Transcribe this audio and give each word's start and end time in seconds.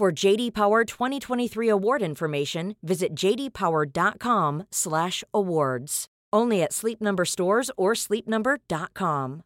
For 0.00 0.08
JD 0.10 0.54
Power 0.54 0.86
2023 0.86 1.68
award 1.68 2.00
information, 2.00 2.74
visit 2.82 3.14
jdpower.com/awards. 3.14 6.06
Only 6.32 6.62
at 6.62 6.72
Sleep 6.72 7.02
Number 7.02 7.26
stores 7.26 7.70
or 7.76 7.92
sleepnumber.com. 7.94 9.42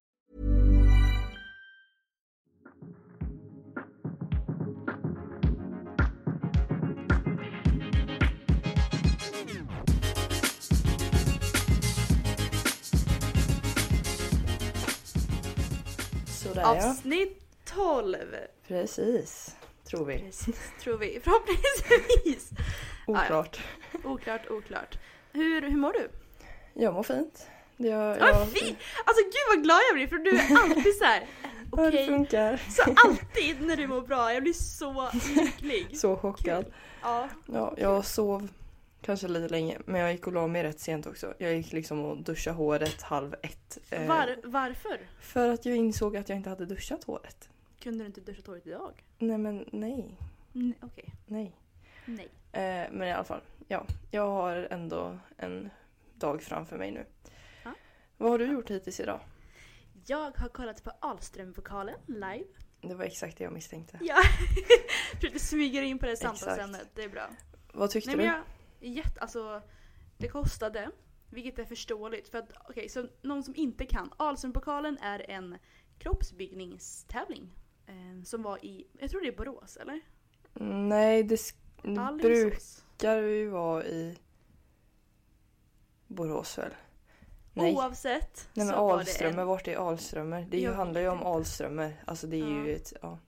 Sådär 16.27 16.63
ja. 16.63 16.71
Avsnitt 16.71 17.43
12. 17.65 18.49
Precis. 18.69 19.57
Tror 19.95 20.07
vi. 20.07 20.19
Precis, 20.19 20.61
tror 20.81 20.99
vi. 20.99 21.21
Förhoppningsvis. 21.25 22.51
Oklart. 23.07 23.61
Oklart, 24.05 24.51
oklart. 24.51 24.99
Hur, 25.33 25.61
hur 25.63 25.77
mår 25.77 25.93
du? 25.93 26.09
Jag 26.75 26.95
mår 26.95 27.03
fint. 27.03 27.47
Jag, 27.77 27.91
Ja, 28.19 28.29
jag, 28.29 28.49
fint! 28.49 28.79
Alltså 29.05 29.23
gud 29.25 29.57
vad 29.57 29.63
glad 29.63 29.81
jag 29.89 29.95
blir 29.95 30.07
för 30.07 30.17
du 30.17 30.31
är 30.31 30.59
alltid 30.63 30.97
så 30.97 31.05
här. 31.05 31.27
Ja, 31.77 31.83
det 31.83 31.89
Okej. 31.89 32.07
funkar. 32.07 32.57
Så 32.71 32.83
alltid 32.83 33.61
när 33.63 33.77
du 33.77 33.87
mår 33.87 34.01
bra, 34.01 34.33
jag 34.35 34.43
blir 34.43 34.53
så 34.53 35.11
lycklig. 35.35 35.99
Så 35.99 36.17
chockad. 36.17 36.65
Ja. 37.03 37.29
Ja, 37.47 37.75
jag 37.77 38.05
sov 38.05 38.49
kanske 39.03 39.29
lite 39.29 39.49
länge 39.49 39.79
men 39.85 40.01
jag 40.01 40.13
gick 40.13 40.27
och 40.27 40.33
la 40.33 40.47
mig 40.47 40.63
rätt 40.63 40.81
sent 40.81 41.07
också. 41.07 41.35
Jag 41.39 41.55
gick 41.55 41.73
liksom 41.73 42.05
och 42.05 42.17
duschade 42.23 42.57
håret 42.57 43.03
halv 43.03 43.35
ett. 43.43 43.79
eh, 43.91 44.07
Var, 44.07 44.37
varför? 44.45 44.99
För 45.21 45.49
att 45.49 45.67
jag 45.67 45.77
insåg 45.77 46.17
att 46.17 46.29
jag 46.29 46.37
inte 46.39 46.51
hade 46.51 46.67
duschat 46.67 47.05
håret. 47.05 47.49
Kunde 47.85 48.05
du 48.05 48.07
inte 48.07 48.21
duscha 48.21 48.43
håret 48.47 48.67
idag? 48.67 49.05
Nej 49.19 49.39
men 49.39 49.69
nej. 49.73 50.19
Mm, 50.55 50.75
Okej, 50.81 51.15
Nej. 51.27 51.57
nej. 52.05 52.29
Eh, 52.53 52.93
men 52.93 53.03
i 53.03 53.13
alla 53.13 53.25
fall. 53.25 53.41
Ja, 53.69 53.87
jag 54.11 54.27
har 54.27 54.57
ändå 54.71 55.19
en 55.37 55.71
dag 56.15 56.43
framför 56.43 56.79
mig 56.79 56.91
nu. 56.91 57.07
Ja. 57.65 57.75
Vad 58.17 58.31
har 58.31 58.39
du 58.39 58.53
gjort 58.53 58.71
hittills 58.71 59.01
idag? 59.01 59.21
Jag 60.07 60.33
har 60.37 60.49
kollat 60.49 60.85
på 60.85 60.91
Ahlström-vokalen 61.01 61.95
live. 62.07 62.45
Det 62.81 62.95
var 62.95 63.05
exakt 63.05 63.39
det 63.39 63.45
jag 63.45 63.53
misstänkte. 63.53 63.99
Ja. 64.03 64.17
Försökte 65.15 65.39
smyga 65.39 65.83
in 65.83 65.99
på 65.99 66.07
det 66.07 66.17
samtalsämnet, 66.17 66.89
det 66.95 67.03
är 67.05 67.09
bra. 67.09 67.31
Vad 67.73 67.91
tyckte 67.91 68.17
Nej 68.17 68.27
men 68.27 68.27
du? 68.27 68.87
jag, 68.87 68.95
jätte, 68.95 69.21
alltså 69.21 69.63
det 70.19 70.29
kostade, 70.29 70.91
vilket 71.31 71.59
är 71.59 71.65
förståeligt. 71.65 72.29
För 72.29 72.39
att, 72.39 72.53
okej, 72.69 72.89
så 72.89 73.09
någon 73.23 73.43
som 73.43 73.55
inte 73.57 73.87
kan. 73.87 74.13
Ahlströmpokalen 74.17 74.99
är 74.99 75.31
en 75.31 75.59
kroppsbyggningstävling. 75.99 77.51
Eh, 77.87 78.23
som 78.25 78.43
var 78.43 78.65
i, 78.65 78.87
jag 78.99 79.11
tror 79.11 79.21
det 79.21 79.29
är 79.29 79.37
Borås 79.37 79.77
eller? 79.77 80.01
Mm, 80.61 80.89
Nej, 80.89 81.23
det 81.23 81.39
Alingsås. 81.99 82.23
brukar 82.99 83.17
ju 83.17 83.49
vara 83.49 83.85
i 83.85 84.19
Borås 86.07 86.59
väl? 86.59 86.75
Nej. 87.53 87.75
Oavsett 87.75 88.49
Nej 88.55 88.67
men 88.67 88.75
Alströmer, 88.75 89.41
en, 89.43 89.47
vart 89.49 89.69
är 89.69 89.77
Alströmer? 89.89 90.47
Det 90.51 90.59
ju, 90.59 90.73
handlar 90.73 91.01
ju 91.01 91.09
om. 91.09 91.23
Alströmer. 91.23 92.03
Alltså 92.07 92.27
det 92.27 92.37
är 92.37 92.41
Ja. 92.41 92.67
ju 92.67 92.75
ett, 92.75 92.93
ja, 93.03 93.19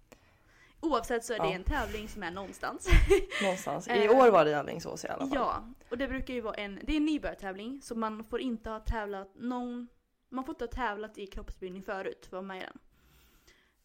Oavsett 0.80 1.24
så 1.24 1.32
är 1.32 1.38
det 1.38 1.46
Ja. 1.46 1.52
en 1.54 1.64
tävling 1.64 2.08
som 2.08 2.22
är 2.22 2.30
någonstans. 2.30 2.88
någonstans. 3.42 3.88
I 3.88 3.90
Eh, 4.04 4.10
år 4.18 4.30
var 4.30 4.44
det 4.44 4.50
i 4.50 4.54
Alingsås 4.54 5.04
i 5.04 5.08
alla 5.08 5.18
fall. 5.26 5.30
Ja, 5.34 5.64
och 5.90 5.98
det 5.98 6.08
brukar 6.08 6.34
ju 6.34 6.40
vara 6.40 6.54
en, 6.54 6.80
det 6.82 6.92
är 6.92 6.96
en 6.96 7.04
nybörjartävling 7.04 7.80
så 7.82 7.94
man 7.94 8.24
får 8.24 8.40
inte 8.40 8.70
ha 8.70 8.80
tävlat 8.80 9.32
någon, 9.34 9.88
man 10.28 10.44
får 10.44 10.52
inte 10.54 10.64
ha 10.64 10.70
tävlat 10.86 11.18
i 11.18 11.26
kroppsbyggning 11.26 11.82
förut 11.82 12.18
för 12.20 12.26
att 12.26 12.32
vara 12.32 12.42
med 12.42 12.56
i 12.56 12.60
den. 12.60 12.78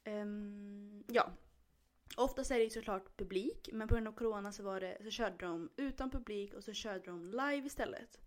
Ehm, 0.03 1.03
ja. 1.07 1.31
Oftast 2.17 2.51
är 2.51 2.56
det 2.56 2.63
ju 2.63 2.69
såklart 2.69 3.17
publik 3.17 3.69
men 3.73 3.88
på 3.88 3.94
grund 3.94 4.07
av 4.07 4.12
corona 4.12 4.51
så, 4.51 4.63
var 4.63 4.79
det, 4.79 4.97
så 5.03 5.09
körde 5.09 5.45
de 5.45 5.69
utan 5.78 6.09
publik 6.09 6.53
och 6.53 6.63
så 6.63 6.73
körde 6.73 7.06
de 7.06 7.25
live 7.25 7.67
istället. 7.67 8.19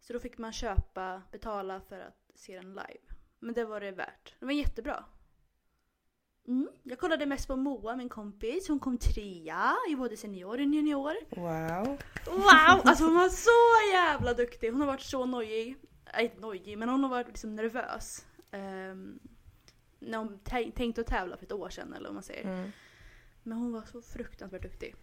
Så 0.00 0.12
då 0.12 0.20
fick 0.20 0.38
man 0.38 0.52
köpa, 0.52 1.22
betala 1.32 1.80
för 1.80 2.00
att 2.00 2.30
se 2.34 2.56
den 2.56 2.68
live. 2.68 3.14
Men 3.38 3.54
det 3.54 3.64
var 3.64 3.80
det 3.80 3.90
värt. 3.90 4.34
Det 4.38 4.44
var 4.44 4.52
jättebra. 4.52 5.04
Mm. 6.48 6.68
Jag 6.82 6.98
kollade 6.98 7.26
mest 7.26 7.48
på 7.48 7.56
Moa, 7.56 7.96
min 7.96 8.08
kompis. 8.08 8.68
Hon 8.68 8.80
kom 8.80 8.98
trea 8.98 9.74
i 9.90 9.96
både 9.96 10.16
senior 10.16 10.58
och 10.58 10.60
junior. 10.60 11.14
Wow. 11.30 11.98
Wow! 12.26 12.80
Alltså 12.84 13.04
hon 13.04 13.14
var 13.14 13.28
så 13.28 13.92
jävla 13.92 14.34
duktig. 14.34 14.70
Hon 14.70 14.80
har 14.80 14.86
varit 14.86 15.00
så 15.02 15.26
nojig. 15.26 15.76
Nej, 16.14 16.24
inte 16.24 16.40
nojig, 16.40 16.78
men 16.78 16.88
hon 16.88 17.02
har 17.02 17.10
varit 17.10 17.26
liksom 17.26 17.56
nervös. 17.56 18.26
Um, 18.52 19.20
när 20.06 20.18
hon 20.18 20.38
tä- 20.44 20.72
tänkte 20.72 21.00
att 21.00 21.06
tävla 21.06 21.36
för 21.36 21.44
ett 21.46 21.52
år 21.52 21.68
sedan 21.68 21.92
eller 21.92 22.08
vad 22.08 22.14
man 22.14 22.22
säger. 22.22 22.44
Mm. 22.44 22.70
Men 23.42 23.58
hon 23.58 23.72
var 23.72 23.82
så 23.92 24.02
fruktansvärt 24.02 24.62
duktig. 24.62 24.94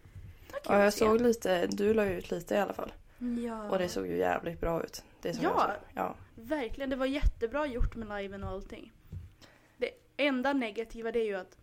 Ja, 0.64 0.82
jag 0.82 0.92
se. 0.92 0.98
såg 0.98 1.20
lite, 1.20 1.66
du 1.66 1.94
la 1.94 2.04
ut 2.06 2.30
lite 2.30 2.54
i 2.54 2.58
alla 2.58 2.72
fall. 2.72 2.92
Ja, 3.46 3.70
Och 3.70 3.78
det 3.78 3.88
såg 3.88 4.06
ju 4.06 4.16
jävligt 4.16 4.60
bra 4.60 4.84
ut. 4.84 5.04
Det 5.22 5.34
som 5.34 5.44
Ja. 5.44 5.72
Ja. 5.94 6.14
verkligen. 6.34 6.90
Det 6.90 6.96
var 6.96 7.06
jättebra 7.06 7.66
gjort 7.66 7.96
med 7.96 8.08
liven 8.22 8.44
och 8.44 8.50
allting. 8.50 8.92
Det 9.76 9.90
enda 10.16 10.52
negativa 10.52 11.12
det 11.12 11.18
är 11.20 11.24
ju 11.24 11.34
att 11.36 11.58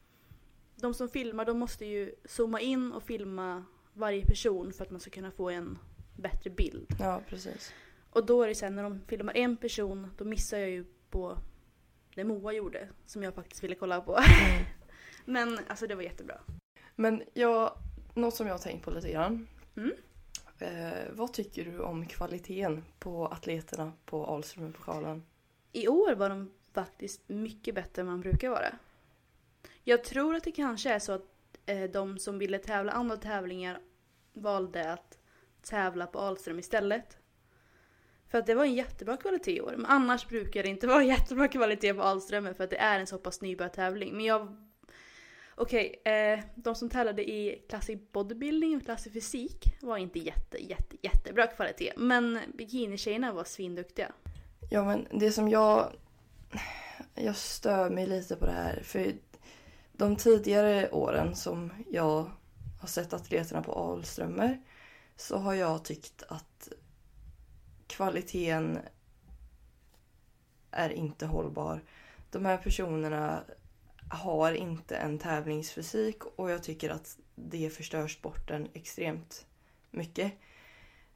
de 0.75 0.93
som 0.93 1.09
filmar 1.09 1.45
de 1.45 1.59
måste 1.59 1.85
ju 1.85 2.15
zooma 2.25 2.59
in 2.59 2.91
och 2.91 3.03
filma 3.03 3.63
varje 3.93 4.25
person 4.25 4.73
för 4.73 4.85
att 4.85 4.91
man 4.91 4.99
ska 4.99 5.11
kunna 5.11 5.31
få 5.31 5.49
en 5.49 5.77
bättre 6.15 6.49
bild. 6.49 6.87
ja, 6.99 7.21
precis. 7.29 7.73
Och 8.09 8.25
då 8.25 8.43
är 8.43 8.47
det 8.47 8.55
sen 8.55 8.75
när 8.75 8.83
de 8.83 9.01
filmar 9.07 9.37
en 9.37 9.57
person, 9.57 10.11
då 10.17 10.25
missar 10.25 10.57
jag 10.57 10.69
ju 10.69 10.85
på 11.09 11.37
det 12.17 12.23
Moa 12.23 12.53
gjorde. 12.53 12.87
Som 13.05 13.23
jag 13.23 13.35
faktiskt 13.35 13.63
ville 13.63 13.75
kolla 13.75 14.01
på. 14.01 14.17
Mm. 14.17 14.65
Men 15.25 15.59
alltså 15.67 15.87
det 15.87 15.95
var 15.95 16.03
jättebra. 16.03 16.39
Men 16.95 17.23
jag, 17.33 17.77
något 18.13 18.35
som 18.35 18.47
jag 18.47 18.53
har 18.53 18.59
tänkt 18.59 18.85
på 18.85 18.91
lite 18.91 19.11
grann. 19.11 19.47
Mm. 19.75 19.91
Eh, 20.59 21.03
vad 21.11 21.33
tycker 21.33 21.65
du 21.65 21.79
om 21.79 22.05
kvaliteten 22.05 22.83
på 22.99 23.27
atleterna 23.27 23.93
på 24.05 24.25
Alströmerpokalen? 24.25 25.23
I 25.71 25.87
år 25.87 26.15
var 26.15 26.29
de 26.29 26.51
faktiskt 26.73 27.29
mycket 27.29 27.75
bättre 27.75 28.01
än 28.01 28.07
man 28.07 28.21
brukar 28.21 28.49
vara. 28.49 28.75
Jag 29.83 30.03
tror 30.03 30.35
att 30.35 30.43
det 30.43 30.51
kanske 30.51 30.93
är 30.93 30.99
så 30.99 31.11
att 31.11 31.25
eh, 31.65 31.83
de 31.83 32.19
som 32.19 32.39
ville 32.39 32.59
tävla 32.59 32.91
andra 32.91 33.17
tävlingar 33.17 33.79
valde 34.33 34.93
att 34.93 35.19
tävla 35.61 36.07
på 36.07 36.19
Ahlström 36.19 36.59
istället. 36.59 37.17
För 38.29 38.37
att 38.37 38.45
det 38.45 38.55
var 38.55 38.65
en 38.65 38.73
jättebra 38.73 39.17
kvalitet 39.17 39.55
i 39.55 39.61
år. 39.61 39.73
Men 39.77 39.85
annars 39.85 40.27
brukar 40.27 40.63
det 40.63 40.69
inte 40.69 40.87
vara 40.87 41.03
jättebra 41.13 41.47
kvalitet 41.47 41.93
på 41.93 42.01
Alströmer. 42.01 42.53
för 42.53 42.63
att 42.63 42.69
det 42.69 42.77
är 42.77 42.99
en 42.99 43.07
så 43.07 43.17
pass 43.17 43.41
nybörjartävling. 43.41 44.15
Men 44.15 44.25
jag... 44.25 44.57
Okej, 45.55 46.01
eh, 46.05 46.39
de 46.55 46.75
som 46.75 46.89
tävlade 46.89 47.29
i 47.29 47.65
klass 47.69 47.89
i 47.89 47.95
bodybuilding 48.11 48.77
och 48.77 48.83
klass 48.83 49.07
i 49.07 49.09
fysik 49.09 49.77
var 49.81 49.97
inte 49.97 50.19
jätte, 50.19 50.57
jätte, 50.57 50.95
jättebra 51.01 51.47
kvalitet. 51.47 51.93
Men 51.97 52.39
bikinitjejerna 52.53 53.33
var 53.33 53.43
svinduktiga. 53.43 54.11
Ja 54.69 54.85
men 54.85 55.07
det 55.11 55.31
som 55.31 55.49
jag... 55.49 55.93
Jag 57.15 57.35
stör 57.35 57.89
mig 57.89 58.07
lite 58.07 58.35
på 58.35 58.45
det 58.45 58.51
här. 58.51 58.81
För 58.83 59.13
de 59.91 60.15
tidigare 60.15 60.89
åren 60.89 61.35
som 61.35 61.71
jag 61.91 62.31
har 62.79 62.87
sett 62.87 63.13
atleterna 63.13 63.61
på 63.61 63.73
Alströmer 63.73 64.61
så 65.15 65.37
har 65.37 65.53
jag 65.53 65.85
tyckt 65.85 66.23
att 66.27 66.69
kvaliteten 67.87 68.79
är 70.71 70.89
inte 70.89 71.25
hållbar. 71.25 71.81
De 72.31 72.45
här 72.45 72.57
personerna 72.57 73.43
har 74.09 74.53
inte 74.53 74.97
en 74.97 75.19
tävlingsfysik 75.19 76.23
och 76.23 76.51
jag 76.51 76.63
tycker 76.63 76.89
att 76.89 77.17
det 77.35 77.69
förstör 77.69 78.07
sporten 78.07 78.67
extremt 78.73 79.45
mycket. 79.91 80.33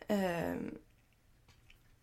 Ehm, 0.07 0.77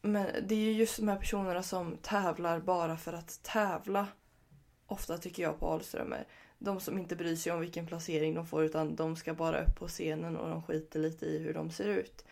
men 0.03 0.27
det 0.49 0.55
är 0.55 0.59
ju 0.59 0.73
just 0.73 0.97
de 0.97 1.09
här 1.09 1.17
personerna 1.17 1.63
som 1.63 1.97
tävlar 1.97 2.61
bara 2.61 2.97
för 2.97 3.13
att 3.13 3.43
tävla. 3.43 4.07
Ofta 4.87 5.19
tycker 5.19 5.43
jag 5.43 5.61
på 5.61 5.69
Alströmer. 5.69 6.27
De 6.59 6.81
som 6.81 6.99
inte 6.99 7.17
bryr 7.17 7.37
sig 7.37 7.53
om 7.53 7.61
vilken 7.61 7.87
placering 7.87 8.35
de 8.35 8.47
får 8.47 8.65
utan 8.65 8.97
de 8.97 9.17
ska 9.17 9.35
bara 9.35 9.63
upp 9.63 9.79
på 9.79 9.89
scenen 9.89 10.37
och 10.37 10.51
de 10.51 10.63
skiter 10.63 11.01
lite 11.01 11.27
i 11.27 11.39
hur 11.39 11.55
de 11.55 11.71
ser 11.71 11.89
ut. 11.89 12.25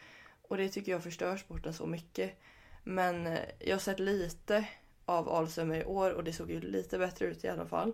Och 0.48 0.56
det 0.56 0.68
tycker 0.68 0.92
jag 0.92 1.02
förstör 1.02 1.36
sporten 1.36 1.74
så 1.74 1.86
mycket. 1.86 2.38
Men 2.84 3.26
eh, 3.26 3.40
jag 3.58 3.74
har 3.74 3.80
sett 3.80 4.00
lite 4.00 4.68
av 5.04 5.28
Alströmer 5.28 5.80
i 5.80 5.84
år 5.84 6.10
och 6.10 6.24
det 6.24 6.32
såg 6.32 6.50
ju 6.50 6.60
lite 6.60 6.98
bättre 6.98 7.26
ut 7.26 7.44
i 7.44 7.48
alla 7.48 7.66
fall. 7.66 7.92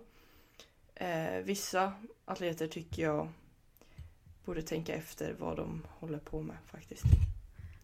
Eh, 0.95 1.37
vissa 1.43 1.93
atleter 2.25 2.67
tycker 2.67 3.03
jag 3.03 3.29
borde 4.45 4.61
tänka 4.61 4.95
efter 4.95 5.35
vad 5.39 5.57
de 5.57 5.81
håller 5.99 6.19
på 6.19 6.41
med 6.41 6.57
faktiskt. 6.65 7.03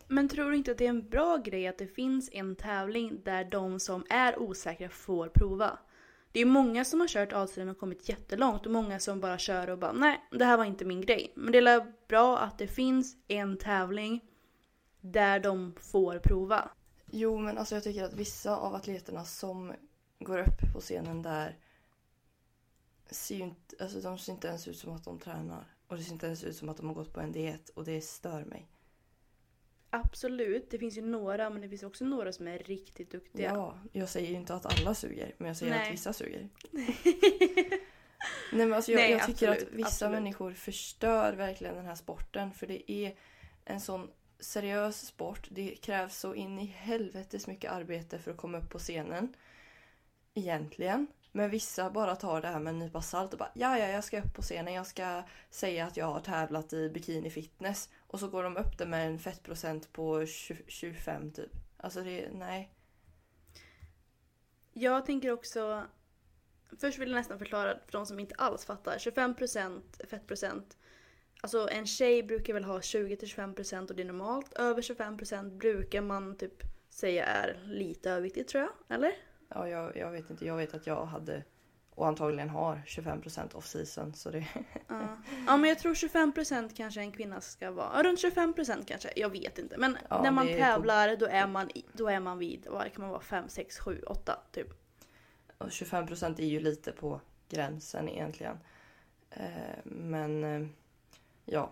Men 0.07 0.29
tror 0.29 0.51
du 0.51 0.57
inte 0.57 0.71
att 0.71 0.77
det 0.77 0.85
är 0.85 0.89
en 0.89 1.09
bra 1.09 1.37
grej 1.37 1.67
att 1.67 1.77
det 1.77 1.87
finns 1.87 2.29
en 2.33 2.55
tävling 2.55 3.21
där 3.23 3.43
de 3.43 3.79
som 3.79 4.05
är 4.09 4.39
osäkra 4.39 4.89
får 4.89 5.27
prova? 5.27 5.79
Det 6.31 6.39
är 6.39 6.45
många 6.45 6.85
som 6.85 6.99
har 6.99 7.07
kört 7.07 7.33
Adström 7.33 7.69
och 7.69 7.77
kommit 7.77 8.09
jättelångt 8.09 8.65
och 8.65 8.71
många 8.71 8.99
som 8.99 9.19
bara 9.19 9.37
kör 9.37 9.69
och 9.69 9.77
bara 9.77 9.91
nej, 9.91 10.21
det 10.31 10.45
här 10.45 10.57
var 10.57 10.65
inte 10.65 10.85
min 10.85 11.01
grej. 11.01 11.33
Men 11.35 11.51
det 11.51 11.57
är 11.57 11.93
bra 12.07 12.37
att 12.37 12.57
det 12.57 12.67
finns 12.67 13.15
en 13.27 13.57
tävling 13.57 14.21
där 15.01 15.39
de 15.39 15.75
får 15.79 16.19
prova. 16.19 16.69
Jo, 17.11 17.37
men 17.37 17.57
alltså 17.57 17.75
jag 17.75 17.83
tycker 17.83 18.03
att 18.03 18.13
vissa 18.13 18.55
av 18.57 18.75
atleterna 18.75 19.25
som 19.25 19.73
går 20.19 20.39
upp 20.39 20.73
på 20.73 20.79
scenen 20.79 21.21
där 21.21 21.57
ser 23.09 23.35
ju 23.35 23.43
inte, 23.43 23.75
alltså 23.83 24.01
de 24.01 24.17
ser 24.17 24.33
inte 24.33 24.47
ens 24.47 24.67
ut 24.67 24.77
som 24.77 24.93
att 24.93 25.03
de 25.03 25.19
tränar. 25.19 25.75
Och 25.87 25.97
det 25.97 26.03
ser 26.03 26.13
inte 26.13 26.25
ens 26.25 26.43
ut 26.43 26.55
som 26.55 26.69
att 26.69 26.77
de 26.77 26.87
har 26.87 26.93
gått 26.93 27.13
på 27.13 27.19
en 27.19 27.31
diet 27.31 27.69
och 27.69 27.85
det 27.85 28.01
stör 28.01 28.45
mig. 28.45 28.69
Absolut, 29.89 30.71
det 30.71 30.79
finns 30.79 30.97
ju 30.97 31.01
några 31.01 31.49
men 31.49 31.61
det 31.61 31.69
finns 31.69 31.83
också 31.83 32.05
några 32.05 32.33
som 32.33 32.47
är 32.47 32.59
riktigt 32.59 33.11
duktiga. 33.11 33.53
Ja, 33.53 33.79
jag 33.91 34.09
säger 34.09 34.29
ju 34.29 34.35
inte 34.35 34.55
att 34.55 34.79
alla 34.79 34.95
suger 34.95 35.35
men 35.37 35.47
jag 35.47 35.57
säger 35.57 35.73
Nej. 35.73 35.87
att 35.87 35.93
vissa 35.93 36.13
suger. 36.13 36.49
Nej 38.51 38.65
men 38.67 38.73
alltså 38.73 38.91
jag, 38.91 38.99
Nej, 38.99 39.11
jag 39.11 39.25
tycker 39.25 39.47
absolut, 39.47 39.67
att 39.67 39.73
vissa 39.73 39.87
absolut. 39.87 40.11
människor 40.11 40.53
förstör 40.53 41.33
verkligen 41.33 41.75
den 41.75 41.85
här 41.85 41.95
sporten 41.95 42.51
för 42.53 42.67
det 42.67 42.91
är 42.91 43.15
en 43.65 43.81
sån 43.81 44.09
seriös 44.39 45.07
sport. 45.07 45.47
Det 45.51 45.75
krävs 45.75 46.17
så 46.17 46.33
in 46.35 46.59
i 46.59 46.65
helvetes 46.65 47.47
mycket 47.47 47.71
arbete 47.71 48.19
för 48.19 48.31
att 48.31 48.37
komma 48.37 48.57
upp 48.57 48.69
på 48.69 48.79
scenen. 48.79 49.33
Egentligen. 50.33 51.07
Men 51.31 51.49
vissa 51.49 51.89
bara 51.89 52.15
tar 52.15 52.41
det 52.41 52.47
här 52.47 52.59
med 52.59 52.71
en 52.71 52.79
nypa 52.79 53.01
salt 53.01 53.33
och 53.33 53.39
bara 53.39 53.51
ja, 53.53 53.79
ja, 53.79 53.87
jag 53.87 54.03
ska 54.03 54.19
upp 54.19 54.33
på 54.35 54.41
scenen. 54.41 54.73
Jag 54.73 54.87
ska 54.87 55.23
säga 55.49 55.85
att 55.85 55.97
jag 55.97 56.05
har 56.05 56.19
tävlat 56.19 56.73
i 56.73 56.89
bikini 56.89 57.29
fitness. 57.29 57.89
Och 58.07 58.19
så 58.19 58.27
går 58.27 58.43
de 58.43 58.57
upp 58.57 58.77
det 58.77 58.85
med 58.85 59.07
en 59.07 59.19
fettprocent 59.19 59.93
på 59.93 60.25
20, 60.25 60.63
25 60.67 61.31
typ. 61.31 61.51
Alltså 61.77 62.03
det, 62.03 62.29
nej. 62.33 62.71
Jag 64.73 65.05
tänker 65.05 65.31
också... 65.31 65.85
Först 66.79 66.99
vill 66.99 67.09
jag 67.09 67.15
nästan 67.15 67.39
förklara 67.39 67.79
för 67.85 67.91
de 67.91 68.05
som 68.05 68.19
inte 68.19 68.35
alls 68.35 68.65
fattar. 68.65 68.97
25% 68.97 69.81
fettprocent. 70.09 70.77
Alltså 71.41 71.69
en 71.71 71.85
tjej 71.85 72.23
brukar 72.23 72.53
väl 72.53 72.63
ha 72.63 72.79
20-25% 72.79 73.89
och 73.89 73.95
det 73.95 74.01
är 74.03 74.05
normalt. 74.05 74.53
Över 74.53 74.81
25% 74.81 75.57
brukar 75.57 76.01
man 76.01 76.37
typ 76.37 76.63
säga 76.89 77.25
är 77.25 77.59
lite 77.65 78.11
överviktigt 78.11 78.47
tror 78.49 78.63
jag. 78.63 78.95
Eller? 78.95 79.11
Ja, 79.49 79.67
jag, 79.67 79.97
jag 79.97 80.11
vet 80.11 80.29
inte. 80.29 80.45
Jag 80.45 80.57
vet 80.57 80.73
att 80.73 80.87
jag 80.87 81.05
hade 81.05 81.43
och 81.99 82.07
antagligen 82.07 82.49
har 82.49 82.81
25% 82.87 83.55
off 83.55 83.67
season. 83.67 84.13
Så 84.13 84.29
det, 84.29 84.47
Ja. 84.87 85.17
ja 85.47 85.57
men 85.57 85.69
jag 85.69 85.79
tror 85.79 85.93
25% 85.93 86.75
kanske 86.75 87.01
en 87.01 87.11
kvinna 87.11 87.41
ska 87.41 87.71
vara. 87.71 88.03
Runt 88.03 88.19
25% 88.23 88.85
kanske. 88.85 89.09
Jag 89.15 89.29
vet 89.29 89.57
inte. 89.57 89.77
Men 89.77 89.97
Ja, 90.09 90.21
när 90.23 90.31
man 90.31 90.47
tävlar 90.47 91.15
då 91.15 91.25
är 91.25 91.47
man, 91.47 91.69
då 91.93 92.07
är 92.07 92.19
man 92.19 92.37
vid, 92.37 92.67
vad 92.69 92.93
kan 92.93 93.01
man 93.01 93.09
vara? 93.09 93.21
5, 93.21 93.49
6, 93.49 93.79
7, 93.79 94.01
8 94.07 94.39
typ. 94.51 94.67
och 95.57 95.67
25% 95.67 96.41
är 96.41 96.45
ju 96.45 96.59
lite 96.59 96.91
på 96.91 97.21
gränsen 97.49 98.09
egentligen. 98.09 98.57
Eh, 99.29 99.43
men 99.83 100.43
eh, 100.43 100.67
ja. 101.51 101.71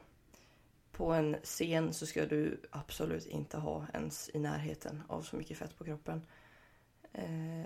På 0.92 1.12
en 1.14 1.38
scen 1.44 1.94
så 1.94 2.06
ska 2.06 2.26
du 2.26 2.62
absolut 2.70 3.26
inte 3.26 3.58
ha 3.58 3.86
ens 3.94 4.30
i 4.34 4.40
närheten 4.40 5.04
av 5.08 5.22
så 5.22 5.36
mycket 5.36 5.58
fett 5.58 5.78
på 5.78 5.84
kroppen. 5.84 6.22
Eh, 7.14 7.66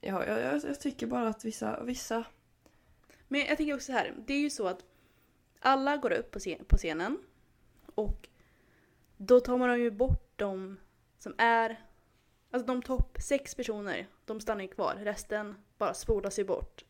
ja, 0.00 0.26
jag, 0.26 0.40
jag, 0.40 0.64
jag 0.64 0.80
tycker 0.80 1.06
bara 1.06 1.28
att 1.28 1.44
vissa, 1.44 1.82
vissa 1.82 2.24
Men 3.28 3.40
jag 3.40 3.56
tänker 3.56 3.74
också 3.74 3.86
så 3.86 3.92
här. 3.92 4.14
Det 4.26 4.34
är 4.34 4.40
ju 4.40 4.50
så 4.50 4.66
att 4.66 4.84
alla 5.60 5.96
går 5.96 6.12
upp 6.12 6.30
på, 6.30 6.38
scen- 6.38 6.64
på 6.64 6.76
scenen 6.76 7.18
och 7.94 8.28
då 9.16 9.40
tar 9.40 9.58
man 9.58 9.80
ju 9.80 9.90
bort 9.90 10.32
de 10.36 10.76
som 11.18 11.34
är... 11.38 11.84
Alltså 12.50 12.66
de 12.66 12.82
topp 12.82 13.18
sex 13.20 13.54
personer, 13.54 14.06
de 14.24 14.40
stannar 14.40 14.62
ju 14.62 14.68
kvar. 14.68 14.94
Resten 15.00 15.54
bara 15.78 15.94
spolas 15.94 16.38
ju 16.38 16.44
bort. 16.44 16.84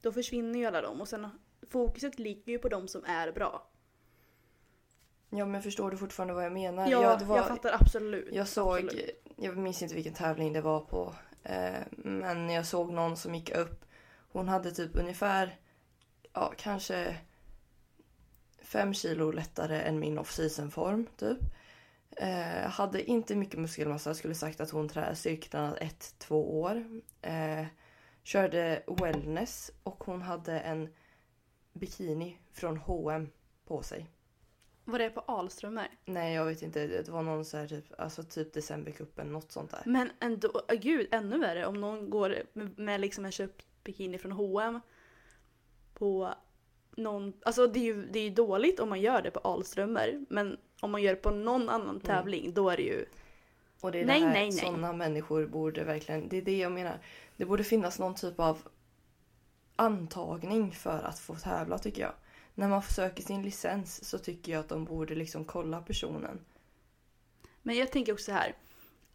Då 0.00 0.12
försvinner 0.12 0.58
ju 0.58 0.66
alla 0.66 0.82
dem 0.82 1.00
och 1.00 1.08
sen 1.08 1.28
fokuset 1.68 2.18
ligger 2.18 2.52
ju 2.52 2.58
på 2.58 2.68
de 2.68 2.88
som 2.88 3.04
är 3.04 3.32
bra. 3.32 3.71
Ja 5.34 5.46
men 5.46 5.62
förstår 5.62 5.90
du 5.90 5.96
fortfarande 5.96 6.34
vad 6.34 6.44
jag 6.44 6.52
menar? 6.52 6.88
Ja, 6.90 7.16
det 7.16 7.24
var- 7.24 7.36
jag 7.36 7.48
fattar 7.48 7.76
absolut. 7.80 8.28
Jag 8.32 8.48
såg, 8.48 8.78
Absolut. 8.84 9.22
jag 9.36 9.56
minns 9.56 9.82
inte 9.82 9.94
vilken 9.94 10.14
tävling 10.14 10.52
det 10.52 10.60
var 10.60 10.80
på. 10.80 11.14
Eh, 11.42 11.80
men 11.96 12.50
jag 12.50 12.66
såg 12.66 12.92
någon 12.92 13.16
som 13.16 13.34
gick 13.34 13.50
upp. 13.56 13.84
Hon 14.32 14.48
hade 14.48 14.70
typ 14.70 14.96
ungefär, 14.96 15.56
ja 16.32 16.52
kanske 16.58 17.16
fem 18.62 18.94
kilo 18.94 19.30
lättare 19.30 19.80
än 19.80 19.98
min 19.98 20.18
off-season 20.18 20.70
form 20.70 21.06
typ. 21.16 21.38
Eh, 22.16 22.70
hade 22.70 23.10
inte 23.10 23.34
mycket 23.34 23.60
muskelmassa. 23.60 24.10
Jag 24.10 24.16
skulle 24.16 24.34
sagt 24.34 24.60
att 24.60 24.70
hon 24.70 24.88
trä- 24.88 25.14
styrketränat 25.14 25.76
ett, 25.80 26.14
två 26.18 26.60
år. 26.60 26.84
Eh, 27.22 27.66
körde 28.22 28.82
wellness 28.86 29.70
och 29.82 30.04
hon 30.04 30.22
hade 30.22 30.60
en 30.60 30.88
bikini 31.72 32.38
från 32.52 32.76
H&M 32.76 33.28
på 33.66 33.82
sig. 33.82 34.06
Var 34.92 34.98
det 34.98 35.10
på 35.10 35.20
Alströmer? 35.20 35.88
Nej 36.04 36.34
jag 36.34 36.44
vet 36.44 36.62
inte, 36.62 36.86
det 36.86 37.08
var 37.08 37.22
någon 37.22 37.44
så 37.44 37.56
här 37.56 37.66
typ, 37.66 38.00
alltså 38.00 38.22
typ 38.22 38.52
decembercupen, 38.52 39.32
något 39.32 39.52
sånt 39.52 39.70
där. 39.70 39.82
Men 39.86 40.10
ändå, 40.20 40.62
gud 40.68 41.08
ännu 41.10 41.38
värre 41.38 41.66
om 41.66 41.80
någon 41.80 42.10
går 42.10 42.36
med, 42.52 42.78
med 42.78 43.00
liksom 43.00 43.24
en 43.24 43.32
köpt 43.32 43.66
bikini 43.84 44.18
från 44.18 44.32
H&M 44.32 44.80
på 45.94 46.34
någon, 46.96 47.32
alltså 47.42 47.66
det 47.66 47.78
är 47.78 47.84
ju 47.84 48.06
det 48.06 48.18
är 48.18 48.30
dåligt 48.30 48.80
om 48.80 48.88
man 48.88 49.00
gör 49.00 49.22
det 49.22 49.30
på 49.30 49.38
Alströmer 49.38 50.24
men 50.30 50.58
om 50.80 50.90
man 50.90 51.02
gör 51.02 51.14
det 51.14 51.20
på 51.22 51.30
någon 51.30 51.68
annan 51.68 52.00
tävling 52.00 52.54
då 52.54 52.70
är 52.70 52.76
det 52.76 52.82
ju 52.82 53.04
Och 53.80 53.92
det 53.92 54.00
är 54.00 54.06
Nej, 54.06 54.20
det 54.20 54.26
här, 54.26 54.32
nej, 54.32 54.50
nej. 54.50 54.52
sådana 54.52 54.92
människor 54.92 55.46
borde 55.46 55.84
verkligen, 55.84 56.28
det 56.28 56.36
är 56.36 56.42
det 56.42 56.58
jag 56.58 56.72
menar. 56.72 56.98
Det 57.36 57.44
borde 57.44 57.64
finnas 57.64 57.98
någon 57.98 58.14
typ 58.14 58.40
av 58.40 58.58
antagning 59.76 60.72
för 60.72 61.02
att 61.02 61.18
få 61.18 61.34
tävla 61.34 61.78
tycker 61.78 62.02
jag. 62.02 62.12
När 62.54 62.68
man 62.68 62.82
söker 62.82 63.22
sin 63.22 63.42
licens 63.42 64.04
så 64.08 64.18
tycker 64.18 64.52
jag 64.52 64.60
att 64.60 64.68
de 64.68 64.84
borde 64.84 65.14
liksom 65.14 65.44
kolla 65.44 65.82
personen. 65.82 66.44
Men 67.62 67.76
jag 67.76 67.92
tänker 67.92 68.12
också 68.12 68.24
så 68.24 68.32
här. 68.32 68.56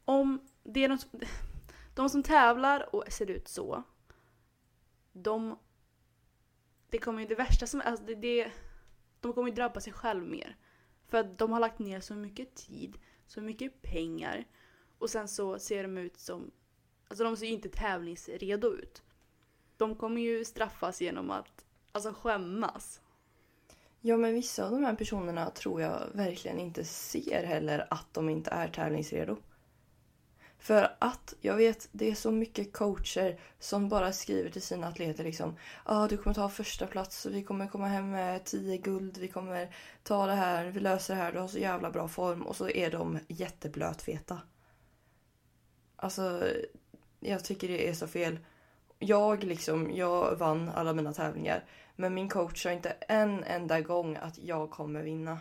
Om 0.06 0.48
det 0.64 0.84
är 0.84 0.90
de, 0.90 0.98
som- 0.98 1.20
de 1.96 2.10
som 2.10 2.24
tävlar 2.24 2.96
och 2.96 3.04
ser 3.10 3.32
ut 3.32 3.48
så. 3.48 3.84
De... 5.14 5.60
Det 6.90 6.98
kommer 6.98 7.22
ju 7.22 7.28
det 7.28 7.36
värsta 7.36 7.68
som... 7.68 7.82
Alltså 7.86 8.06
det, 8.06 8.16
det, 8.16 8.52
de 9.20 9.34
kommer 9.34 9.50
ju 9.50 9.56
drabba 9.56 9.80
sig 9.80 9.94
själv 9.94 10.24
mer. 10.24 10.58
För 11.08 11.18
att 11.18 11.38
de 11.38 11.52
har 11.52 11.60
lagt 11.60 11.80
ner 11.80 12.00
så 12.00 12.14
mycket 12.16 12.56
tid, 12.56 12.98
så 13.28 13.42
mycket 13.42 13.82
pengar. 13.82 14.46
Och 14.98 15.10
sen 15.10 15.28
så 15.28 15.60
ser 15.60 15.84
de 15.84 15.98
ut 15.98 16.18
som... 16.20 16.52
Alltså 17.08 17.24
de 17.24 17.38
ser 17.38 17.46
ju 17.46 17.52
inte 17.54 17.70
tävlingsredo 17.70 18.74
ut. 18.74 19.04
De 19.78 19.96
kommer 19.96 20.22
ju 20.22 20.46
straffas 20.46 21.02
genom 21.02 21.32
att 21.32 21.66
alltså 21.92 22.14
skämmas. 22.14 23.02
Ja 24.08 24.18
men 24.18 24.34
vissa 24.34 24.66
av 24.66 24.72
de 24.72 24.84
här 24.84 24.96
personerna 24.96 25.50
tror 25.50 25.82
jag 25.82 26.02
verkligen 26.14 26.60
inte 26.60 26.84
ser 26.84 27.44
heller 27.44 27.88
att 27.90 28.14
de 28.14 28.30
inte 28.30 28.52
är 28.52 28.68
tävlingsredo. 28.68 29.38
För 30.60 30.96
att 31.00 31.34
jag 31.42 31.56
vet, 31.56 31.90
det 31.92 32.12
är 32.12 32.16
så 32.16 32.32
mycket 32.32 32.74
coacher 32.74 33.40
som 33.60 33.90
bara 33.90 34.12
skriver 34.12 34.50
till 34.50 34.62
sina 34.62 34.88
atleter 34.88 35.24
liksom 35.24 35.50
Ja, 35.50 35.58
ah, 35.86 36.08
du 36.08 36.18
kommer 36.18 36.34
ta 36.34 36.50
första 36.50 36.88
plats 36.88 37.26
och 37.26 37.34
vi 37.34 37.44
kommer 37.44 37.68
komma 37.68 37.88
hem 37.88 38.12
med 38.12 38.46
10 38.46 38.78
guld, 38.78 39.18
vi 39.18 39.28
kommer 39.28 39.76
ta 40.04 40.26
det 40.26 40.34
här, 40.34 40.66
vi 40.66 40.80
löser 40.80 41.16
det 41.16 41.22
här, 41.22 41.32
du 41.32 41.40
har 41.40 41.48
så 41.48 41.60
jävla 41.60 41.92
bra 41.92 42.08
form 42.08 42.42
och 42.42 42.56
så 42.56 42.70
är 42.70 42.92
de 42.92 43.20
jätteblötfeta. 43.28 44.42
Alltså, 45.96 46.48
jag 47.20 47.46
tycker 47.46 47.68
det 47.68 47.90
är 47.90 47.94
så 47.94 48.08
fel. 48.08 48.40
Jag 49.00 49.44
liksom, 49.44 49.92
jag 49.96 50.36
vann 50.36 50.70
alla 50.70 50.94
mina 50.94 51.14
tävlingar. 51.14 51.64
Men 51.98 52.14
min 52.14 52.30
coach 52.30 52.64
sa 52.64 52.72
inte 52.72 52.90
en 52.90 53.44
enda 53.44 53.82
gång 53.82 54.16
att 54.16 54.38
jag 54.38 54.72
kommer 54.72 55.04
vinna. 55.04 55.40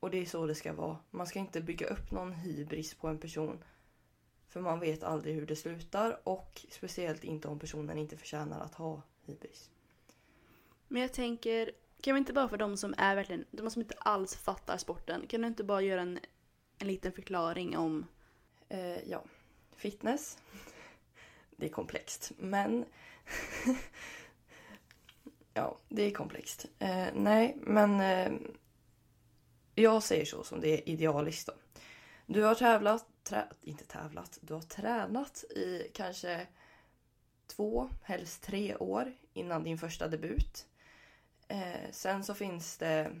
Och 0.00 0.10
det 0.10 0.18
är 0.18 0.26
så 0.26 0.46
det 0.46 0.54
ska 0.54 0.72
vara. 0.72 0.98
Man 1.10 1.26
ska 1.26 1.38
inte 1.38 1.60
bygga 1.60 1.86
upp 1.86 2.10
någon 2.10 2.32
hybris 2.32 2.94
på 2.94 3.08
en 3.08 3.18
person. 3.18 3.64
För 4.48 4.60
man 4.60 4.80
vet 4.80 5.02
aldrig 5.02 5.34
hur 5.34 5.46
det 5.46 5.56
slutar 5.56 6.20
och 6.24 6.66
speciellt 6.70 7.24
inte 7.24 7.48
om 7.48 7.58
personen 7.58 7.98
inte 7.98 8.16
förtjänar 8.16 8.60
att 8.60 8.74
ha 8.74 9.02
hybris. 9.22 9.70
Men 10.88 11.02
jag 11.02 11.12
tänker, 11.12 11.70
kan 12.00 12.14
vi 12.14 12.18
inte 12.18 12.32
bara 12.32 12.48
för 12.48 12.56
de 12.56 12.76
som 12.76 12.94
är 12.98 13.16
verkligen, 13.16 13.44
de 13.50 13.70
som 13.70 13.82
inte 13.82 13.94
alls 13.98 14.36
fattar 14.36 14.76
sporten, 14.76 15.26
kan 15.26 15.40
du 15.40 15.46
inte 15.46 15.64
bara 15.64 15.80
göra 15.80 16.00
en, 16.00 16.18
en 16.78 16.86
liten 16.86 17.12
förklaring 17.12 17.76
om 17.76 18.06
Eh, 18.74 19.08
ja, 19.10 19.24
fitness. 19.76 20.38
Det 21.56 21.66
är 21.66 21.70
komplext, 21.70 22.32
men... 22.38 22.84
ja, 25.54 25.78
det 25.88 26.02
är 26.02 26.10
komplext. 26.10 26.66
Eh, 26.78 27.06
nej, 27.14 27.56
men... 27.60 28.00
Eh, 28.00 28.32
jag 29.76 30.02
säger 30.02 30.24
så 30.24 30.44
som 30.44 30.60
det 30.60 30.68
är 30.68 30.88
idealiskt 30.88 31.46
då. 31.46 31.52
Du 32.26 32.42
har 32.42 32.54
tävlat, 32.54 33.06
trä, 33.22 33.48
inte 33.62 33.84
tävlat, 33.84 34.38
du 34.40 34.54
har 34.54 34.60
tränat 34.60 35.44
i 35.44 35.90
kanske 35.94 36.46
två, 37.46 37.88
helst 38.02 38.42
tre 38.42 38.76
år 38.76 39.12
innan 39.32 39.64
din 39.64 39.78
första 39.78 40.08
debut. 40.08 40.66
Eh, 41.48 41.90
sen 41.90 42.24
så 42.24 42.34
finns 42.34 42.76
det 42.78 43.20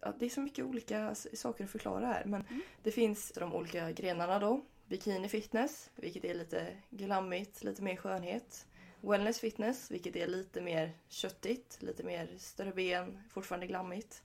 ja, 0.00 0.12
det 0.18 0.26
är 0.26 0.30
så 0.30 0.40
mycket 0.40 0.64
olika 0.64 1.14
saker 1.14 1.64
att 1.64 1.70
förklara 1.70 2.06
här. 2.06 2.24
Men 2.24 2.40
Mm. 2.50 2.60
det 2.82 2.90
finns 2.90 3.32
de 3.32 3.54
olika 3.54 3.92
grenarna 3.92 4.38
då. 4.38 4.64
Bikini 4.86 5.28
fitness, 5.28 5.90
vilket 5.96 6.24
är 6.24 6.34
lite 6.34 6.76
glammigt, 6.90 7.64
lite 7.64 7.82
mer 7.82 7.96
skönhet. 7.96 8.66
Wellness 9.10 9.40
fitness, 9.40 9.90
vilket 9.90 10.16
är 10.16 10.26
lite 10.26 10.60
mer 10.60 10.92
köttigt, 11.08 11.78
lite 11.80 12.02
mer 12.02 12.28
större 12.38 12.72
ben, 12.72 13.22
fortfarande 13.30 13.66
glammigt. 13.66 14.22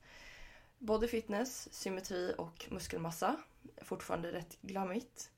Body 0.78 1.08
fitness, 1.08 1.74
symmetri 1.74 2.34
och 2.38 2.66
muskelmassa, 2.70 3.36
fortfarande 3.82 4.32
rätt 4.32 4.58
glammigt. 4.62 5.32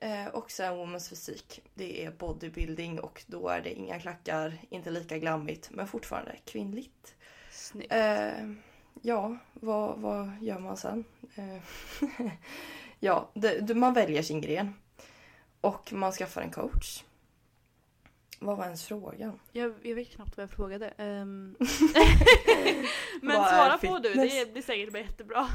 Eh, 0.00 0.26
och 0.26 0.50
sen 0.50 0.74
women's 0.74 1.08
fysik, 1.08 1.62
det 1.74 2.04
är 2.04 2.10
bodybuilding 2.10 3.00
och 3.00 3.24
då 3.26 3.48
är 3.48 3.60
det 3.60 3.72
inga 3.72 4.00
klackar, 4.00 4.58
inte 4.70 4.90
lika 4.90 5.18
glammigt 5.18 5.70
men 5.70 5.88
fortfarande 5.88 6.36
kvinnligt. 6.44 7.14
Snyggt. 7.50 7.92
Eh, 7.92 8.52
ja, 9.02 9.38
vad, 9.52 9.98
vad 9.98 10.30
gör 10.40 10.58
man 10.58 10.76
sen? 10.76 11.04
Eh, 11.34 11.62
ja, 13.00 13.30
det, 13.34 13.74
man 13.76 13.94
väljer 13.94 14.22
sin 14.22 14.40
gren. 14.40 14.74
Och 15.60 15.92
man 15.92 16.12
skaffar 16.12 16.42
en 16.42 16.50
coach. 16.50 17.04
Vad 18.38 18.56
var 18.56 18.64
ens 18.64 18.84
frågan? 18.84 19.40
Jag, 19.52 19.74
jag 19.82 19.94
vet 19.94 20.10
knappt 20.10 20.36
vad 20.36 20.42
jag 20.42 20.50
frågade. 20.50 20.88
Ehm. 20.88 21.56
Men 23.22 23.36
Vad 23.36 23.48
svara 23.48 23.78
på 23.78 23.98
du, 23.98 24.14
det 24.14 24.52
blir 24.52 24.62
säkert 24.62 24.96
jättebra. 24.96 25.48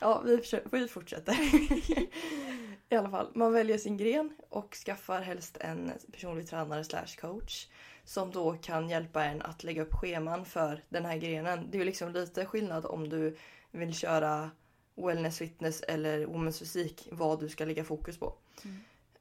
Ja, 0.00 0.22
vi, 0.24 0.38
försöker, 0.38 0.68
vi 0.78 0.88
fortsätter. 0.88 1.32
I 2.88 2.96
alla 2.96 3.10
fall, 3.10 3.30
man 3.34 3.52
väljer 3.52 3.78
sin 3.78 3.96
gren 3.96 4.36
och 4.48 4.74
skaffar 4.74 5.20
helst 5.20 5.56
en 5.60 5.92
personlig 6.12 6.48
tränare 6.48 6.84
slash 6.84 7.16
coach. 7.20 7.68
Som 8.04 8.30
då 8.30 8.52
kan 8.52 8.88
hjälpa 8.88 9.24
en 9.24 9.42
att 9.42 9.64
lägga 9.64 9.82
upp 9.82 9.94
scheman 9.94 10.44
för 10.44 10.82
den 10.88 11.04
här 11.04 11.16
grenen. 11.16 11.70
Det 11.70 11.76
är 11.76 11.78
ju 11.78 11.84
liksom 11.84 12.12
lite 12.12 12.46
skillnad 12.46 12.86
om 12.86 13.08
du 13.08 13.36
vill 13.70 13.94
köra 13.94 14.50
wellness, 14.94 15.38
fitness 15.38 15.80
eller 15.80 16.26
women's 16.26 16.58
fysik. 16.58 17.08
Vad 17.12 17.40
du 17.40 17.48
ska 17.48 17.64
lägga 17.64 17.84
fokus 17.84 18.18
på. 18.18 18.34
Mm. 18.64 18.76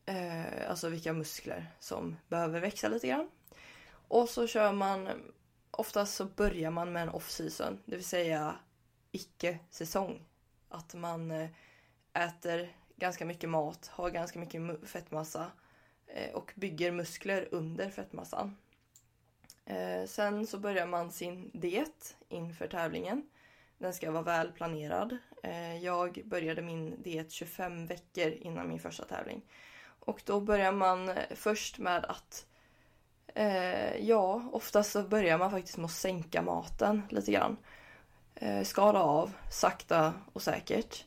Eh, 0.05 0.69
alltså 0.69 0.89
vilka 0.89 1.13
muskler 1.13 1.71
som 1.79 2.15
behöver 2.27 2.59
växa 2.59 2.87
lite 2.87 3.07
grann. 3.07 3.29
Och 4.07 4.29
så 4.29 4.47
kör 4.47 4.73
man, 4.73 5.09
oftast 5.71 6.15
så 6.15 6.25
börjar 6.25 6.71
man 6.71 6.93
med 6.93 7.03
en 7.03 7.09
off-season. 7.09 7.79
Det 7.85 7.95
vill 7.95 8.05
säga 8.05 8.55
icke-säsong. 9.11 10.25
Att 10.69 10.93
man 10.93 11.31
eh, 11.31 11.49
äter 12.13 12.69
ganska 12.95 13.25
mycket 13.25 13.49
mat, 13.49 13.87
har 13.87 14.09
ganska 14.09 14.39
mycket 14.39 14.61
fettmassa 14.89 15.51
eh, 16.07 16.35
och 16.35 16.53
bygger 16.55 16.91
muskler 16.91 17.47
under 17.51 17.89
fettmassan. 17.89 18.57
Eh, 19.65 20.05
sen 20.05 20.47
så 20.47 20.59
börjar 20.59 20.87
man 20.87 21.11
sin 21.11 21.51
diet 21.53 22.17
inför 22.29 22.67
tävlingen. 22.67 23.29
Den 23.77 23.93
ska 23.93 24.11
vara 24.11 24.23
väl 24.23 24.51
planerad. 24.51 25.17
Jag 25.81 26.21
började 26.25 26.61
min 26.61 27.03
diet 27.03 27.31
25 27.31 27.87
veckor 27.87 28.31
innan 28.31 28.69
min 28.69 28.79
första 28.79 29.05
tävling. 29.05 29.41
Och 30.05 30.21
då 30.25 30.39
börjar 30.39 30.71
man 30.71 31.09
eh, 31.09 31.23
först 31.35 31.77
med 31.77 32.05
att 32.05 32.45
eh, 33.35 33.97
Ja, 33.97 34.49
oftast 34.51 34.91
så 34.91 35.03
börjar 35.03 35.37
man 35.37 35.51
faktiskt 35.51 35.77
med 35.77 35.85
att 35.85 35.91
sänka 35.91 36.41
maten 36.41 37.01
lite 37.09 37.31
grann. 37.31 37.57
Eh, 38.35 38.63
skala 38.63 39.03
av 39.03 39.31
sakta 39.51 40.13
och 40.33 40.41
säkert. 40.41 41.05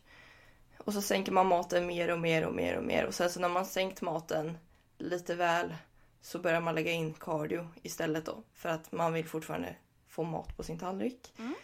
Och 0.78 0.92
så 0.92 1.02
sänker 1.02 1.32
man 1.32 1.46
maten 1.46 1.86
mer 1.86 2.12
och 2.12 2.20
mer 2.20 2.46
och 2.46 2.54
mer 2.54 2.76
och 2.76 2.84
mer. 2.84 3.04
Och 3.04 3.14
sen 3.14 3.30
så 3.30 3.40
när 3.40 3.48
man 3.48 3.66
sänkt 3.66 4.02
maten 4.02 4.58
lite 4.98 5.34
väl 5.34 5.74
så 6.20 6.38
börjar 6.38 6.60
man 6.60 6.74
lägga 6.74 6.92
in 6.92 7.14
cardio 7.14 7.68
istället 7.82 8.26
då. 8.26 8.42
För 8.54 8.68
att 8.68 8.92
man 8.92 9.12
vill 9.12 9.28
fortfarande 9.28 9.76
få 10.08 10.22
mat 10.22 10.56
på 10.56 10.62
sin 10.62 10.78
tallrik. 10.78 11.32
Mm. 11.38 11.54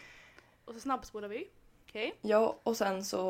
Och 0.64 0.75
så 0.75 0.81
snabbspolar 0.81 1.29
vi. 1.29 1.49
Okej. 1.94 2.14
Ja, 2.22 2.60
och 2.62 2.76
sen 2.76 3.04
så, 3.04 3.26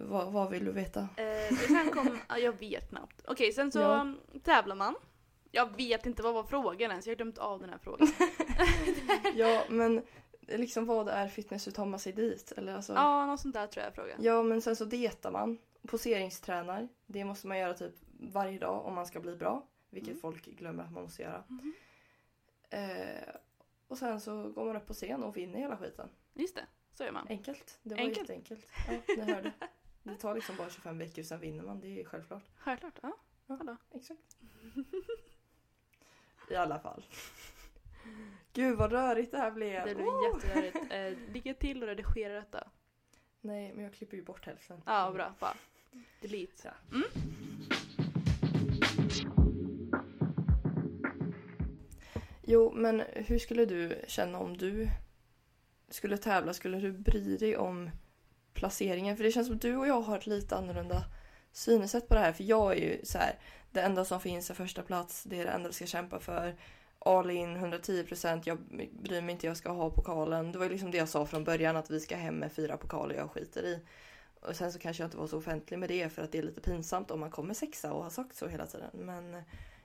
vad, 0.00 0.32
vad 0.32 0.50
vill 0.50 0.64
du 0.64 0.72
veta? 0.72 1.08
Eh, 1.16 1.56
sen 1.68 1.90
kom, 1.90 2.18
ja, 2.28 2.38
jag 2.38 2.52
vet 2.58 2.88
knappt. 2.88 3.22
Okej, 3.26 3.52
sen 3.52 3.72
så 3.72 3.78
Ja. 3.78 4.00
um, 4.00 4.20
tävlar 4.42 4.76
man. 4.76 4.94
Jag 5.50 5.76
vet 5.76 6.06
inte 6.06 6.22
vad 6.22 6.34
var 6.34 6.42
frågan 6.42 6.90
ens, 6.90 7.06
jag 7.06 7.10
har 7.12 7.16
glömt 7.16 7.38
av 7.38 7.60
den 7.60 7.70
här 7.70 7.78
frågan. 7.78 8.08
Ja, 9.34 9.64
men 9.68 10.02
liksom 10.40 10.86
vad 10.86 11.08
är 11.08 11.28
fitness? 11.28 11.66
Hur 11.66 11.72
tar 11.72 11.86
man 11.86 12.00
sig 12.00 12.12
dit? 12.12 12.52
Eller 12.56 12.74
alltså, 12.74 12.92
Ja, 12.92 13.26
något 13.26 13.40
sånt 13.40 13.54
där 13.54 13.66
tror 13.66 13.84
jag 13.84 13.94
frågan. 13.94 14.18
Ja, 14.22 14.42
men 14.42 14.60
sen 14.62 14.76
så 14.76 14.84
dietar 14.84 15.30
man. 15.30 15.58
Poseringstränar. 15.88 16.88
Det 17.06 17.24
måste 17.24 17.46
man 17.46 17.58
göra 17.58 17.74
typ 17.74 17.94
varje 18.20 18.58
dag 18.58 18.86
om 18.86 18.94
man 18.94 19.06
ska 19.06 19.20
bli 19.20 19.36
bra. 19.36 19.66
Vilket 19.90 20.10
Mm. 20.10 20.20
folk 20.20 20.44
glömmer 20.46 20.84
att 20.84 20.92
man 20.92 21.02
måste 21.02 21.22
göra. 21.22 21.44
Mhm. 21.48 21.72
Eh, 22.70 23.34
och 23.88 23.98
sen 23.98 24.20
så 24.20 24.48
går 24.48 24.64
man 24.64 24.76
upp 24.76 24.86
på 24.86 24.94
scen 24.94 25.22
och 25.22 25.36
vinner 25.36 25.58
hela 25.58 25.76
skiten. 25.76 26.08
Just 26.34 26.54
det, 26.54 26.66
så 26.94 27.04
gör 27.04 27.12
man. 27.12 27.26
Enkelt. 27.28 27.78
Det 27.82 27.94
var 27.94 28.00
Enkelt. 28.02 28.18
jätteenkelt. 28.18 28.66
Ja, 28.88 29.14
ni 29.16 29.32
hörde. 29.32 29.52
Det 30.02 30.14
tar 30.16 30.34
liksom 30.34 30.56
bara 30.56 30.70
25 30.70 30.98
veckor 30.98 31.22
sen 31.22 31.40
vinner 31.40 31.64
man. 31.64 31.80
Det 31.80 32.00
är 32.00 32.04
självklart. 32.04 32.42
Självklart. 32.56 32.98
Ja. 33.02 33.16
Hallå. 33.48 33.76
Exakt. 33.90 34.36
I 36.50 36.54
alla 36.54 36.78
fall. 36.78 37.04
Gud 38.52 38.76
vad 38.78 38.92
rörigt 38.92 39.30
det 39.32 39.38
här 39.38 39.50
blev. 39.50 39.84
Det 39.86 39.94
blir 39.94 40.06
Oh! 40.06 40.40
jätterörigt. 40.44 41.46
Eh, 41.46 41.54
till 41.54 41.82
och 41.82 41.88
redigera 41.88 42.34
detta. 42.34 42.68
Nej, 43.40 43.72
men 43.74 43.84
jag 43.84 43.94
klipper 43.94 44.16
ju 44.16 44.22
bort 44.22 44.46
hälften. 44.46 44.82
Ja, 44.86 45.10
bra. 45.14 45.34
Bara. 45.38 45.54
Delete. 46.20 46.62
Ja. 46.90 46.96
Mm. 46.96 47.04
Jo, 52.42 52.72
men 52.74 53.02
hur 53.14 53.38
skulle 53.38 53.64
du 53.64 54.02
känna 54.06 54.38
om 54.38 54.56
du 54.56 54.88
skulle 55.90 56.16
tävla? 56.16 56.54
Skulle 56.54 56.78
du 56.78 56.92
bry 56.92 57.36
dig 57.36 57.56
om 57.56 57.90
placeringen? 58.54 59.16
För 59.16 59.24
det 59.24 59.32
känns 59.32 59.46
som 59.46 59.56
att 59.56 59.62
du 59.62 59.76
och 59.76 59.86
jag 59.86 60.00
har 60.00 60.18
ett 60.18 60.26
lite 60.26 60.56
annorlunda 60.56 61.04
synsätt 61.52 62.08
på 62.08 62.14
det 62.14 62.20
här. 62.20 62.32
För 62.32 62.44
jag 62.44 62.72
är 62.72 62.76
ju 62.76 63.00
så 63.04 63.18
här, 63.18 63.38
det 63.70 63.80
enda 63.80 64.04
som 64.04 64.20
finns 64.20 64.50
är 64.50 64.54
första 64.54 64.82
plats. 64.82 65.24
Det 65.24 65.40
är 65.40 65.44
det 65.44 65.50
enda 65.50 65.68
jag 65.68 65.74
ska 65.74 65.86
kämpa 65.86 66.20
för. 66.20 66.56
All 66.98 67.30
in, 67.30 67.56
110 67.56 68.04
procent, 68.04 68.46
Jag 68.46 68.58
bryr 68.92 69.22
mig 69.22 69.32
inte, 69.32 69.46
jag 69.46 69.56
ska 69.56 69.70
ha 69.70 69.90
pokalen. 69.90 70.52
Det 70.52 70.58
var 70.58 70.64
ju 70.64 70.70
liksom 70.70 70.90
det 70.90 70.98
jag 70.98 71.08
sa 71.08 71.26
från 71.26 71.44
början, 71.44 71.76
att 71.76 71.90
vi 71.90 72.00
ska 72.00 72.16
hem 72.16 72.34
med 72.34 72.52
fyra 72.52 72.76
pokaler 72.76 73.14
jag 73.14 73.30
skiter 73.30 73.62
i. 73.62 73.80
Och 74.40 74.56
sen 74.56 74.72
så 74.72 74.78
kanske 74.78 75.02
jag 75.02 75.06
inte 75.06 75.16
var 75.16 75.26
så 75.26 75.38
offentlig 75.38 75.78
med 75.78 75.88
det 75.88 76.08
för 76.08 76.22
att 76.22 76.32
det 76.32 76.38
är 76.38 76.42
lite 76.42 76.60
pinsamt 76.60 77.10
om 77.10 77.20
man 77.20 77.30
kommer 77.30 77.54
sexa 77.54 77.92
och 77.92 78.02
har 78.02 78.10
sagt 78.10 78.36
så 78.36 78.48
hela 78.48 78.66
tiden. 78.66 78.90
Men 78.92 79.42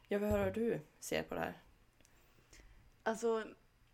jag 0.08 0.20
vill 0.20 0.30
höra 0.30 0.44
hur 0.44 0.52
du 0.52 0.80
ser 1.00 1.24
på 1.24 1.36
det 1.36 1.42
här. 1.42 1.58
Alltså, 3.04 3.44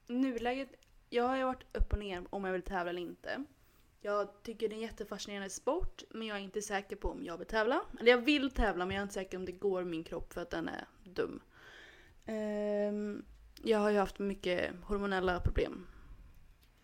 nuläget. 0.07 0.69
Jag 1.13 1.23
har 1.23 1.37
ju 1.37 1.43
varit 1.43 1.77
upp 1.77 1.93
och 1.93 1.99
ner 1.99 2.23
om 2.29 2.45
jag 2.45 2.51
vill 2.51 2.61
tävla 2.61 2.89
eller 2.89 3.01
inte. 3.01 3.43
Jag 4.01 4.43
tycker 4.43 4.69
det 4.69 4.73
är 4.73 4.77
en 4.77 4.81
jättefascinerande 4.81 5.49
sport, 5.49 6.03
men 6.09 6.27
jag 6.27 6.37
är 6.37 6.41
inte 6.41 6.61
säker 6.61 6.95
på 6.95 7.09
om 7.09 7.25
jag 7.25 7.37
vill 7.37 7.47
tävla. 7.47 7.81
Eller 7.99 8.11
jag 8.11 8.17
vill 8.17 8.51
tävla, 8.51 8.85
men 8.85 8.95
jag 8.95 9.01
är 9.01 9.03
inte 9.03 9.13
säker 9.13 9.37
om 9.37 9.45
det 9.45 9.51
går 9.51 9.81
i 9.81 9.85
min 9.85 10.03
kropp 10.03 10.33
för 10.33 10.41
att 10.41 10.49
den 10.49 10.67
är 10.67 10.85
dum. 11.03 11.41
Ehm, 12.25 13.25
jag 13.63 13.79
har 13.79 13.89
ju 13.89 13.97
haft 13.97 14.19
mycket 14.19 14.71
hormonella 14.83 15.39
problem. 15.39 15.87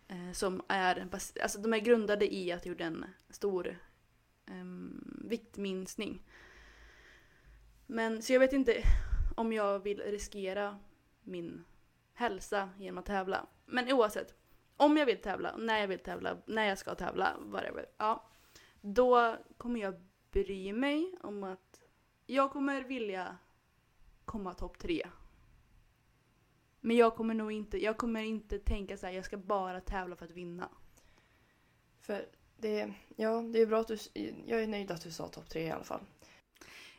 Eh, 0.08 0.32
som 0.32 0.62
är, 0.68 1.08
alltså 1.42 1.60
de 1.60 1.74
är 1.74 1.78
grundade 1.78 2.34
i 2.34 2.52
att 2.52 2.66
jag 2.66 2.72
gjorde 2.72 2.84
en 2.84 3.04
stor 3.30 3.78
um, 4.50 5.22
viktminskning. 5.24 6.22
Men 7.86 8.22
så 8.22 8.32
jag 8.32 8.40
vet 8.40 8.52
inte 8.52 8.82
om 9.36 9.52
jag 9.52 9.78
vill 9.78 10.00
riskera 10.00 10.78
min 11.22 11.64
hälsa 12.18 12.70
genom 12.78 12.98
att 12.98 13.06
tävla. 13.06 13.46
Men 13.66 13.92
oavsett, 13.92 14.34
om 14.76 14.96
jag 14.96 15.06
vill 15.06 15.20
tävla, 15.20 15.56
när 15.56 15.80
jag 15.80 15.88
vill 15.88 15.98
tävla, 15.98 16.38
när 16.46 16.64
jag 16.64 16.78
ska 16.78 16.94
tävla, 16.94 17.36
whatever. 17.40 17.86
Ja, 17.96 18.30
då 18.80 19.36
kommer 19.56 19.80
jag 19.80 19.94
bry 20.30 20.72
mig 20.72 21.14
om 21.20 21.44
att 21.44 21.80
jag 22.26 22.52
kommer 22.52 22.82
vilja 22.82 23.38
komma 24.24 24.54
topp 24.54 24.78
tre. 24.78 25.08
Men 26.80 26.96
jag 26.96 27.16
kommer 27.16 27.34
nog 27.34 27.52
inte, 27.52 27.84
jag 27.84 27.96
kommer 27.96 28.22
inte 28.22 28.58
tänka 28.58 28.96
så 28.96 29.06
här, 29.06 29.12
jag 29.12 29.24
ska 29.24 29.36
bara 29.36 29.80
tävla 29.80 30.16
för 30.16 30.24
att 30.24 30.30
vinna. 30.30 30.68
För 32.00 32.28
det, 32.56 32.92
ja, 33.16 33.42
det 33.42 33.60
är 33.60 33.66
bra 33.66 33.80
att 33.80 33.88
du, 33.88 33.98
jag 34.46 34.62
är 34.62 34.66
nöjd 34.66 34.90
att 34.90 35.02
du 35.02 35.10
sa 35.10 35.28
topp 35.28 35.48
tre 35.48 35.62
i 35.62 35.70
alla 35.70 35.84
fall. 35.84 36.00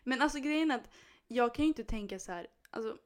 Men 0.03 0.21
alltså 0.21 0.39
grejen 0.39 0.71
är 0.71 0.75
att 0.75 0.89
jag 1.27 1.55
kan 1.55 1.65
ju 1.65 1.67
inte 1.67 1.83
tänka 1.83 2.19
så 2.19 2.31
här, 2.31 2.47
alltså 2.69 2.97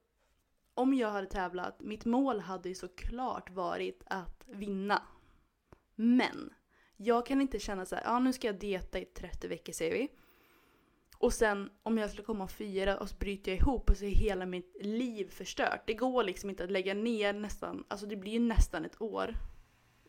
om 0.76 0.94
jag 0.94 1.12
hade 1.12 1.28
tävlat, 1.28 1.80
mitt 1.80 2.06
mål 2.06 2.40
hade 2.40 2.70
ju 2.70 2.76
såklart 2.76 3.50
varit 3.50 4.04
att 4.08 4.44
vinna. 4.48 5.02
Men 5.96 6.54
jag 6.98 7.26
kan 7.26 7.42
inte 7.42 7.60
känna 7.60 7.86
så 7.86 7.96
här, 7.96 8.04
ja 8.04 8.20
nu 8.20 8.34
ska 8.34 8.48
jag 8.48 8.60
dieta 8.60 9.00
i 9.00 9.06
30 9.06 9.48
veckor 9.48 9.74
säger 9.74 9.94
vi. 9.94 10.10
Och 11.18 11.34
sen 11.34 11.70
om 11.84 11.98
jag 11.98 12.10
skulle 12.10 12.26
komma 12.26 12.48
fyra 12.48 12.98
och 12.98 13.10
så 13.10 13.16
bryter 13.16 13.52
jag 13.52 13.60
ihop 13.60 13.90
och 13.90 13.98
så 13.98 14.06
är 14.06 14.10
hela 14.10 14.46
mitt 14.46 14.78
liv 14.82 15.30
förstört. 15.30 15.82
Det 15.86 15.94
går 15.94 16.24
liksom 16.24 16.50
inte 16.50 16.64
att 16.64 16.72
lägga 16.72 16.94
ner 16.94 17.34
nästan, 17.34 17.84
alltså 17.88 18.06
det 18.06 18.16
blir 18.16 18.32
ju 18.32 18.40
nästan 18.40 18.86
ett 18.86 19.02
år. 19.02 19.36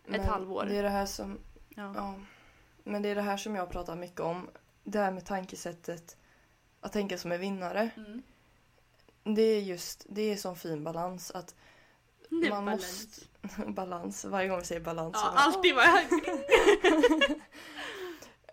Men 0.07 0.21
halvår. 0.21 0.65
Det 0.65 0.77
är 0.77 0.83
det 0.83 0.89
här 0.89 1.07
som, 1.07 1.39
Ja. 1.69 1.93
ja, 1.97 2.15
men 2.85 3.03
det 3.03 3.09
är 3.09 3.15
det 3.15 3.23
här 3.23 3.37
som 3.37 3.55
jag 3.55 3.71
pratar 3.71 3.97
mycket 3.97 4.21
om. 4.21 4.51
Det 4.85 4.99
här 4.99 5.13
med 5.13 5.25
tankesättet 5.27 6.17
att 6.81 6.93
tänka 6.93 7.19
som 7.19 7.33
en 7.33 7.41
vinnare. 7.41 7.91
Mm. 7.97 8.23
Det 9.25 9.43
är 9.43 9.61
just, 9.61 10.07
det 10.09 10.33
är 10.33 10.37
sån 10.37 10.57
fin 10.57 10.85
balans 10.85 11.31
att 11.31 11.55
man 12.29 12.51
balans. 12.51 13.07
måste... 13.43 13.67
balans. 13.73 14.25
Varje 14.25 14.49
gång 14.49 14.59
vi 14.59 14.65
säger 14.65 14.81
balans. 14.81 15.17
Ja, 15.23 15.31
bara, 15.31 15.41
alltid 15.41 15.75
var 15.75 15.83
jag... 15.83 16.05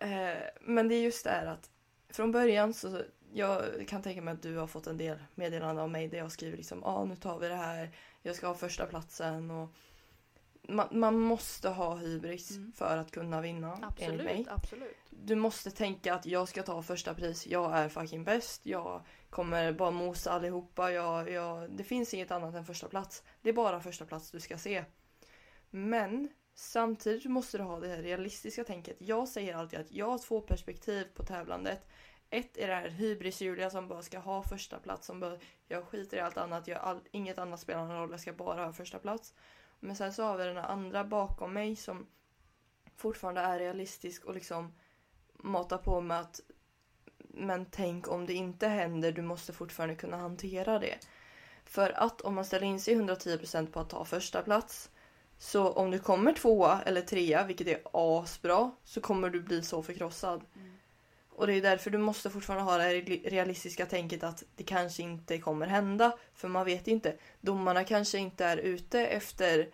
Eh, 0.02 0.38
men 0.62 0.88
det 0.88 0.96
är 0.96 1.02
just 1.02 1.24
det 1.24 1.30
här 1.30 1.46
att 1.46 1.70
från 2.10 2.32
början 2.32 2.74
så 2.74 3.02
jag 3.34 3.64
kan 3.88 4.02
tänka 4.02 4.22
mig 4.22 4.34
att 4.34 4.42
du 4.42 4.58
har 4.58 4.68
fått 4.68 4.88
en 4.88 4.98
del 4.98 5.18
meddelanden 5.36 5.84
av 5.84 5.90
mig 5.90 6.08
där 6.08 6.18
jag 6.18 6.32
skriver 6.32 6.58
liksom 6.58 6.84
ah, 6.84 7.06
nu 7.06 7.16
tar 7.16 7.40
vi 7.40 7.48
det 7.48 7.56
här, 7.56 7.92
jag 8.22 8.36
ska 8.36 8.48
ha 8.48 8.54
första 8.54 8.86
platsen 8.86 9.52
och 9.52 9.70
man, 10.76 10.88
man 10.92 11.20
måste 11.20 11.70
ha 11.70 11.96
hybris 11.96 12.52
Mm. 12.52 12.72
för 12.72 12.98
att 12.98 13.12
kunna 13.12 13.42
vinna 13.42 13.94
enligt 14.00 14.24
mig. 14.24 14.34
Absolut, 14.34 14.48
absolut. 14.48 14.98
Du 15.10 15.36
måste 15.36 15.72
tänka 15.72 16.14
att 16.14 16.26
jag 16.26 16.48
ska 16.48 16.64
ta 16.64 16.82
första 16.82 17.14
pris, 17.14 17.48
jag 17.48 17.78
är 17.78 17.90
fucking 17.90 18.24
bäst, 18.24 18.66
jag 18.66 19.02
kommer 19.30 19.72
bara 19.72 19.92
mosa 19.92 20.32
allihopa, 20.32 20.92
jag, 20.92 21.30
jag, 21.30 21.72
det 21.72 21.84
finns 21.84 22.14
inget 22.14 22.32
annat 22.32 22.56
än 22.56 22.66
första 22.66 22.88
plats. 22.88 23.24
Det 23.42 23.50
är 23.50 23.54
bara 23.54 23.80
första 23.80 24.06
plats 24.06 24.32
du 24.32 24.40
ska 24.40 24.58
se. 24.58 24.86
Men 25.70 26.30
samtidigt 26.56 27.26
måste 27.26 27.58
du 27.58 27.64
ha 27.64 27.80
det 27.80 27.88
här 27.88 28.02
realistiska 28.02 28.64
tänket. 28.64 28.98
Jag 29.00 29.28
säger 29.28 29.56
alltid 29.56 29.80
att 29.80 29.92
jag 29.92 30.10
har 30.10 30.18
två 30.18 30.42
perspektiv 30.42 31.08
på 31.16 31.24
tävlandet. 31.24 31.88
Ett 32.30 32.58
är 32.58 32.68
det 32.68 32.76
här 32.76 32.90
hybris-Julia 32.90 33.70
som 33.70 33.88
bara 33.88 34.02
ska 34.02 34.20
ha 34.20 34.44
första 34.44 34.80
plats 34.80 35.08
som 35.08 35.20
bara, 35.20 35.38
jag 35.68 35.86
skiter 35.86 36.18
i 36.18 36.20
allt 36.20 36.38
annat, 36.38 36.68
jag 36.68 36.80
all, 36.80 37.00
inget 37.12 37.38
annat 37.38 37.60
spelar 37.60 37.88
någon 37.88 37.98
roll, 37.98 38.12
jag 38.12 38.20
ska 38.20 38.34
bara 38.34 38.66
ha 38.66 38.74
första 38.74 39.00
plats. 39.00 39.34
Men 39.84 39.96
sen 39.96 40.14
så 40.14 40.24
har 40.24 40.38
vi 40.38 40.44
den 40.44 40.58
andra 40.58 41.04
bakom 41.04 41.54
mig 41.54 41.76
som 41.76 42.08
fortfarande 42.96 43.42
är 43.42 43.60
realistisk 43.60 44.26
och 44.26 44.34
liksom 44.34 44.74
matar 45.34 45.78
på 45.78 46.02
med 46.02 46.20
att 46.20 46.42
men 47.34 47.66
tänk 47.66 48.08
om 48.08 48.26
det 48.26 48.34
inte 48.34 48.68
händer, 48.68 49.12
du 49.12 49.22
måste 49.22 49.54
fortfarande 49.54 49.96
kunna 49.96 50.18
hantera 50.18 50.80
det. 50.80 50.98
För 51.66 51.90
att 51.90 52.22
om 52.22 52.36
man 52.36 52.46
ställer 52.46 52.68
in 52.68 52.80
sig 52.80 52.96
110% 52.96 53.72
på 53.72 53.80
att 53.80 53.90
ta 53.90 54.06
första 54.06 54.42
plats 54.42 54.90
så 55.38 55.72
om 55.72 55.92
du 55.92 56.00
kommer 56.00 56.34
tvåa 56.34 56.82
eller 56.82 57.02
trea, 57.02 57.46
vilket 57.46 57.68
är 57.68 57.82
asbra, 57.94 58.72
så 58.84 59.02
kommer 59.02 59.30
du 59.30 59.42
bli 59.42 59.64
så 59.64 59.84
förkrossad. 59.84 60.44
Mm. 60.56 60.78
Och 61.36 61.48
det 61.48 61.54
är 61.54 61.62
därför 61.62 61.90
du 61.90 61.98
måste 61.98 62.30
fortfarande 62.30 62.64
ha 62.64 62.78
det 62.78 62.84
här 62.84 63.30
realistiska 63.30 63.86
tänket 63.86 64.24
att 64.24 64.44
det 64.56 64.64
kanske 64.64 65.04
inte 65.04 65.38
kommer 65.38 65.68
hända. 65.68 66.18
För 66.34 66.48
man 66.48 66.66
vet 66.66 66.88
inte. 66.88 67.16
Domarna 67.42 67.84
kanske 67.84 68.18
inte 68.18 68.46
är 68.46 68.58
ute 68.58 69.08
efter 69.08 69.70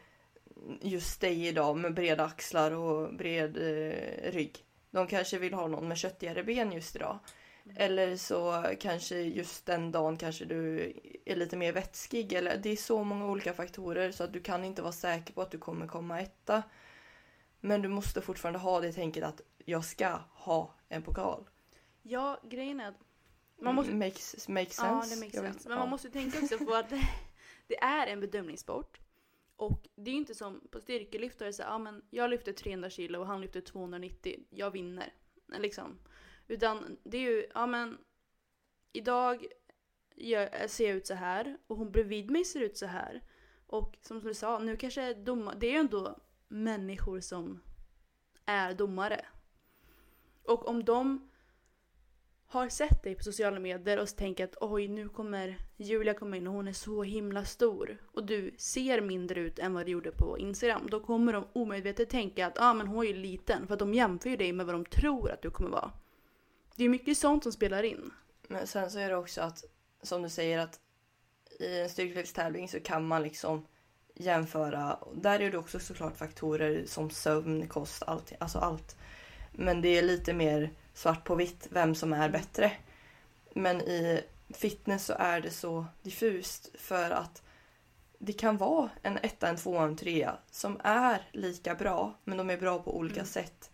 just 0.81 1.21
dig 1.21 1.47
idag 1.47 1.77
med 1.77 1.93
breda 1.93 2.25
axlar 2.25 2.71
och 2.71 3.13
bred 3.13 3.57
eh, 3.57 4.31
rygg. 4.31 4.65
De 4.91 5.07
kanske 5.07 5.37
vill 5.37 5.53
ha 5.53 5.67
någon 5.67 5.87
med 5.87 5.97
köttigare 5.97 6.43
ben 6.43 6.71
just 6.71 6.95
idag. 6.95 7.19
Mm. 7.65 7.77
Eller 7.79 8.17
så 8.17 8.65
kanske 8.79 9.15
just 9.15 9.65
den 9.65 9.91
dagen 9.91 10.17
kanske 10.17 10.45
du 10.45 10.93
är 11.25 11.35
lite 11.35 11.57
mer 11.57 11.71
vätskig. 11.71 12.33
Eller 12.33 12.57
det 12.57 12.69
är 12.69 12.75
så 12.75 13.03
många 13.03 13.25
olika 13.25 13.53
faktorer 13.53 14.11
så 14.11 14.23
att 14.23 14.33
du 14.33 14.39
kan 14.39 14.63
inte 14.63 14.81
vara 14.81 14.91
säker 14.91 15.33
på 15.33 15.41
att 15.41 15.51
du 15.51 15.57
kommer 15.57 15.87
komma 15.87 16.21
etta. 16.21 16.63
Men 17.59 17.81
du 17.81 17.87
måste 17.87 18.21
fortfarande 18.21 18.59
ha 18.59 18.81
det 18.81 18.93
tänket 18.93 19.23
att 19.23 19.41
jag 19.65 19.85
ska 19.85 20.19
ha 20.29 20.76
en 20.89 21.03
pokal. 21.03 21.49
Ja, 22.01 22.39
grejen 22.43 22.79
är 22.79 22.87
att 22.87 22.99
man 23.61 23.75
måste... 23.75 23.95
Makes, 23.95 24.47
makes 24.47 24.77
Ja, 24.77 24.83
sense. 25.01 25.15
det 25.15 25.19
makes 25.21 25.33
Jag 25.35 25.41
vet- 25.43 25.53
sense. 25.53 25.69
Men 25.69 25.77
ja. 25.77 25.83
man 25.83 25.89
måste 25.89 26.09
tänka 26.09 26.39
också 26.39 26.57
på 26.65 26.73
att 26.73 26.89
det 27.67 27.77
är 27.79 28.07
en 28.07 28.19
bedömningssport. 28.19 28.97
Och 29.55 29.87
det 29.95 30.09
är 30.09 30.13
ju 30.13 30.19
inte 30.19 30.35
som 30.35 30.67
på 30.71 30.79
styrkelyft, 30.79 31.39
där 31.39 31.45
det 31.45 31.49
är 31.49 31.53
så 31.53 31.61
ja 31.61 31.77
men 31.77 32.01
jag 32.09 32.29
lyfter 32.29 32.53
300 32.53 32.89
kilo 32.89 33.19
och 33.19 33.27
han 33.27 33.41
lyfter 33.41 33.61
290, 33.61 34.39
jag 34.49 34.71
vinner. 34.71 35.13
Liksom. 35.57 35.99
Utan 36.47 36.97
det 37.03 37.17
är 37.17 37.21
ju, 37.21 37.47
ja 37.53 37.65
men 37.65 37.97
idag 38.93 39.45
gör, 40.15 40.67
ser 40.67 40.87
jag 40.87 40.97
ut 40.97 41.07
så 41.07 41.13
här 41.13 41.57
och 41.67 41.77
hon 41.77 41.91
bredvid 41.91 42.31
mig 42.31 42.45
ser 42.45 42.59
ut 42.61 42.77
så 42.77 42.85
här. 42.85 43.23
Och 43.67 43.97
som 44.01 44.19
du 44.19 44.33
sa, 44.33 44.59
nu 44.59 44.77
kanske 44.77 45.13
domar, 45.13 45.55
det 45.59 45.67
är 45.67 45.71
ju 45.71 45.77
ändå 45.77 46.19
människor 46.47 47.19
som 47.19 47.63
är 48.45 48.73
domare. 48.73 49.25
Och 50.47 50.67
om 50.67 50.83
de 50.83 51.29
har 52.47 52.69
sett 52.69 53.03
dig 53.03 53.15
på 53.15 53.23
sociala 53.23 53.59
medier 53.59 53.99
och 53.99 54.15
tänker 54.15 54.43
att 54.43 54.55
oj 54.61 54.87
nu 54.87 55.09
kommer 55.09 55.57
Julia 55.77 56.13
komma 56.13 56.37
in 56.37 56.47
och 56.47 56.53
hon 56.53 56.67
är 56.67 56.73
så 56.73 57.03
himla 57.03 57.45
stor 57.45 57.97
och 58.13 58.25
du 58.25 58.55
ser 58.57 59.01
mindre 59.01 59.39
ut 59.39 59.59
än 59.59 59.73
vad 59.73 59.85
du 59.85 59.91
gjorde 59.91 60.11
på 60.11 60.37
Instagram. 60.37 60.87
Då 60.91 60.99
kommer 60.99 61.33
de 61.33 61.47
omedvetet 61.53 62.09
tänka 62.09 62.47
att 62.47 62.61
ah, 62.61 62.73
men 62.73 62.87
hon 62.87 63.05
är 63.05 63.07
ju 63.07 63.13
liten 63.13 63.67
för 63.67 63.73
att 63.73 63.79
de 63.79 63.93
jämför 63.93 64.29
ju 64.29 64.37
dig 64.37 64.53
med 64.53 64.65
vad 64.65 64.75
de 64.75 64.85
tror 64.85 65.31
att 65.31 65.41
du 65.41 65.49
kommer 65.49 65.69
vara. 65.69 65.91
Det 66.75 66.83
är 66.83 66.89
mycket 66.89 67.17
sånt 67.17 67.43
som 67.43 67.51
spelar 67.51 67.83
in. 67.83 68.11
Men 68.47 68.67
sen 68.67 68.91
så 68.91 68.99
är 68.99 69.09
det 69.09 69.15
också 69.15 69.41
att, 69.41 69.63
som 70.01 70.21
du 70.21 70.29
säger 70.29 70.59
att 70.59 70.79
i 71.59 71.79
en 71.79 71.89
styrkelyftstävling 71.89 72.69
så 72.69 72.79
kan 72.79 73.07
man 73.07 73.23
liksom 73.23 73.65
jämföra. 74.15 74.99
Där 75.13 75.39
är 75.39 75.51
det 75.51 75.57
också 75.57 75.79
såklart 75.79 76.17
faktorer 76.17 76.85
som 76.85 77.09
sömn, 77.09 77.67
kost, 77.67 78.03
allt. 78.03 78.33
Alltså 78.39 78.59
allt. 78.59 78.97
Men 79.59 79.81
det 79.81 79.97
är 79.97 80.01
lite 80.01 80.33
mer 80.33 80.69
svart 80.93 81.23
på 81.23 81.35
vitt 81.35 81.67
vem 81.69 81.95
som 81.95 82.13
är 82.13 82.29
bättre. 82.29 82.71
Men 83.53 83.81
i 83.81 84.23
fitness 84.53 85.05
så 85.05 85.13
är 85.13 85.41
det 85.41 85.51
så 85.51 85.85
diffust 86.03 86.69
för 86.79 87.11
att 87.11 87.43
det 88.19 88.33
kan 88.33 88.57
vara 88.57 88.89
en 89.01 89.17
etta, 89.17 89.47
en 89.47 89.57
tvåa, 89.57 89.83
en 89.83 89.95
trea 89.95 90.37
som 90.51 90.79
är 90.83 91.21
lika 91.31 91.75
bra 91.75 92.13
men 92.23 92.37
de 92.37 92.49
är 92.49 92.57
bra 92.57 92.79
på 92.79 92.97
olika 92.97 93.19
Mm. 93.19 93.25
sätt. 93.25 93.71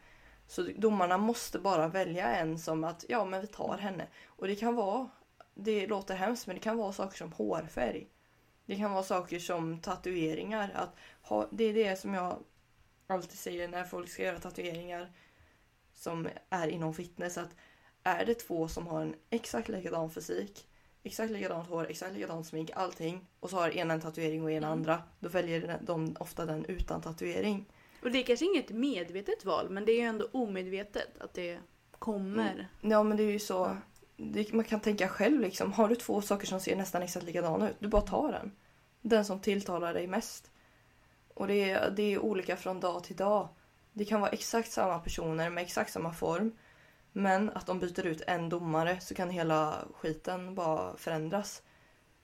Så 0.48 0.62
domarna 0.78 1.17
måste 1.17 1.60
bara 1.60 1.88
välja 1.88 2.36
en 2.36 2.60
som 2.60 2.84
att 2.84 3.06
ja 3.10 3.26
men 3.26 3.41
vi 3.41 3.48
tar 3.48 3.78
henne. 3.78 4.08
Och 4.26 4.48
det 4.48 4.56
kan 4.56 4.76
vara, 4.76 5.10
det 5.54 5.88
låter 5.88 6.15
hemskt 6.15 6.48
men 6.48 6.56
det 6.56 6.62
kan 6.62 6.78
vara 6.78 6.93
saker 6.93 7.17
som 7.17 7.32
hårfärg. 7.32 8.08
Det 8.65 8.76
kan 8.76 8.91
vara 8.91 9.04
saker 9.04 9.39
som 9.39 9.80
tatueringar. 9.80 10.72
Att 10.76 10.96
ha, 11.22 11.48
det 11.52 11.63
är 11.63 11.74
det 11.74 12.00
som 12.00 12.13
jag 12.13 12.38
alltid 13.08 13.39
säger 13.39 13.67
när 13.67 13.84
folk 13.84 14.10
ska 14.10 14.24
göra 14.24 14.39
tatueringar 14.39 15.12
som 16.04 16.28
är 16.50 16.68
inom 16.68 16.94
fitness. 16.94 17.38
Att 17.38 17.56
är 18.04 18.26
det 18.26 18.34
två 18.36 18.68
som 18.68 18.88
har 18.88 19.02
en 19.02 19.16
exakt 19.30 19.70
likadan 19.70 20.10
fysik, 20.10 20.68
exakt 21.04 21.32
likadant 21.32 21.70
hår, 21.70 21.88
exakt 21.89 22.13
likadant 22.13 22.48
smink, 22.48 22.72
allting 22.76 23.26
och 23.39 23.50
så 23.50 23.56
har 23.56 23.70
ena 23.70 23.94
en 23.94 24.02
tatuering 24.02 24.44
och 24.44 24.52
ena 24.52 24.68
Mm. 24.68 24.80
andra. 24.80 25.04
Då 25.20 25.30
väljer 25.30 25.80
de 25.82 26.16
ofta 26.20 26.46
den 26.46 26.66
utan 26.66 27.02
tatuering. 27.02 27.66
Och 28.02 28.12
det 28.12 28.20
är 28.20 28.24
kanske 28.24 28.46
inget 28.46 28.70
medvetet 28.70 29.46
val 29.46 29.70
men 29.70 29.86
det 29.86 29.92
är 29.92 29.96
ju 30.00 30.08
ändå 30.08 30.28
omedvetet 30.32 31.22
att 31.22 31.34
det 31.34 31.60
kommer. 32.00 32.68
Ja 32.82 33.04
men 33.04 33.18
det 33.18 33.24
är 33.24 33.32
ju 33.32 33.39
så. 33.39 33.54
Ja. 33.54 33.78
Det, 34.18 34.54
man 34.54 34.66
kan 34.66 34.80
tänka 34.80 35.08
själv 35.08 35.42
liksom. 35.42 35.74
Har 35.74 35.88
du 35.88 35.96
två 35.96 36.22
saker 36.22 36.48
som 36.48 36.60
ser 36.60 36.76
nästan 36.76 37.02
exakt 37.02 37.26
likadana 37.26 37.70
ut, 37.70 37.76
du 37.80 37.88
bara 37.88 38.02
tar 38.02 38.32
den. 38.32 38.52
Den 39.02 39.26
som 39.26 39.39
tilltalar 39.39 39.94
dig 39.94 40.08
mest. 40.08 40.52
Och 41.34 41.48
det 41.48 41.70
är, 41.72 41.92
det 41.92 42.13
är 42.13 42.20
olika 42.20 42.58
från 42.58 42.80
dag 42.80 43.04
till 43.04 43.16
dag. 43.16 43.50
Det 43.94 44.06
kan 44.06 44.22
vara 44.22 44.32
exakt 44.32 44.72
samma 44.72 45.00
personer 45.00 45.50
med 45.50 45.62
exakt 45.64 45.94
samma 45.94 46.14
form. 46.14 46.52
Men 47.12 47.50
att 47.50 47.66
de 47.66 47.80
byter 47.80 48.06
ut 48.06 48.22
en 48.28 48.50
domare 48.50 49.00
så 49.00 49.16
kan 49.16 49.30
hela 49.30 49.86
skiten 49.94 50.56
bara 50.56 50.98
förändras. 50.98 51.62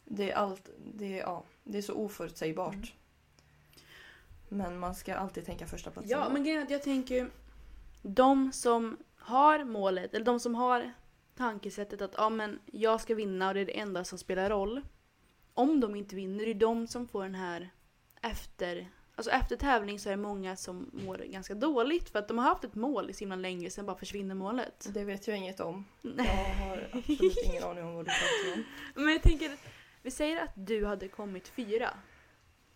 Det 0.05 0.31
är 0.31 0.35
allt, 0.35 0.69
det 0.93 1.19
är, 1.19 1.23
ja, 1.23 1.43
det 1.63 1.77
är 1.77 1.81
så 1.81 1.93
oförutsägbart. 1.93 2.73
Mm. 2.73 2.87
Men 4.49 4.79
man 4.79 4.95
ska 4.95 5.15
alltid 5.15 5.45
tänka 5.45 5.67
första 5.67 5.91
platsen. 5.91 6.09
Ja, 6.09 6.29
men 6.29 6.43
grejen 6.43 6.67
jag 6.69 6.83
tänker 6.83 7.15
ju, 7.15 7.29
de 8.01 8.51
som 8.51 8.97
har 9.17 9.63
målet, 9.63 10.13
eller 10.13 10.25
de 10.25 10.39
som 10.39 10.55
har 10.55 10.93
tankesättet 11.35 12.01
att 12.01 12.13
ja, 12.17 12.29
men 12.29 12.59
jag 12.65 13.01
ska 13.01 13.15
vinna 13.15 13.47
och 13.47 13.53
det 13.53 13.59
är 13.59 13.65
det 13.65 13.79
enda 13.79 14.03
som 14.03 14.17
spelar 14.17 14.49
roll. 14.49 14.81
Om 15.53 15.79
de 15.79 15.95
inte 15.95 16.15
vinner, 16.15 16.45
det 16.45 16.51
är 16.51 16.55
de 16.55 16.87
som 16.87 17.07
får 17.07 17.23
den 17.23 17.35
här 17.35 17.69
efter... 18.21 18.89
Alltså 19.19 19.31
efter 19.31 19.55
tävling 19.55 19.99
så 19.99 20.09
är 20.09 20.11
det 20.11 20.21
många 20.21 20.55
som 20.55 20.89
mår 20.93 21.17
ganska 21.17 21.55
dåligt 21.55 22.09
för 22.09 22.19
att 22.19 22.27
de 22.27 22.37
har 22.37 22.45
haft 22.45 22.63
ett 22.63 22.75
mål 22.75 23.09
i 23.09 23.13
så 23.13 23.19
himla 23.19 23.35
länge, 23.35 23.69
sen 23.69 23.85
bara 23.85 23.97
försvinner 23.97 24.35
målet. 24.35 24.89
Det 24.93 25.03
vet 25.03 25.27
jag 25.27 25.37
inget 25.37 25.59
om. 25.59 25.85
Jag 26.01 26.23
har 26.23 26.89
absolut 26.93 27.37
ingen 27.45 27.63
aning 27.63 27.83
om 27.83 27.95
vad 27.95 28.05
du 28.05 28.11
pratar 28.11 28.53
om. 28.55 28.63
Men 29.03 29.13
jag 29.13 29.21
tänker, 29.21 29.51
vi 30.01 30.11
säger 30.11 30.43
att 30.43 30.51
du 30.55 30.85
hade 30.85 31.07
kommit 31.07 31.47
fyra. 31.47 31.89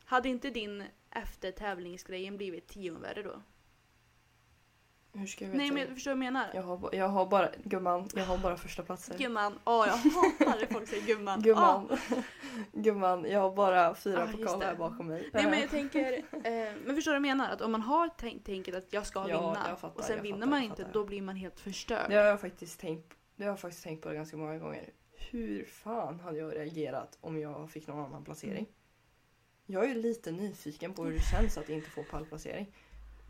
Hade 0.06 0.30
inte 0.30 0.50
din 0.50 0.84
efter 1.12 1.52
tävlingsgrejen 1.52 2.38
blivit 2.38 2.68
tion 2.68 3.02
värre 3.02 3.24
då? 3.24 3.42
Hur 5.16 5.28
ska 5.28 5.46
jag 5.46 5.52
veta? 5.52 5.58
Nej 5.58 5.72
men 5.72 5.96
förstår 5.96 6.12
du 6.12 6.18
vad 6.18 6.26
jag 6.26 6.34
menar? 6.34 6.52
jag, 6.54 6.62
har, 6.62 6.90
jag 6.96 7.08
har 7.08 7.26
bara, 7.26 7.50
gumman, 7.64 8.08
jag 8.16 8.26
har 8.26 8.38
bara 8.38 8.58
första 8.58 8.84
platser. 8.84 9.18
Gumman. 9.18 9.60
Åh, 9.66 9.86
jag 9.88 9.94
hatar 10.12 10.60
när 10.60 10.66
folk 10.74 10.88
säger 10.88 11.06
gumman. 11.08 11.42
Gumman, 11.42 11.98
gumman, 12.72 13.26
jag 13.30 13.40
har 13.40 13.56
bara 13.56 13.96
fyra 13.96 14.24
Ah, 14.24 14.32
pokaler 14.38 14.72
det. 14.72 14.76
bakom 14.78 15.08
mig. 15.08 15.30
Nej 15.34 15.44
men 15.50 15.60
jag 15.60 15.70
tänker, 15.80 16.14
eh, 16.14 16.74
men 16.86 16.96
förstår 16.96 17.12
du 17.12 17.20
vad 17.20 17.28
jag 17.30 17.38
menar? 17.38 17.50
Att 17.50 17.62
om 17.62 17.72
man 17.72 17.82
har 17.82 18.08
tänkt, 18.10 18.46
tänket 18.46 18.76
att 18.76 18.94
jag 18.94 19.06
ska 19.08 19.20
Ja, 19.30 19.40
vinna 19.52 19.66
jag 19.70 19.80
fattar, 19.80 19.98
och 20.00 20.04
sen 20.04 20.22
vinner 20.24 20.38
fattar, 20.38 20.50
man 20.50 20.62
inte, 20.64 20.88
då 20.94 21.06
blir 21.06 21.22
man 21.22 21.36
helt 21.36 21.60
förstörd. 21.60 22.10
Det 22.10 22.16
har 22.16 22.24
jag 22.26 22.42
faktiskt 22.42 22.80
tänkt, 22.80 23.14
det 23.36 23.44
har 23.44 23.50
jag 23.52 23.60
faktiskt 23.60 23.84
tänkt 23.84 24.02
på 24.02 24.10
det 24.10 24.16
ganska 24.16 24.38
många 24.38 24.58
gånger. 24.58 24.90
Hur 25.32 25.66
fan 25.66 26.20
hade 26.20 26.38
jag 26.38 26.56
reagerat 26.56 27.18
om 27.22 27.40
jag 27.40 27.70
fick 27.72 27.88
någon 27.88 28.06
annan 28.06 28.24
placering? 28.24 28.66
Jag 29.66 29.84
är 29.84 29.88
ju 29.88 29.96
lite 30.02 30.32
nyfiken 30.32 30.94
på 30.94 31.04
hur 31.06 31.12
det 31.14 31.20
känns 31.20 31.58
att 31.58 31.70
inte 31.70 31.90
få 31.90 32.04
pallplacering. 32.04 32.74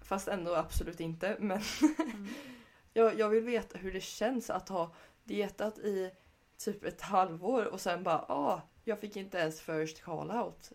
Fast 0.04 0.28
ändå 0.28 0.56
absolut 0.56 1.00
inte. 1.00 1.38
Men 1.40 1.62
Mm. 1.82 2.28
jag, 2.94 3.20
jag 3.20 3.30
vill 3.30 3.44
veta 3.44 3.78
hur 3.78 3.94
det 3.94 4.04
känns 4.04 4.50
att 4.50 4.70
ha 4.70 4.96
dietat 5.24 5.78
i 5.78 6.12
typ 6.58 6.84
ett 6.84 7.02
halvår 7.02 7.66
och 7.66 7.82
sen 7.82 8.04
bara 8.04 8.20
ah, 8.20 8.62
jag 8.84 9.00
fick 9.00 9.16
inte 9.16 9.38
ens 9.38 9.62
first 9.62 10.02
call 10.04 10.32
out. 10.32 10.72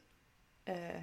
Eh, 0.64 1.02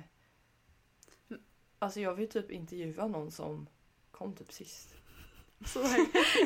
Alltså 1.80 2.00
jag 2.00 2.14
vill 2.14 2.30
typ 2.30 2.52
intervjua 2.52 3.08
någon 3.08 3.32
som 3.32 3.68
kom 4.12 4.36
typ 4.36 4.52
sist. 4.54 4.96
Så 5.66 5.80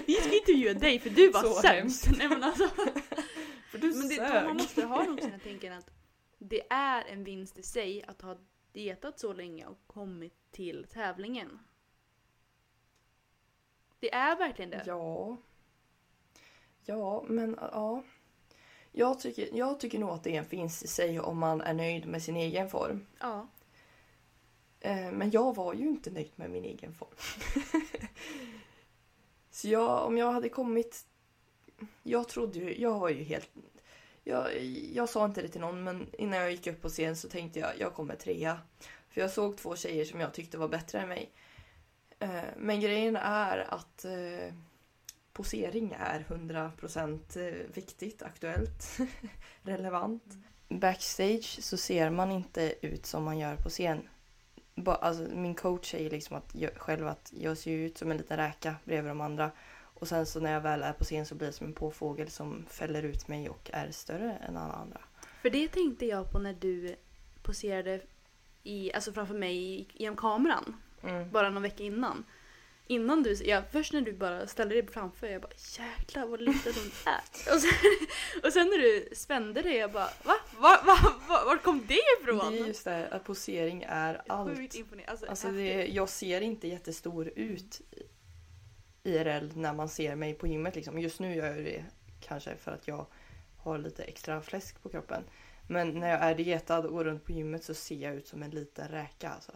Vi 0.08 0.14
ska 0.14 0.36
intervjua 0.36 0.74
dig 0.74 1.00
för 1.00 1.10
du 1.10 1.32
var 1.32 1.44
Så 1.44 1.54
sämst. 1.54 2.08
Nej, 2.18 2.30
men 2.30 2.44
alltså. 2.44 2.68
För 3.72 3.78
du 3.78 3.94
Men 3.94 4.08
det, 4.08 4.44
man 4.46 4.58
måste 4.58 4.86
ha 4.86 5.04
nog 5.04 5.22
sina 5.22 5.40
tänken 5.40 5.74
att 5.74 5.90
det 6.38 6.62
är 6.70 7.06
en 7.06 7.24
vinst 7.24 7.58
i 7.58 7.64
sig 7.64 8.04
att 8.04 8.22
ha 8.22 8.38
dietat 8.72 9.20
så 9.20 9.34
länge 9.34 9.66
och 9.66 9.88
kommit 9.88 10.52
till 10.52 10.86
tävlingen. 10.90 11.60
Det 14.00 14.14
är 14.14 14.36
verkligen 14.36 14.70
det. 14.72 14.84
Ja. 14.86 15.38
Ja, 16.86 17.24
men 17.28 17.58
ja. 17.62 18.04
Jag 18.92 19.20
tycker, 19.20 19.50
jag 19.58 19.80
tycker 19.80 20.00
nog 20.00 20.10
att 20.10 20.24
det 20.24 20.36
är 20.36 20.40
en 20.40 20.48
vinst 20.50 20.84
i 20.84 20.88
sig 20.88 21.20
om 21.20 21.38
man 21.38 21.62
är 21.62 21.74
nöjd 21.74 22.08
med 22.08 22.24
sin 22.24 22.36
egen 22.36 22.70
form. 22.70 23.06
Ja. 23.20 23.48
Eh, 24.80 25.12
Men 25.12 25.32
jag 25.32 25.56
var 25.56 25.74
ju 25.74 25.88
inte 25.88 26.12
nöjd 26.12 26.32
med 26.36 26.50
min 26.52 26.66
egen 26.66 26.94
form. 26.94 27.10
Så 29.52 29.68
jag, 29.68 30.06
om 30.06 30.18
jag 30.18 30.32
hade 30.32 30.50
kommit... 30.50 31.06
Jag 32.04 32.30
trodde 32.30 32.60
ju... 32.60 32.82
Jag 32.82 33.00
var 33.00 33.10
ju 33.10 33.24
helt... 33.24 33.50
Jag, 34.24 34.64
jag 34.94 35.10
sa 35.10 35.26
inte 35.26 35.42
det 35.42 35.48
till 35.48 35.62
någon 35.62 35.84
men 35.84 36.08
innan 36.14 36.40
jag 36.40 36.52
gick 36.52 36.68
upp 36.68 36.82
på 36.82 36.90
scen 36.90 37.16
så 37.16 37.30
tänkte 37.30 37.60
jag 37.60 37.80
jag 37.80 37.94
kommer 37.94 38.16
trea. 38.16 38.60
För 39.10 39.22
jag 39.22 39.32
såg 39.32 39.58
två 39.58 39.76
tjejer 39.76 40.06
som 40.06 40.20
jag 40.20 40.34
tyckte 40.34 40.58
var 40.58 40.68
bättre 40.68 41.00
än 41.00 41.10
mig. 41.10 41.32
Eh, 42.20 42.44
Men 42.58 42.80
grejen 42.80 43.16
är 43.16 43.74
att 43.74 44.06
eh, 44.06 44.54
posering 45.34 45.96
är 46.00 46.26
100% 46.30 47.68
viktigt, 47.74 48.22
aktuellt, 48.22 48.98
relevant. 49.62 50.24
Backstage 50.70 51.64
så 51.64 51.78
ser 51.78 52.10
man 52.10 52.32
inte 52.32 52.74
ut 52.82 53.06
som 53.06 53.24
man 53.24 53.40
gör 53.40 53.56
på 53.56 53.70
scen. 53.70 54.10
Ba, 54.76 54.94
alltså, 54.94 55.24
min 55.36 55.56
coach 55.56 55.92
säger 55.92 56.10
liksom 56.10 56.38
att 56.38 56.56
jag, 56.56 56.72
själv 56.76 57.08
att 57.08 57.34
jag 57.38 57.58
ser 57.58 57.72
ut 57.72 57.98
som 57.98 58.12
en 58.12 58.18
liten 58.18 58.38
räka 58.38 58.76
bredvid 58.84 59.12
de 59.12 59.22
andra. 59.22 59.52
Och 60.00 60.08
sen 60.08 60.26
så 60.26 60.40
när 60.40 60.52
jag 60.52 60.62
väl 60.62 60.84
är 60.84 60.94
på 60.94 61.04
scen 61.04 61.26
så 61.26 61.36
blir 61.36 61.48
jag 61.48 61.54
som 61.56 61.68
en 61.68 61.74
påfågel 61.74 62.30
som 62.30 62.66
fäller 62.70 63.04
ut 63.04 63.28
mig 63.28 63.50
och 63.50 63.70
är 63.74 63.92
större 63.92 64.34
än 64.34 64.58
alla 64.58 64.74
andra. 64.74 65.02
För 65.42 65.50
det 65.50 65.68
tänkte 65.68 66.06
jag 66.06 66.32
på 66.32 66.40
när 66.40 66.54
du 66.54 66.96
poserade 67.42 68.02
i, 68.64 68.94
alltså 68.94 69.14
framför 69.14 69.36
mig 69.36 69.88
genom 69.94 70.18
kameran. 70.18 70.76
Mm. 71.04 71.32
Bara 71.32 71.50
någon 71.50 71.64
vecka 71.64 71.84
innan. 71.84 72.26
Innan 72.88 73.24
du, 73.24 73.34
ja, 73.34 73.64
först 73.72 73.94
när 73.94 74.02
du 74.02 74.14
bara 74.14 74.48
ställde 74.48 74.76
dig 74.76 74.88
framför, 74.88 75.28
jag 75.28 75.42
bara 75.42 75.52
jäklar 75.78 76.26
vad 76.26 76.42
liten 76.42 76.74
hon 76.76 76.92
är. 77.14 77.54
Och 77.56 77.62
sen, 77.62 77.72
och 78.44 78.54
sen 78.54 78.68
när 78.68 78.78
du 78.78 79.16
spände 79.16 79.62
dig, 79.62 79.76
jag 79.76 79.92
bara 79.92 80.10
va? 80.24 80.36
va, 80.58 80.82
va, 80.86 80.98
va 81.28 81.44
var 81.46 81.58
kom 81.58 81.86
det 81.88 82.00
ifrån? 82.22 82.54
Det 82.54 82.60
är 82.60 82.68
just 82.68 82.84
det 82.84 82.92
här 82.92 83.14
att 83.14 83.24
posering 83.24 83.86
är 83.88 84.22
allt. 84.28 84.50
Alltså, 85.08 85.26
Alltså 85.26 85.52
det, 85.52 85.86
jag 85.86 86.10
ser 86.10 86.42
inte 86.42 86.68
jättestor 86.68 87.32
ut 87.36 87.82
IRL 89.04 89.52
när 89.56 89.74
man 89.74 89.90
ser 89.90 90.16
mig 90.16 90.34
på 90.34 90.48
gymmet. 90.48 90.76
Liksom. 90.76 91.00
Just 91.00 91.20
nu 91.20 91.36
gör 91.36 91.46
jag 91.56 91.66
det 91.66 91.86
kanske 92.20 92.56
för 92.56 92.72
att 92.72 92.88
jag 92.88 93.06
har 93.58 93.78
lite 93.78 94.04
extra 94.04 94.42
fläsk 94.42 94.84
på 94.84 94.90
kroppen. 94.90 95.24
Men 95.68 96.00
när 96.00 96.10
jag 96.10 96.20
är 96.20 96.36
dietad 96.36 96.86
och 96.86 96.92
går 96.92 97.04
runt 97.04 97.26
på 97.26 97.32
gymmet 97.32 97.64
så 97.64 97.74
ser 97.74 97.96
jag 97.96 98.16
ut 98.16 98.28
som 98.28 98.44
en 98.44 98.52
liten 98.52 98.88
räka. 98.88 99.30
Alltså. 99.30 99.52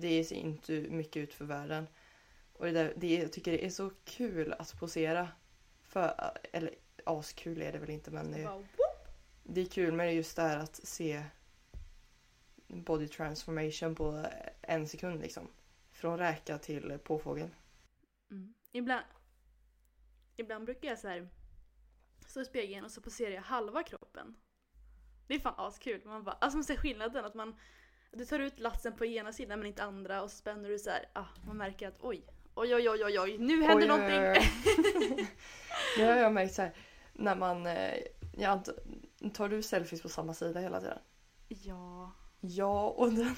Det 0.00 0.24
ser 0.24 0.36
inte 0.36 0.72
mycket 0.72 1.16
ut 1.16 1.34
för 1.34 1.44
världen. 1.44 1.86
Och 2.52 2.66
det 2.66 2.72
där, 2.72 2.94
det, 2.96 3.14
jag 3.14 3.32
tycker 3.32 3.52
det 3.52 3.66
är 3.66 3.70
så 3.70 3.90
kul 4.04 4.52
att 4.52 4.78
posera. 4.78 5.28
För, 5.82 6.36
eller 6.52 6.74
askul 7.04 7.62
är 7.62 7.72
det 7.72 7.78
väl 7.78 7.90
inte 7.90 8.10
men 8.10 8.32
det, 8.32 8.44
whoop. 8.44 8.66
det 9.42 9.60
är 9.60 9.66
kul 9.66 9.92
med 9.92 10.06
det 10.06 10.12
just 10.12 10.36
där 10.36 10.56
att 10.56 10.76
se 10.76 11.24
body 12.68 13.08
transformation 13.08 13.94
på 13.94 14.26
en 14.62 14.88
sekund 14.88 15.20
liksom. 15.20 15.48
Från 15.90 16.18
räka 16.18 16.58
till 16.58 16.98
påfågel. 16.98 17.50
Mm. 18.30 18.54
Ibland, 18.72 19.04
ibland 20.36 20.64
brukar 20.64 20.88
jag 20.88 20.98
så 20.98 21.08
här 21.08 21.28
stå 22.26 22.40
i 22.40 22.44
spegeln 22.44 22.84
och 22.84 22.90
så 22.90 23.00
poserar 23.00 23.30
jag 23.30 23.42
halva 23.42 23.82
kroppen. 23.82 24.36
Det 25.26 25.34
är 25.34 25.38
fan 25.40 25.54
askul. 25.56 26.02
Man 26.04 26.24
bara, 26.24 26.36
alltså 26.40 26.56
man 26.56 26.64
ser 26.64 26.76
skillnaden 26.76 27.24
att 27.24 27.34
man 27.34 27.56
du 28.12 28.24
tar 28.24 28.38
ut 28.38 28.58
latsen 28.60 28.92
på 28.92 29.06
ena 29.06 29.32
sidan 29.32 29.58
men 29.58 29.68
inte 29.68 29.82
andra 29.82 30.22
och 30.22 30.30
så 30.30 30.36
spänner 30.36 30.68
du 30.68 30.78
så 30.78 30.90
här. 30.90 31.04
Ah, 31.12 31.24
man 31.46 31.56
märker 31.56 31.88
att 31.88 31.96
oj, 32.00 32.24
oj, 32.54 32.74
oj, 32.74 32.90
oj, 32.90 33.04
oj, 33.04 33.18
oj 33.20 33.38
nu 33.38 33.62
händer 33.62 33.84
Oj, 33.84 33.88
någonting. 33.88 34.48
Nu 35.98 36.04
har 36.06 36.16
jag 36.16 36.32
märkt 36.32 36.54
så 36.54 36.62
här, 36.62 36.72
när 37.12 37.36
man... 37.36 37.66
eh, 37.66 37.94
Jag 38.36 38.58
ant- 38.58 39.30
tar 39.34 39.48
du 39.48 39.62
selfies 39.62 40.02
på 40.02 40.08
samma 40.08 40.34
sida 40.34 40.60
hela 40.60 40.80
tiden? 40.80 40.98
ja. 41.48 42.12
Ja, 42.42 42.88
och 42.88 43.12
den... 43.12 43.34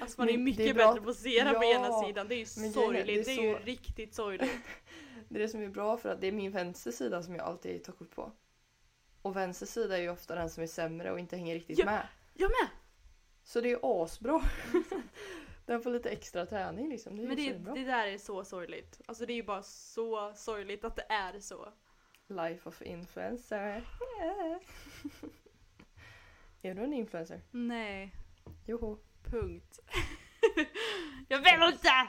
Alltså 0.00 0.20
man 0.20 0.28
är 0.28 0.38
mycket 0.38 0.64
det 0.64 0.70
är 0.70 0.74
bättre 0.74 1.00
på 1.00 1.10
att 1.10 1.16
på 1.54 1.64
Ja. 1.64 1.74
ena 1.74 2.02
sidan. 2.02 2.28
Det 2.28 2.34
är 2.34 2.38
ju 2.38 2.46
Men 2.56 2.72
grejen 2.72 2.96
är, 2.96 3.04
sorgligt. 3.04 3.26
det 3.26 3.32
Det 3.34 3.38
är 3.40 3.42
ju 3.48 3.54
så- 3.58 3.64
riktigt 3.64 4.14
sorgligt. 4.14 4.50
Det 5.28 5.34
är 5.34 5.38
det 5.38 5.48
som 5.48 5.62
är 5.62 5.68
bra 5.68 5.96
för 5.96 6.08
att 6.08 6.20
det 6.20 6.26
är 6.26 6.32
min 6.32 6.52
vänster 6.52 6.90
sida 6.90 7.22
som 7.22 7.34
jag 7.34 7.44
alltid 7.44 7.84
tar 7.84 7.92
kort 7.92 8.10
på. 8.14 8.32
Och 9.22 9.36
vänster 9.36 9.66
sida 9.66 9.98
är 9.98 10.02
ju 10.02 10.10
ofta 10.10 10.34
den 10.34 10.50
som 10.50 10.62
är 10.62 10.66
sämre 10.66 11.12
och 11.12 11.18
inte 11.18 11.36
hänger 11.36 11.54
riktigt 11.54 11.78
Ja. 11.78 11.84
med. 11.84 12.06
Jag 12.34 12.50
med! 12.50 12.68
Så 13.46 13.60
det 13.60 13.72
är 13.72 13.78
asbra. 13.82 14.42
den 15.66 15.82
får 15.82 15.90
lite 15.90 16.10
extra 16.10 16.46
träning 16.46 16.88
liksom. 16.88 17.16
Det 17.16 17.22
är 17.22 17.26
Men 17.26 17.36
det, 17.36 17.52
det 17.74 17.84
där 17.84 18.06
är 18.06 18.18
så 18.18 18.44
sorgligt. 18.44 19.00
Alltså 19.06 19.26
det 19.26 19.32
är 19.32 19.34
ju 19.34 19.42
bara 19.42 19.62
så 19.62 20.32
sorgligt 20.34 20.84
att 20.84 20.96
det 20.96 21.06
är 21.08 21.40
så. 21.40 21.72
Life 22.26 22.68
of 22.68 22.82
influencer. 22.82 23.58
är 26.62 26.74
du 26.74 26.84
en 26.84 26.92
influencer? 26.92 27.40
Nej, 27.50 28.14
Joho. 28.64 28.98
punkt. 29.24 29.78
jag 31.28 31.38
vill 31.38 31.72
inte! 31.72 32.08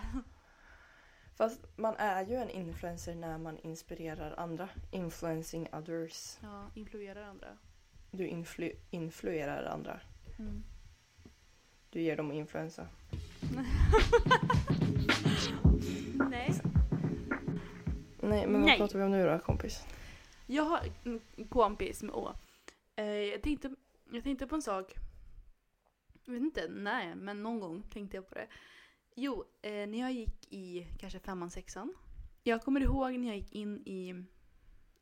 Fast 1.35 1.77
man 1.77 1.95
är 1.97 2.25
ju 2.25 2.35
en 2.35 2.49
influencer 2.49 3.15
när 3.15 3.37
man 3.37 3.57
inspirerar 3.57 4.33
andra. 4.37 4.69
Influencing 4.91 5.67
others. 5.73 6.37
Ja, 6.41 6.71
influerar 6.75 7.23
andra. 7.23 7.57
Du 8.11 8.27
influ- 8.27 8.77
influerar 8.91 9.63
andra. 9.63 9.99
Mm. 10.39 10.63
Du 11.89 12.01
ger 12.01 12.17
dem 12.17 12.31
influensa. 12.31 12.87
Nej. 16.29 16.61
Nej, 18.21 18.47
men 18.47 18.53
vad 18.53 18.61
Nej. 18.61 18.77
pratar 18.77 18.99
vi 18.99 19.05
om 19.05 19.11
nu 19.11 19.25
då 19.25 19.39
kompis? 19.39 19.83
Jag 20.45 20.63
har 20.63 20.79
en 21.03 21.47
kompis 21.49 22.03
med 22.03 22.15
Å. 22.15 22.33
Eh, 22.95 23.05
jag, 23.05 23.41
tänkte, 23.41 23.75
jag 24.11 24.23
tänkte 24.23 24.47
på 24.47 24.55
en 24.55 24.61
sak. 24.61 24.93
Jag 26.25 26.33
vet 26.33 26.41
inte 26.41 26.67
när, 26.67 27.15
men 27.15 27.43
någon 27.43 27.59
gång 27.59 27.81
tänkte 27.81 28.17
jag 28.17 28.29
på 28.29 28.35
det. 28.35 28.47
Jo, 29.15 29.43
eh, 29.61 29.71
när 29.71 29.99
jag 29.99 30.11
gick 30.11 30.53
i 30.53 30.87
kanske 30.99 31.19
femman, 31.19 31.49
sexan. 31.49 31.93
Jag 32.43 32.61
kommer 32.61 32.81
ihåg 32.81 33.19
när 33.19 33.27
jag 33.27 33.37
gick 33.37 33.51
in 33.51 33.87
i... 33.87 34.09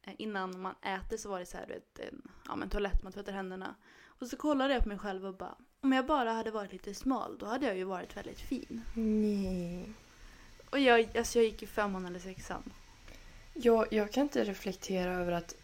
Eh, 0.02 0.13
innan 0.17 0.62
man 0.62 0.76
äter 0.82 1.17
så 1.17 1.30
var 1.30 1.39
det 1.39 1.45
så 1.45 1.58
här, 1.58 1.67
du 1.67 1.74
vet, 1.74 2.00
en, 2.00 2.32
ja, 2.48 2.56
men 2.56 2.69
toalett, 2.69 3.04
man 3.04 3.12
tvättar 3.12 3.34
händerna. 3.34 3.76
Och 4.04 4.28
så 4.28 4.38
kollade 4.38 4.74
jag 4.74 4.84
på 4.84 4.89
mig 4.89 4.98
själv 4.98 5.26
och 5.26 5.38
bara, 5.38 5.56
om 5.86 5.91
jag 5.91 6.06
bara 6.06 6.32
hade 6.32 6.52
varit 6.52 6.71
lite 6.71 6.93
smal, 6.93 7.38
då 7.39 7.45
hade 7.45 7.65
jag 7.65 7.78
ju 7.78 7.84
varit 7.84 8.17
väldigt 8.17 8.39
fin. 8.39 8.82
Nej. 8.93 9.86
Och 10.69 10.80
jag, 10.80 11.17
alltså 11.17 11.39
jag 11.39 11.45
gick 11.45 11.63
i 11.63 11.67
femman 11.67 12.06
eller 12.06 12.19
sexan. 12.19 12.63
Jag, 13.54 13.93
jag 13.93 14.12
kan 14.12 14.24
inte 14.24 14.43
reflektera 14.43 15.13
över 15.13 15.32
att... 15.32 15.56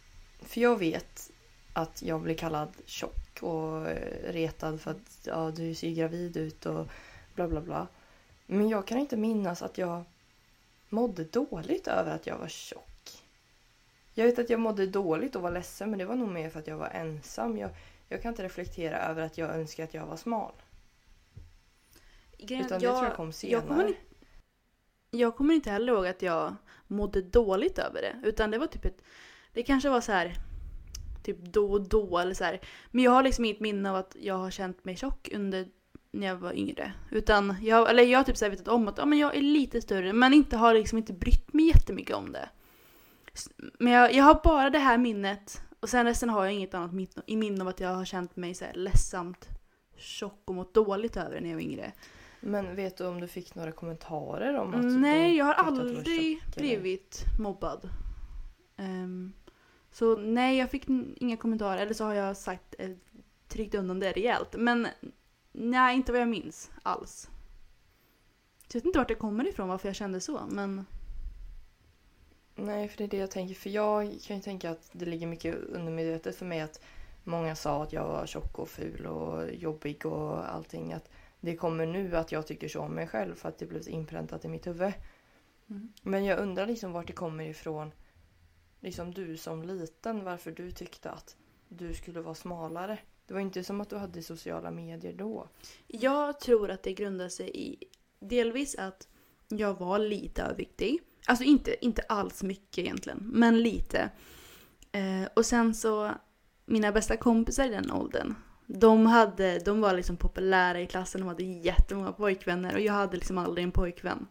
För 0.41 0.61
jag 0.61 0.79
vet 0.79 1.31
att 1.73 2.01
jag 2.01 2.21
blir 2.21 2.35
kallad 2.35 2.69
tjock 2.85 3.43
och 3.43 3.89
eh, 3.89 4.31
retad 4.33 4.81
för 4.81 4.91
att 4.91 5.19
ja, 5.23 5.51
du 5.51 5.75
ser 5.75 5.91
gravid 5.91 6.37
ut 6.37 6.65
och 6.65 6.87
bla 7.35 7.47
bla 7.47 7.61
bla. 7.61 7.87
Men 8.45 8.69
jag 8.69 8.87
kan 8.87 8.99
inte 8.99 9.17
minnas 9.17 9.61
att 9.61 9.77
jag 9.77 10.03
mådde 10.89 11.23
dåligt 11.23 11.87
över 11.87 12.15
att 12.15 12.27
jag 12.27 12.37
var 12.37 12.47
tjock. 12.47 13.23
Jag 14.13 14.25
vet 14.25 14.39
att 14.39 14.49
jag 14.49 14.59
mådde 14.59 14.87
dåligt 14.87 15.35
och 15.35 15.41
var 15.41 15.51
ledsen 15.51 15.89
men 15.89 15.99
det 15.99 16.05
var 16.05 16.15
nog 16.15 16.29
mer 16.29 16.49
för 16.49 16.59
att 16.59 16.67
jag 16.67 16.77
var 16.77 16.89
ensam. 16.89 17.57
Jag, 17.57 17.69
jag 18.11 18.21
kan 18.21 18.29
inte 18.29 18.43
reflektera 18.43 18.97
över 18.99 19.21
att 19.21 19.37
jag 19.37 19.55
önskar 19.55 19.83
att 19.83 19.93
jag 19.93 20.05
var 20.05 20.15
smal. 20.17 20.53
Grejen- 22.37 22.65
Utan 22.65 22.79
det 22.79 22.87
tror 22.87 23.03
jag 23.03 23.15
kom 23.15 23.31
Jag 23.41 23.61
kommer, 23.61 23.75
senare. 23.75 23.87
inte- 23.87 24.01
jag 25.11 25.35
kommer 25.35 25.53
inte 25.53 25.71
heller 25.71 25.93
ihåg 25.93 26.07
att 26.07 26.21
jag 26.21 26.55
mådde 26.87 27.21
dåligt 27.21 27.79
över 27.79 28.01
det. 28.01 28.15
Utan 28.27 28.51
det 28.51 28.57
var 28.57 28.67
typ 28.67 28.85
ett... 28.85 29.01
Det 29.53 29.63
kanske 29.63 29.89
var 29.89 30.01
så 30.01 30.11
här 30.11 30.33
typ 31.23 31.37
då 31.39 31.71
och 31.71 31.81
då 31.81 32.17
eller 32.17 32.33
så 32.33 32.43
här. 32.43 32.59
Men 32.91 33.03
jag 33.03 33.11
har 33.11 33.23
liksom 33.23 33.45
inget 33.45 33.59
minne 33.59 33.89
av 33.89 33.95
att 33.95 34.15
jag 34.19 34.37
har 34.37 34.51
känt 34.51 34.85
mig 34.85 34.95
tjock 34.95 35.29
under 35.33 35.67
när 36.11 36.27
jag 36.27 36.35
var 36.35 36.53
yngre. 36.53 36.93
Utan 37.11 37.55
jag, 37.61 37.89
eller 37.89 38.03
jag 38.03 38.19
har 38.19 38.23
typ 38.23 38.37
så 38.37 38.49
vetat 38.49 38.67
om 38.67 38.87
att 38.87 38.97
ja, 38.97 39.05
men 39.05 39.19
jag 39.19 39.35
är 39.35 39.41
lite 39.41 39.81
större 39.81 40.13
men 40.13 40.33
inte 40.33 40.57
har 40.57 40.73
liksom 40.73 40.97
inte 40.97 41.13
brytt 41.13 41.53
mig 41.53 41.67
jättemycket 41.67 42.15
om 42.15 42.31
det. 42.31 42.49
Men 43.79 43.93
jag, 43.93 44.13
jag 44.13 44.23
har 44.23 44.41
bara 44.43 44.69
det 44.69 44.79
här 44.79 44.97
minnet 44.97 45.61
och 45.81 45.89
sen 45.89 46.05
resten 46.05 46.29
har 46.29 46.45
jag 46.45 46.53
inget 46.53 46.73
annat 46.73 46.91
i 47.25 47.35
minne 47.35 47.61
av 47.61 47.67
att 47.67 47.79
jag 47.79 47.89
har 47.89 48.05
känt 48.05 48.35
mig 48.35 48.53
så 48.53 48.65
här 48.65 48.73
ledsamt 48.73 49.49
tjock 49.95 50.41
och 50.45 50.55
mått 50.55 50.73
dåligt 50.73 51.17
över 51.17 51.41
när 51.41 51.49
jag 51.49 51.55
var 51.55 51.61
yngre. 51.61 51.91
Men 52.39 52.75
vet 52.75 52.97
du 52.97 53.05
om 53.05 53.21
du 53.21 53.27
fick 53.27 53.55
några 53.55 53.71
kommentarer 53.71 54.57
om 54.57 54.73
att 54.73 54.99
Nej, 54.99 55.35
jag 55.35 55.45
har 55.45 55.53
aldrig 55.53 56.43
blivit 56.55 57.23
mobbad. 57.39 57.89
Ehm, 58.77 59.33
så 59.91 60.15
nej, 60.15 60.57
jag 60.57 60.69
fick 60.69 60.89
inga 61.15 61.37
kommentarer. 61.37 61.81
Eller 61.81 61.93
så 61.93 62.03
har 62.03 62.13
jag 62.13 62.37
sagt, 62.37 62.75
eh, 62.79 62.91
tryckt 63.47 63.75
undan 63.75 63.99
det 63.99 64.11
rejält. 64.11 64.55
Men 64.57 64.87
nej, 65.51 65.95
inte 65.95 66.11
vad 66.11 66.21
jag 66.21 66.29
minns 66.29 66.71
alls. 66.83 67.29
Så 68.67 68.77
jag 68.77 68.81
vet 68.81 68.85
inte 68.85 68.99
vart 68.99 69.07
det 69.07 69.15
kommer 69.15 69.47
ifrån 69.47 69.67
varför 69.67 69.89
jag 69.89 69.95
kände 69.95 70.19
så 70.19 70.41
men 70.49 70.85
Nej, 72.55 72.87
för 72.87 72.97
det 72.97 73.03
är 73.03 73.07
det 73.07 73.17
jag 73.17 73.31
tänker. 73.31 73.55
För 73.55 73.69
jag 73.69 74.19
kan 74.27 74.37
ju 74.37 74.41
tänka 74.41 74.71
att 74.71 74.89
det 74.91 75.05
ligger 75.05 75.27
mycket 75.27 75.55
undermedvetet 75.55 76.35
för 76.35 76.45
mig 76.45 76.61
att 76.61 76.81
många 77.23 77.55
sa 77.55 77.83
att 77.83 77.93
jag 77.93 78.07
var 78.07 78.25
tjock 78.25 78.59
och 78.59 78.69
ful 78.69 79.05
och 79.05 79.53
jobbig 79.53 80.05
och 80.05 80.53
allting. 80.53 80.93
Att 80.93 81.09
det 81.39 81.55
kommer 81.55 81.85
nu 81.85 82.15
att 82.17 82.31
jag 82.31 82.47
tycker 82.47 82.67
så 82.67 82.79
om 82.79 82.91
mig 82.91 83.07
själv 83.07 83.35
för 83.35 83.49
att 83.49 83.57
det 83.57 83.65
blev 83.65 83.89
inpräntat 83.89 84.45
i 84.45 84.47
mitt 84.47 84.67
huvud. 84.67 84.93
Mm. 85.69 85.93
Men 86.01 86.25
jag 86.25 86.39
undrar 86.39 86.67
liksom 86.67 86.91
vart 86.91 87.07
det 87.07 87.13
kommer 87.13 87.43
ifrån. 87.43 87.91
Liksom 88.79 89.13
du 89.13 89.37
som 89.37 89.63
liten, 89.63 90.23
varför 90.23 90.51
du 90.51 90.71
tyckte 90.71 91.11
att 91.11 91.35
du 91.69 91.93
skulle 91.93 92.21
vara 92.21 92.35
smalare. 92.35 92.99
Det 93.25 93.33
var 93.33 93.41
inte 93.41 93.63
som 93.63 93.81
att 93.81 93.89
du 93.89 93.95
hade 93.95 94.23
sociala 94.23 94.71
medier 94.71 95.13
då. 95.13 95.47
Jag 95.87 96.39
tror 96.39 96.71
att 96.71 96.83
det 96.83 96.93
grundar 96.93 97.29
sig 97.29 97.51
i 97.53 97.83
delvis 98.19 98.75
att 98.75 99.07
jag 99.47 99.79
var 99.79 99.99
lite 99.99 100.43
överviktig. 100.43 100.99
Alltså 101.25 101.43
inte, 101.43 101.85
inte 101.85 102.01
alls 102.01 102.43
mycket 102.43 102.77
egentligen, 102.77 103.19
men 103.23 103.61
lite. 103.61 104.09
Eh, 104.91 105.29
och 105.33 105.45
sen 105.45 105.73
så, 105.73 106.11
mina 106.65 106.91
bästa 106.91 107.17
kompisar 107.17 107.65
i 107.65 107.69
den 107.69 107.91
åldern, 107.91 108.35
de, 108.67 109.05
hade, 109.05 109.59
de 109.59 109.81
var 109.81 109.93
liksom 109.93 110.17
populära 110.17 110.81
i 110.81 110.87
klassen, 110.87 111.21
de 111.21 111.27
hade 111.27 111.43
jättemånga 111.43 112.11
pojkvänner 112.11 112.73
och 112.75 112.81
jag 112.81 112.93
hade 112.93 113.15
liksom 113.15 113.37
aldrig 113.37 113.63
en 113.63 113.71
pojkvän. 113.71 114.27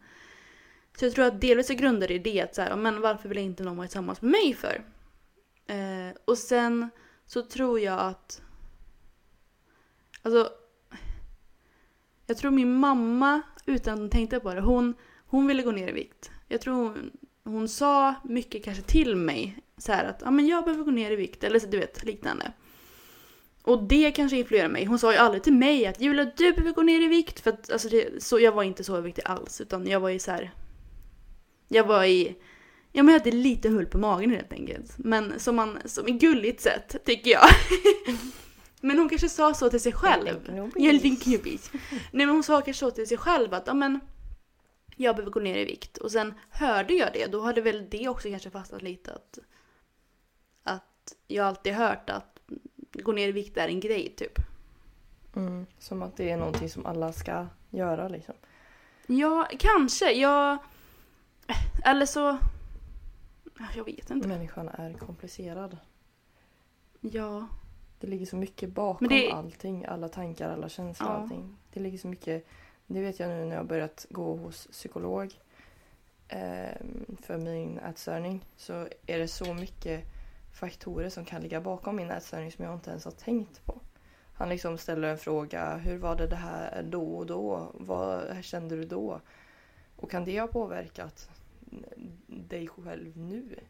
Så 0.98 1.04
jag 1.04 1.14
tror 1.14 1.24
att 1.24 1.40
delvis 1.40 1.66
så 1.66 1.74
grundar 1.74 2.08
det 2.08 2.14
i 2.14 2.18
det 2.18 2.40
att 2.40 2.54
så 2.54 2.62
här, 2.62 2.76
men 2.76 3.00
varför 3.00 3.28
vill 3.28 3.38
inte 3.38 3.62
någon 3.62 3.76
vara 3.76 3.86
tillsammans 3.86 4.22
med 4.22 4.30
mig 4.30 4.54
för? 4.54 4.84
Eh, 5.66 6.16
och 6.24 6.38
sen 6.38 6.90
så 7.26 7.42
tror 7.42 7.80
jag 7.80 8.00
att... 8.00 8.42
Alltså... 10.22 10.48
Jag 12.26 12.36
tror 12.36 12.50
min 12.50 12.74
mamma, 12.74 13.42
utan 13.66 13.94
att 13.94 14.00
hon 14.00 14.10
tänkte 14.10 14.40
på 14.40 14.54
det, 14.54 14.60
hon, 14.60 14.94
hon 15.26 15.46
ville 15.46 15.62
gå 15.62 15.70
ner 15.70 15.88
i 15.88 15.92
vikt. 15.92 16.30
Jag 16.52 16.60
tror 16.60 16.74
hon, 16.74 17.10
hon 17.44 17.68
sa 17.68 18.14
mycket 18.24 18.64
kanske 18.64 18.82
till 18.82 19.16
mig 19.16 19.58
så 19.78 19.92
här 19.92 20.04
att 20.04 20.22
ah, 20.26 20.30
men 20.30 20.46
jag 20.46 20.64
behöver 20.64 20.84
gå 20.84 20.90
ner 20.90 21.10
i 21.10 21.16
vikt 21.16 21.44
eller 21.44 21.58
så, 21.58 21.66
du 21.66 21.78
vet 21.78 22.04
liknande. 22.04 22.52
Och 23.62 23.82
det 23.82 24.10
kanske 24.10 24.36
influerade 24.36 24.68
mig. 24.68 24.84
Hon 24.84 24.98
sa 24.98 25.12
ju 25.12 25.18
aldrig 25.18 25.42
till 25.42 25.52
mig 25.52 25.86
att 25.86 26.00
Julia 26.00 26.32
du 26.36 26.52
behöver 26.52 26.72
gå 26.72 26.82
ner 26.82 27.00
i 27.00 27.06
vikt 27.06 27.40
för 27.40 27.50
att 27.50 27.70
alltså, 27.72 27.88
det, 27.88 28.22
så, 28.22 28.40
jag 28.40 28.52
var 28.52 28.62
inte 28.62 28.84
så 28.84 28.96
överviktig 28.96 29.22
alls 29.26 29.60
utan 29.60 29.86
jag 29.86 30.00
var 30.00 30.08
ju 30.08 30.18
så 30.18 30.30
här. 30.30 30.50
Jag 31.68 31.84
var 31.84 32.04
i 32.04 32.36
Ja 32.92 33.02
men 33.02 33.12
jag 33.12 33.20
hade 33.20 33.36
lite 33.36 33.68
hull 33.68 33.86
på 33.86 33.98
magen 33.98 34.30
helt 34.30 34.52
enkelt. 34.52 34.92
Men 34.98 35.40
som, 35.40 35.56
man, 35.56 35.78
som 35.84 36.06
ett 36.06 36.20
gulligt 36.20 36.60
sätt 36.60 36.96
tycker 37.04 37.30
jag. 37.30 37.48
men 38.80 38.98
hon 38.98 39.08
kanske 39.08 39.28
sa 39.28 39.54
så 39.54 39.70
till 39.70 39.80
sig 39.80 39.92
själv. 39.92 40.40
Jag 40.46 40.86
är 40.86 40.88
en 40.88 40.94
liten 40.94 41.16
knubbis. 41.16 41.70
Nej 41.90 42.26
men 42.26 42.28
hon 42.28 42.42
sa 42.42 42.60
kanske 42.60 42.80
så 42.80 42.90
till 42.90 43.06
sig 43.06 43.16
själv 43.16 43.54
att 43.54 43.66
ja 43.66 43.74
men 43.74 44.00
jag 45.04 45.16
behöver 45.16 45.32
gå 45.32 45.40
ner 45.40 45.56
i 45.58 45.64
vikt. 45.64 45.96
Och 45.98 46.12
sen 46.12 46.34
hörde 46.50 46.94
jag 46.94 47.12
det, 47.12 47.26
då 47.26 47.40
hade 47.40 47.60
väl 47.60 47.90
det 47.90 48.08
också 48.08 48.28
kanske 48.30 48.50
fastnat 48.50 48.82
lite 48.82 49.14
att 49.14 49.38
att 50.62 51.14
jag 51.26 51.46
alltid 51.46 51.72
hört 51.74 52.10
att 52.10 52.38
gå 52.92 53.12
ner 53.12 53.28
i 53.28 53.32
vikt 53.32 53.56
är 53.56 53.68
en 53.68 53.80
grej 53.80 54.14
typ. 54.16 54.38
Mm, 55.36 55.66
som 55.78 56.02
att 56.02 56.16
det 56.16 56.30
är 56.30 56.36
någonting 56.36 56.70
som 56.70 56.86
alla 56.86 57.12
ska 57.12 57.46
göra 57.70 58.08
liksom. 58.08 58.34
Ja, 59.06 59.48
kanske. 59.58 60.12
Jag... 60.12 60.58
Eller 61.84 62.06
så... 62.06 62.38
Jag 63.74 63.84
vet 63.84 64.10
inte. 64.10 64.28
Människan 64.28 64.68
är 64.68 64.92
komplicerad. 64.94 65.76
Ja. 67.00 67.46
Det 68.00 68.06
ligger 68.06 68.26
så 68.26 68.36
mycket 68.36 68.70
bakom 68.70 69.08
det- 69.08 69.32
allting. 69.32 69.84
Alla 69.84 70.08
tankar, 70.08 70.52
alla 70.52 70.68
känslor, 70.68 71.08
Ja. 71.10 71.14
allting. 71.16 71.56
Det 71.72 71.80
ligger 71.80 71.98
så 71.98 72.08
mycket. 72.08 72.46
Det 72.92 73.00
vet 73.00 73.20
jag 73.20 73.28
nu 73.28 73.44
när 73.44 73.50
jag 73.50 73.62
har 73.62 73.64
börjat 73.64 74.06
gå 74.10 74.36
hos 74.36 74.66
psykolog. 74.66 75.34
eh, 76.28 76.76
för 77.22 77.38
min 77.38 77.78
ätstörning. 77.78 78.44
Så 78.56 78.88
är 79.06 79.18
det 79.18 79.28
så 79.28 79.54
mycket 79.54 80.04
faktorer 80.52 81.08
som 81.08 81.24
kan 81.24 81.42
ligga 81.42 81.60
bakom 81.60 81.96
min 81.96 82.10
ätstörning 82.10 82.52
som 82.52 82.64
jag 82.64 82.74
inte 82.74 82.90
ens 82.90 83.04
har 83.04 83.12
tänkt 83.12 83.64
på. 83.64 83.80
Han 84.34 84.48
liksom 84.48 84.78
ställer 84.78 85.08
en 85.08 85.18
fråga. 85.18 85.76
Hur 85.76 85.98
var 85.98 86.16
det 86.16 86.26
det 86.26 86.36
här 86.36 86.82
då 86.82 87.16
och 87.16 87.26
då? 87.26 87.72
Vad 87.74 88.44
kände 88.44 88.76
du 88.76 88.84
då? 88.84 89.20
Och 89.96 90.10
kan 90.10 90.24
det 90.24 90.40
ha 90.40 90.46
påverkat 90.46 91.30
dig 92.26 92.68
själv 92.68 93.16
nu? 93.18 93.60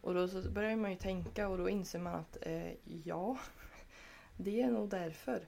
Och 0.00 0.14
då 0.14 0.28
så 0.28 0.50
börjar 0.50 0.76
man 0.76 0.90
ju 0.90 0.96
tänka 0.96 1.48
och 1.48 1.58
då 1.58 1.68
inser 1.68 1.98
man 1.98 2.14
att 2.14 2.38
eh, 2.40 2.72
ja, 3.04 3.38
det 4.36 4.62
är 4.62 4.70
nog 4.70 4.88
därför. 4.88 5.40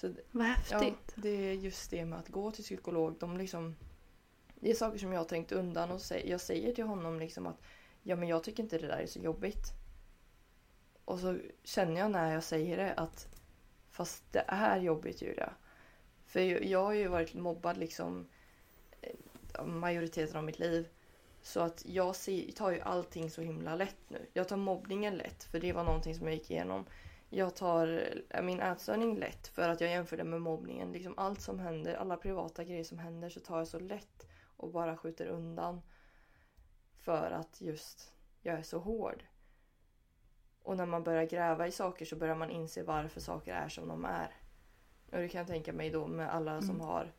Så 0.00 0.08
Vad 0.30 0.46
ja, 0.46 0.78
häftigt. 0.78 1.12
det 1.14 1.28
är 1.28 1.52
just 1.52 1.90
det 1.90 2.04
med 2.04 2.18
att 2.18 2.28
gå 2.28 2.50
till 2.50 2.64
psykolog. 2.64 3.16
De 3.20 3.36
liksom, 3.36 3.76
det 4.54 4.70
är 4.70 4.74
saker 4.74 4.98
som 4.98 5.12
jag 5.12 5.20
har 5.20 5.24
tänkt 5.24 5.52
undan 5.52 5.90
och 5.90 6.00
jag 6.24 6.40
säger 6.40 6.74
till 6.74 6.84
honom 6.84 7.20
liksom 7.20 7.46
att 7.46 7.60
ja 8.02 8.16
men 8.16 8.28
jag 8.28 8.44
tycker 8.44 8.62
inte 8.62 8.78
det 8.78 8.86
där 8.86 8.98
är 8.98 9.06
så 9.06 9.18
jobbigt. 9.18 9.72
Och 11.04 11.18
så 11.18 11.38
känner 11.64 12.00
jag 12.00 12.10
när 12.10 12.32
jag 12.34 12.42
säger 12.42 12.76
det 12.76 12.94
att 12.94 13.28
fast 13.90 14.32
det 14.32 14.44
är 14.48 14.80
jobbigt 14.80 15.22
Julia. 15.22 15.52
För 16.26 16.40
jag, 16.40 16.84
har 16.84 16.92
ju 16.92 17.08
varit 17.08 17.34
mobbad 17.34 17.76
liksom 17.76 18.28
eh, 19.00 19.64
majoriteten 19.64 20.36
av 20.36 20.44
mitt 20.44 20.58
liv. 20.58 20.88
Så 21.42 21.60
att 21.60 21.84
jag 21.86 22.14
tar 22.56 22.70
ju 22.70 22.80
allting 22.80 23.30
så 23.30 23.42
himla 23.42 23.74
lätt 23.74 24.00
nu. 24.08 24.26
Jag 24.32 24.48
tar 24.48 24.56
mobbningen 24.56 25.16
lätt 25.16 25.44
för 25.44 25.60
det 25.60 25.72
var 25.72 25.84
någonting 25.84 26.14
som 26.14 26.26
jag 26.26 26.34
gick 26.34 26.50
igenom. 26.50 26.86
Jag 27.30 27.56
tar 27.56 28.12
eh, 28.30 28.42
min 28.42 28.60
ätstörning 28.60 29.16
lätt 29.16 29.48
för 29.48 29.68
att 29.68 29.80
jag 29.80 29.90
jämför 29.90 30.16
det 30.16 30.24
med 30.24 30.40
mobbningen. 30.42 30.92
Liksom 30.92 31.14
allt 31.16 31.40
som 31.40 31.58
händer, 31.58 31.94
alla 31.94 32.16
privata 32.16 32.64
grejer 32.64 32.84
som 32.84 32.98
händer 32.98 33.28
så 33.28 33.40
tar 33.40 33.58
jag 33.58 33.68
så 33.68 33.78
lätt 33.78 34.26
och 34.56 34.70
bara 34.72 34.96
skjuter 34.96 35.26
undan. 35.26 35.80
För 36.96 37.30
att 37.30 37.60
just 37.60 38.12
jag 38.42 38.58
är 38.58 38.62
så 38.62 38.78
hård. 38.78 39.24
Och 40.62 40.76
när 40.76 40.86
man 40.86 41.04
börjar 41.04 41.24
gräva 41.24 41.66
i 41.66 41.72
saker 41.72 42.04
så 42.04 42.16
börjar 42.16 42.34
man 42.34 42.50
inse 42.50 42.82
varför 42.82 43.20
saker 43.20 43.54
är 43.54 43.68
som 43.68 43.88
de 43.88 44.04
är. 44.04 44.34
Och 45.12 45.18
det 45.18 45.28
kan 45.28 45.38
jag 45.38 45.48
tänka 45.48 45.72
mig 45.72 45.90
då 45.90 46.06
med 46.06 46.34
alla 46.34 46.60
som 46.60 46.70
Mm. 46.74 46.80
har 46.86 47.12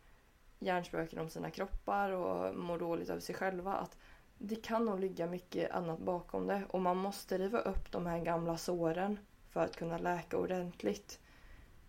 hjärnspöken 0.59 1.19
om 1.19 1.29
sina 1.29 1.51
kroppar 1.51 2.11
och 2.11 2.55
mår 2.55 2.79
dåligt 2.79 3.09
över 3.09 3.21
sig 3.21 3.35
själva. 3.35 3.73
Att 3.73 3.97
det 4.37 4.55
kan 4.55 4.85
nog 4.85 4.99
ligga 4.99 5.27
mycket 5.27 5.71
annat 5.71 5.99
bakom 5.99 6.47
det. 6.47 6.63
Och 6.69 6.81
man 6.81 6.97
måste 6.97 7.37
riva 7.37 7.59
upp 7.59 7.91
de 7.91 8.05
här 8.05 8.19
gamla 8.19 8.57
såren 8.57 9.19
för 9.49 9.59
att 9.63 9.75
kunna 9.75 9.97
läka 9.97 10.37
ordentligt. 10.37 11.19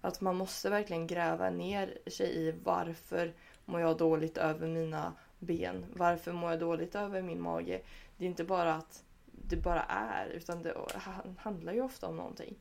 Att 0.01 0.21
man 0.21 0.37
måste 0.37 0.71
verkligen 0.71 1.07
gräva 1.07 1.51
ner 1.51 1.99
sig 2.07 2.37
i 2.37 2.53
varför 2.65 3.33
mår 3.65 3.81
jag 3.81 3.97
dåligt 3.99 4.37
över 4.39 4.69
mina 4.69 5.13
ben? 5.39 5.85
Varför 5.97 6.33
mår 6.33 6.51
jag 6.51 6.61
dåligt 6.61 6.95
över 6.95 7.23
min 7.23 7.41
mage? 7.41 7.81
Det 8.17 8.25
är 8.25 8.29
inte 8.29 8.45
bara 8.45 8.75
att 8.75 9.05
det 9.27 9.57
bara 9.57 9.83
är 9.83 10.27
utan 10.27 10.63
det 10.63 10.75
han- 10.95 11.37
handlar 11.41 11.73
ju 11.73 11.83
ofta 11.83 12.07
om 12.09 12.17
någonting. 12.17 12.55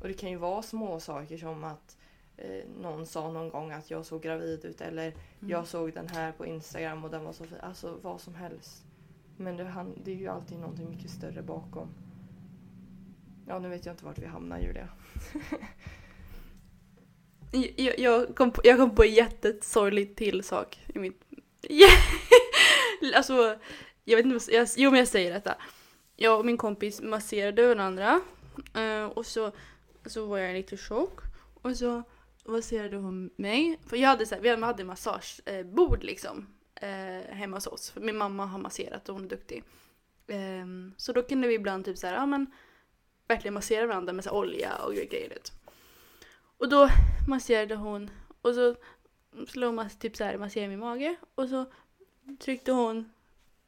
Och 0.00 0.08
det 0.08 0.14
kan 0.14 0.30
ju 0.30 0.36
vara 0.36 0.62
små 0.62 1.00
saker 1.00 1.38
som 1.38 1.64
att 1.64 1.96
eh, 2.36 2.64
någon 2.80 3.06
sa 3.06 3.32
någon 3.32 3.48
gång 3.50 3.72
att 3.72 3.90
jag 3.90 4.06
såg 4.06 4.22
gravid 4.22 4.64
ut 4.64 4.80
eller 4.80 5.06
Mm. 5.06 5.50
jag 5.50 5.66
såg 5.66 5.92
den 5.92 6.08
här 6.08 6.32
på 6.32 6.46
Instagram 6.46 7.04
och 7.04 7.10
den 7.10 7.24
var 7.24 7.32
så 7.32 7.44
fin. 7.44 7.58
Alltså 7.60 7.98
vad 8.02 8.20
som 8.20 8.34
helst. 8.34 8.84
Men 9.36 9.56
det, 9.56 9.86
det 10.04 10.10
är 10.10 10.16
ju 10.16 10.28
alltid 10.28 10.58
någonting 10.58 10.90
mycket 10.90 11.10
större 11.10 11.42
bakom. 11.42 11.88
Ja, 13.48 13.58
nu 13.58 13.68
vet 13.68 13.86
jag 13.86 13.92
inte 13.92 14.04
vart 14.04 14.18
vi 14.18 14.26
hamnar 14.26 14.58
Julia. 14.58 14.88
Jag, 17.76 17.98
jag, 17.98 18.36
kom 18.36 18.50
på, 18.50 18.60
jag 18.64 18.78
kom 18.78 18.94
på 18.94 19.04
en 19.04 19.14
jättesorglig 19.14 20.16
till 20.16 20.44
sak 20.44 20.80
i 20.94 20.98
mitt... 20.98 21.22
alltså, 23.14 23.58
jag 24.04 24.16
vet 24.16 24.26
inte 24.26 24.34
vad 24.34 24.60
jag, 24.60 24.68
Jo 24.76 24.90
men 24.90 24.98
jag 24.98 25.08
säger 25.08 25.32
detta. 25.32 25.54
Jag 26.16 26.38
och 26.38 26.46
min 26.46 26.56
kompis 26.56 27.02
masserade 27.02 27.66
varandra. 27.66 28.20
Eh, 28.74 29.04
och 29.04 29.26
så, 29.26 29.52
så 30.06 30.26
var 30.26 30.38
jag 30.38 30.54
lite 30.54 30.76
tjock. 30.76 31.20
Och 31.62 31.76
så 31.76 32.02
masserade 32.44 32.96
hon 32.96 33.30
mig. 33.36 33.78
För 33.86 33.96
jag 33.96 34.08
hade 34.08 34.26
så 34.26 34.34
här, 34.34 34.42
vi 34.42 34.48
hade 34.48 34.84
massagebord 34.84 36.04
liksom. 36.04 36.46
Eh, 36.74 37.34
hemma 37.34 37.56
hos 37.56 37.66
oss. 37.66 37.90
För 37.90 38.00
min 38.00 38.16
mamma 38.16 38.46
har 38.46 38.58
masserat 38.58 39.08
och 39.08 39.14
hon 39.14 39.24
är 39.24 39.28
duktig. 39.28 39.64
Ehm, 40.26 40.94
så 40.96 41.12
då 41.12 41.22
kunde 41.22 41.48
vi 41.48 41.54
ibland 41.54 41.84
typ 41.84 41.98
så 41.98 42.06
här, 42.06 42.14
ja 42.14 42.26
men 42.26 42.46
verkligen 43.28 43.54
massera 43.54 43.86
varandra 43.86 44.12
med 44.12 44.24
så 44.24 44.30
olja 44.30 44.76
och 44.76 44.94
grejer. 44.94 45.28
vet. 45.28 45.52
Och 46.58 46.68
då 46.68 46.88
masserade 47.28 47.74
hon 47.74 48.10
och 48.42 48.54
så 48.54 48.74
slog 49.48 49.74
man 49.74 49.90
typ 49.90 50.16
så 50.16 50.24
här, 50.24 50.38
masserade 50.38 50.68
min 50.68 50.78
mage 50.78 51.16
och 51.34 51.48
så 51.48 51.66
tryckte 52.38 52.72
hon 52.72 53.12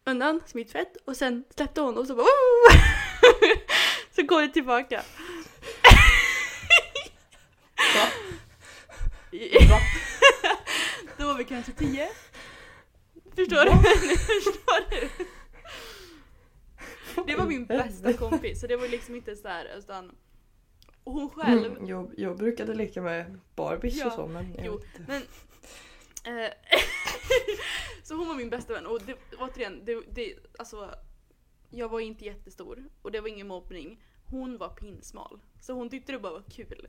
undan 0.04 0.40
smittfett 0.46 0.96
och 0.96 1.16
sen 1.16 1.44
släppte 1.56 1.80
hon 1.80 1.98
och 1.98 2.06
så 2.06 2.14
bara 2.14 2.26
Så 4.16 4.22
går 4.22 4.42
det 4.42 4.48
tillbaka. 4.48 5.02
Va? 7.94 8.08
Va? 9.70 9.80
Då 11.16 11.26
var 11.26 11.34
vi 11.34 11.44
kanske 11.44 11.72
tio. 11.72 12.08
Förstår 13.36 13.64
du? 13.64 13.70
Förstår 14.16 14.90
du? 14.90 15.08
Det 17.26 17.36
var 17.36 17.46
min 17.46 17.66
bästa 17.66 18.12
kompis 18.12 18.60
så 18.60 18.66
det 18.66 18.76
var 18.76 18.88
liksom 18.88 19.14
inte 19.14 19.36
så 19.36 19.48
här 19.48 19.78
utan 19.78 20.16
hon 21.04 21.30
själv 21.30 21.72
Mm, 21.76 21.86
jag, 21.86 22.10
jag 22.16 22.36
brukade 22.36 22.74
leka 22.74 23.02
med 23.02 23.38
Barbies 23.54 23.96
Ja, 23.96 24.06
och 24.06 24.12
så 24.12 24.26
men 24.26 24.56
jo. 24.64 24.80
Men 25.06 25.22
Eh, 26.28 26.52
så 28.02 28.14
hon 28.14 28.28
var 28.28 28.34
min 28.34 28.50
bästa 28.50 28.72
vän 28.72 28.86
och 28.86 29.00
det, 29.02 29.16
återigen, 29.38 29.84
det, 29.84 30.02
det, 30.12 30.34
alltså, 30.58 30.94
jag 31.70 31.88
var 31.88 32.00
inte 32.00 32.24
jättestor 32.24 32.84
och 33.02 33.12
det 33.12 33.20
var 33.20 33.28
ingen 33.28 33.48
mobbning. 33.48 34.02
Hon 34.26 34.58
var 34.58 34.68
pinsmal. 34.68 35.40
Så 35.60 35.72
hon 35.72 35.90
tyckte 35.90 36.12
det 36.12 36.18
bara 36.18 36.32
var 36.32 36.44
kul. 36.50 36.88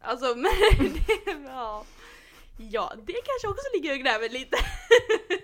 Alltså 0.00 0.26
men 0.34 0.92
det, 0.94 1.42
ja. 1.44 1.84
ja, 2.58 2.92
det 3.06 3.12
kanske 3.12 3.48
också 3.48 3.66
ligger 3.74 3.92
och 3.92 4.00
gräver 4.00 4.28
lite. 4.28 4.56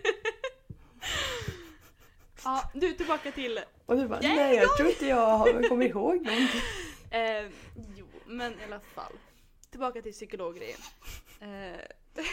ja, 2.44 2.70
du 2.74 2.92
tillbaka 2.92 3.32
till... 3.32 3.60
Och 3.86 3.96
du 3.96 4.08
bara, 4.08 4.20
Nej, 4.20 4.36
nej 4.36 4.54
jag 4.54 4.64
jag- 4.64 4.76
tror 4.76 4.88
inte 4.88 5.06
jag 5.06 5.26
har- 5.38 5.68
kommer 5.68 5.86
ihåg 5.86 6.16
någonting. 6.26 6.60
Eh, 7.10 7.50
jo, 7.96 8.06
men 8.26 8.52
i 8.60 8.64
alla 8.64 8.80
fall. 8.80 9.12
Tillbaka 9.70 10.02
till 10.02 10.12
psykologgrejen. 10.12 10.78
Eh, 11.40 11.80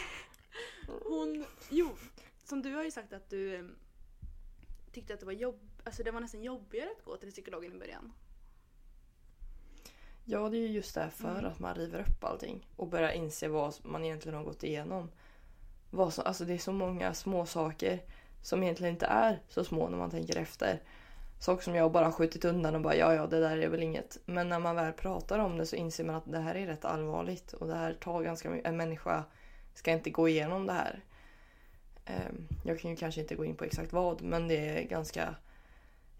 hon, 1.08 1.44
jo, 1.70 1.90
som 2.44 2.62
du 2.62 2.74
har 2.74 2.84
ju 2.84 2.90
sagt 2.90 3.12
att 3.12 3.30
du 3.30 3.54
eh, 3.54 3.64
tyckte 4.92 5.14
att 5.14 5.20
det 5.20 5.26
var 5.26 5.32
jobb, 5.32 5.60
alltså 5.84 6.02
det 6.02 6.10
var 6.10 6.20
nästan 6.20 6.42
jobbigare 6.42 6.88
att 6.98 7.04
gå 7.04 7.16
till 7.16 7.30
psykologen 7.30 7.72
i 7.72 7.78
början. 7.78 8.12
Ja, 10.24 10.48
det 10.48 10.56
är 10.56 10.60
ju 10.60 10.68
just 10.68 10.94
därför 10.94 11.30
Mm. 11.30 11.44
att 11.44 11.58
man 11.58 11.74
river 11.74 12.00
upp 12.00 12.24
allting 12.24 12.66
och 12.76 12.88
börjar 12.88 13.10
inse 13.10 13.48
vad 13.48 13.74
man 13.84 14.04
egentligen 14.04 14.38
har 14.38 14.44
gått 14.44 14.64
igenom. 14.64 15.10
Vad 15.90 16.14
som, 16.14 16.24
alltså 16.26 16.44
det 16.44 16.54
är 16.54 16.58
så 16.58 16.72
många 16.72 17.14
små 17.14 17.46
saker 17.46 18.00
som 18.42 18.62
egentligen 18.62 18.94
inte 18.94 19.06
är 19.06 19.40
så 19.48 19.64
små 19.64 19.88
när 19.88 19.98
man 19.98 20.10
tänker 20.10 20.36
efter. 20.36 20.82
Saker 21.40 21.64
som 21.64 21.74
jag 21.74 21.92
bara 21.92 22.04
har 22.04 22.12
skjutit 22.12 22.44
undan 22.44 22.74
och 22.74 22.80
bara 22.80 22.96
ja, 22.96 23.14
ja, 23.14 23.26
det 23.26 23.40
där 23.40 23.58
är 23.58 23.68
väl 23.68 23.82
inget. 23.82 24.18
Men 24.24 24.48
när 24.48 24.58
man 24.58 24.76
väl 24.76 24.92
pratar 24.92 25.38
om 25.38 25.58
det 25.58 25.66
så 25.66 25.76
inser 25.76 26.04
man 26.04 26.14
att 26.14 26.32
det 26.32 26.38
här 26.38 26.54
är 26.54 26.66
rätt 26.66 26.84
allvarligt 26.84 27.52
och 27.52 27.66
det 27.66 27.74
här 27.74 27.92
tar 27.92 28.22
ganska 28.22 28.50
mycket. 28.50 28.68
En 28.68 28.76
människa 28.76 29.24
ska 29.74 29.92
inte 29.92 30.10
gå 30.10 30.28
igenom 30.28 30.66
det 30.66 30.72
här. 30.72 31.00
Ehm, 32.04 32.48
jag 32.64 32.80
kan 32.80 32.90
ju 32.90 32.96
kanske 32.96 33.20
inte 33.20 33.34
gå 33.34 33.44
in 33.44 33.56
på 33.56 33.64
exakt 33.64 33.92
vad, 33.92 34.22
men 34.22 34.48
det 34.48 34.68
är 34.68 34.82
ganska 34.82 35.34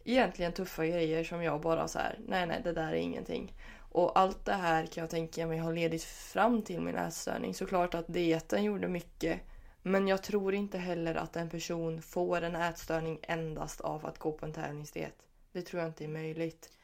egentligen 0.05 0.53
tuffa 0.53 0.87
grejer 0.87 1.25
som 1.25 1.43
jag 1.43 1.61
bara 1.61 1.89
så 1.89 1.99
här, 1.99 2.19
nej, 2.27 2.47
nej, 2.47 2.61
det 2.65 2.73
där 2.73 2.89
är 2.89 2.97
ingenting. 2.97 3.55
Och 3.91 4.19
allt 4.19 4.45
det 4.45 4.53
här 4.53 4.87
kan 4.87 5.03
jag 5.03 5.11
tänka 5.11 5.47
mig 5.47 5.59
har 5.59 5.73
ledit 5.73 6.05
fram 6.05 6.63
till 6.63 6.81
min 6.81 6.97
ätstörning. 6.97 7.55
Såklart 7.55 7.95
att 7.95 8.05
dieten 8.09 8.65
gjorde 8.65 8.89
mycket. 8.89 9.41
Men 9.89 10.09
jag 10.09 10.23
tror 10.23 10.55
inte 10.55 10.79
heller 10.79 11.15
att 11.15 11.37
en 11.37 11.51
person 11.51 12.03
får 12.03 12.43
en 12.43 12.57
ätstörning 12.57 13.19
endast 13.23 13.81
av 13.81 14.07
att 14.07 14.19
gå 14.19 14.33
på 14.33 14.47
en 14.47 14.53
tävlingsdiet. 14.53 15.29
Det 15.53 15.63
tror 15.63 15.83
jag 15.83 15.91
inte 15.91 16.05
är 16.05 16.09
möjligt. 16.09 16.79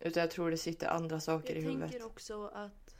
Utan 0.00 0.20
jag 0.20 0.30
tror 0.30 0.50
det 0.50 0.56
sitter 0.58 0.88
andra 0.88 1.20
saker 1.20 1.48
Jag 1.54 1.58
i 1.58 1.60
huvudet. 1.60 1.90
tänker 1.90 2.06
också 2.06 2.46
att 2.46 2.96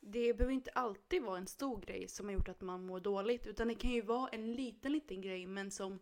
det 0.00 0.34
behöver 0.34 0.54
inte 0.54 0.70
alltid 0.70 1.22
vara 1.22 1.38
en 1.38 1.46
stor 1.46 1.80
grej 1.80 2.08
som 2.08 2.26
har 2.26 2.32
gjort 2.32 2.48
att 2.48 2.60
man 2.60 2.86
mår 2.86 3.00
dåligt. 3.00 3.46
Utan 3.46 3.68
det 3.68 3.74
kan 3.74 3.90
ju 3.90 4.00
vara 4.02 4.28
en 4.28 4.52
liten, 4.52 4.92
liten 4.92 5.20
grej 5.20 5.46
men 5.46 5.70
som 5.70 5.98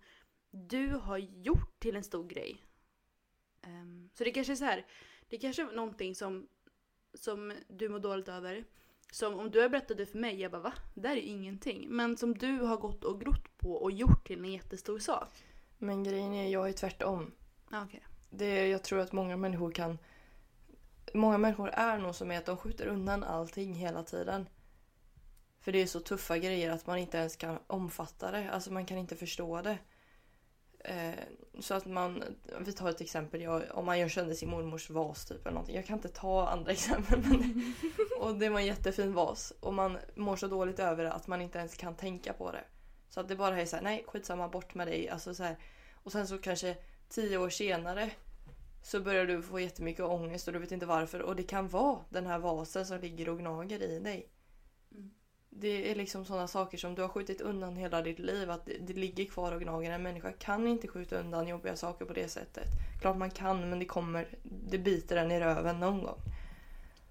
du 0.51 0.89
har 0.89 1.19
gjort 1.19 1.81
till 1.81 1.97
en 1.97 2.05
stor 2.05 2.29
grej. 2.29 2.65
Ehm, 3.63 4.11
så 4.15 4.25
det 4.25 4.31
kanske 4.31 4.53
är 4.53 4.57
så 4.57 4.65
här. 4.65 4.87
Det 5.29 5.39
kanske 5.39 5.63
är 5.63 5.73
någonting 5.73 6.15
som, 6.15 6.49
som 7.15 7.53
du 7.69 7.89
mår 7.89 7.99
dåligt 7.99 8.29
över. 8.29 8.65
Som 9.13 9.39
om 9.39 9.51
du 9.51 9.61
har 9.61 9.69
berättat 9.69 9.97
det 9.97 10.07
för 10.07 10.19
mig, 10.19 10.41
jag 10.41 10.51
bara 10.51 10.63
va? 10.63 10.73
Det 10.95 11.01
där 11.01 11.11
är 11.11 11.17
ju 11.17 11.23
ingenting. 11.23 11.87
Men 11.89 12.17
som 12.17 12.35
du 12.35 12.59
har 12.59 12.77
gått 12.77 13.05
och 13.05 13.21
grott 13.21 13.59
på 13.59 13.73
och 13.75 13.93
gjort 13.93 14.27
till 14.27 14.45
en 14.45 14.53
jättestor 14.53 14.99
sak. 14.99 15.29
Men 15.79 16.05
grejen 16.05 16.35
är, 16.35 16.49
jag 16.49 16.69
är 16.69 16.73
tvärtom. 16.73 17.33
Ah, 17.71 17.85
Okej. 17.85 18.03
Det, 18.31 18.69
jag 18.69 18.83
tror 18.83 19.01
att 19.01 19.13
många 19.13 19.37
människor 19.37 19.71
kan... 19.71 19.99
Många 21.15 21.39
människor 21.39 21.69
är 21.69 21.99
nog 21.99 22.15
som 22.15 22.31
är 22.31 22.39
att 22.39 22.47
de 22.47 22.57
skjuter 22.57 22.87
undan 22.87 23.25
allting 23.25 23.75
hela 23.75 24.03
tiden. 24.03 24.49
För 25.61 25.73
det 25.73 25.83
är 25.83 25.87
så 25.87 26.01
tuffa 26.01 26.39
grejer 26.39 26.71
att 26.71 26.87
man 26.87 26.99
inte 26.99 27.19
ens 27.19 27.37
kan 27.37 27.59
omfatta 27.67 28.31
det. 28.31 28.51
Alltså 28.51 28.73
man 28.73 28.87
kan 28.87 28.99
inte 28.99 29.17
förstå 29.17 29.63
det. 29.63 29.79
Eh, 30.85 31.15
så 31.61 31.75
att 31.75 31.87
man, 31.87 32.25
vi 32.61 32.73
tar 32.73 32.91
ett 32.91 33.01
exempel, 33.01 33.43
jag, 33.43 33.63
om 33.71 33.87
man 33.87 33.99
gör 33.99 34.09
sönder 34.09 34.35
sin 34.35 34.51
mormors 34.51 34.91
vas 34.91 35.25
typ 35.25 35.41
eller 35.41 35.55
någonting. 35.55 35.77
Jag 35.77 35.87
kan 35.87 35.97
inte 35.97 36.09
ta 36.09 36.49
andra 36.49 36.73
exempel 36.73 37.19
men 37.19 37.75
och 38.21 38.35
det 38.35 38.49
var 38.49 38.61
en 38.61 38.67
jättefin 38.67 39.15
vas. 39.15 39.53
Och 39.61 39.75
man 39.75 39.99
mår 40.15 40.37
så 40.37 40.47
dåligt 40.47 40.79
över 40.79 41.05
det 41.05 41.13
att 41.13 41.27
man 41.27 41.41
inte 41.41 41.59
ens 41.59 41.77
kan 41.77 41.95
tänka 41.95 42.33
på 42.33 42.53
det. 42.53 42.65
Så 43.09 43.21
att 43.21 43.29
det 43.29 43.37
bara 43.37 43.61
är 43.61 43.67
så 43.67 43.77
här, 43.77 43.83
nej 43.83 44.05
skitsamma 44.09 44.49
bort 44.49 44.75
med 44.75 44.87
dig. 44.87 45.09
Alltså 45.09 45.35
så 45.35 45.43
här. 45.43 45.57
Och 45.95 46.13
sen 46.13 46.27
så 46.27 46.39
kanske 46.39 46.77
tio 47.09 47.39
år 47.39 47.51
senare 47.51 48.11
så 48.83 49.01
börjar 49.01 49.27
du 49.27 49.43
få 49.43 49.61
jättemycket 49.61 50.05
ångest 50.05 50.47
och 50.47 50.53
du 50.53 50.59
vet 50.59 50.73
inte 50.73 50.87
varför. 50.87 51.23
Och 51.23 51.37
det 51.37 51.43
kan 51.43 51.69
vara 51.69 51.99
den 52.11 52.27
här 52.27 52.39
vasen 52.39 52.87
som 52.87 53.01
ligger 53.01 53.29
och 53.29 53.39
gnager 53.39 53.83
i 53.83 53.99
dig. 53.99 54.29
Mm. 54.93 55.11
Det 55.55 55.91
är 55.91 55.95
liksom 55.95 56.25
sådana 56.25 56.49
saker 56.49 56.79
som 56.79 56.95
du 56.95 57.03
har 57.03 57.09
skjutit 57.09 57.41
undan 57.41 57.77
hela 57.77 58.03
ditt 58.03 58.19
liv. 58.19 58.51
Att 58.51 58.67
det, 58.67 58.79
det 58.79 58.93
ligger 58.93 59.25
kvar 59.25 59.53
och 59.53 59.61
gnager. 59.61 59.91
En 59.91 60.03
människa 60.03 60.33
kan 60.33 60.67
inte 60.67 60.89
skjuta 60.89 61.19
undan 61.19 61.49
jobbiga 61.49 61.77
saker 61.77 62.05
på 62.05 62.13
det 62.13 62.29
sättet. 62.29 62.67
Klart 63.01 63.17
man 63.17 63.31
kan 63.31 63.71
men 63.71 63.79
det 63.79 63.85
kommer, 63.85 64.29
det 64.43 64.79
biter 64.79 65.17
den 65.17 65.31
i 65.31 65.41
röven 65.41 65.81
någon 65.81 66.03
gång. 66.03 66.19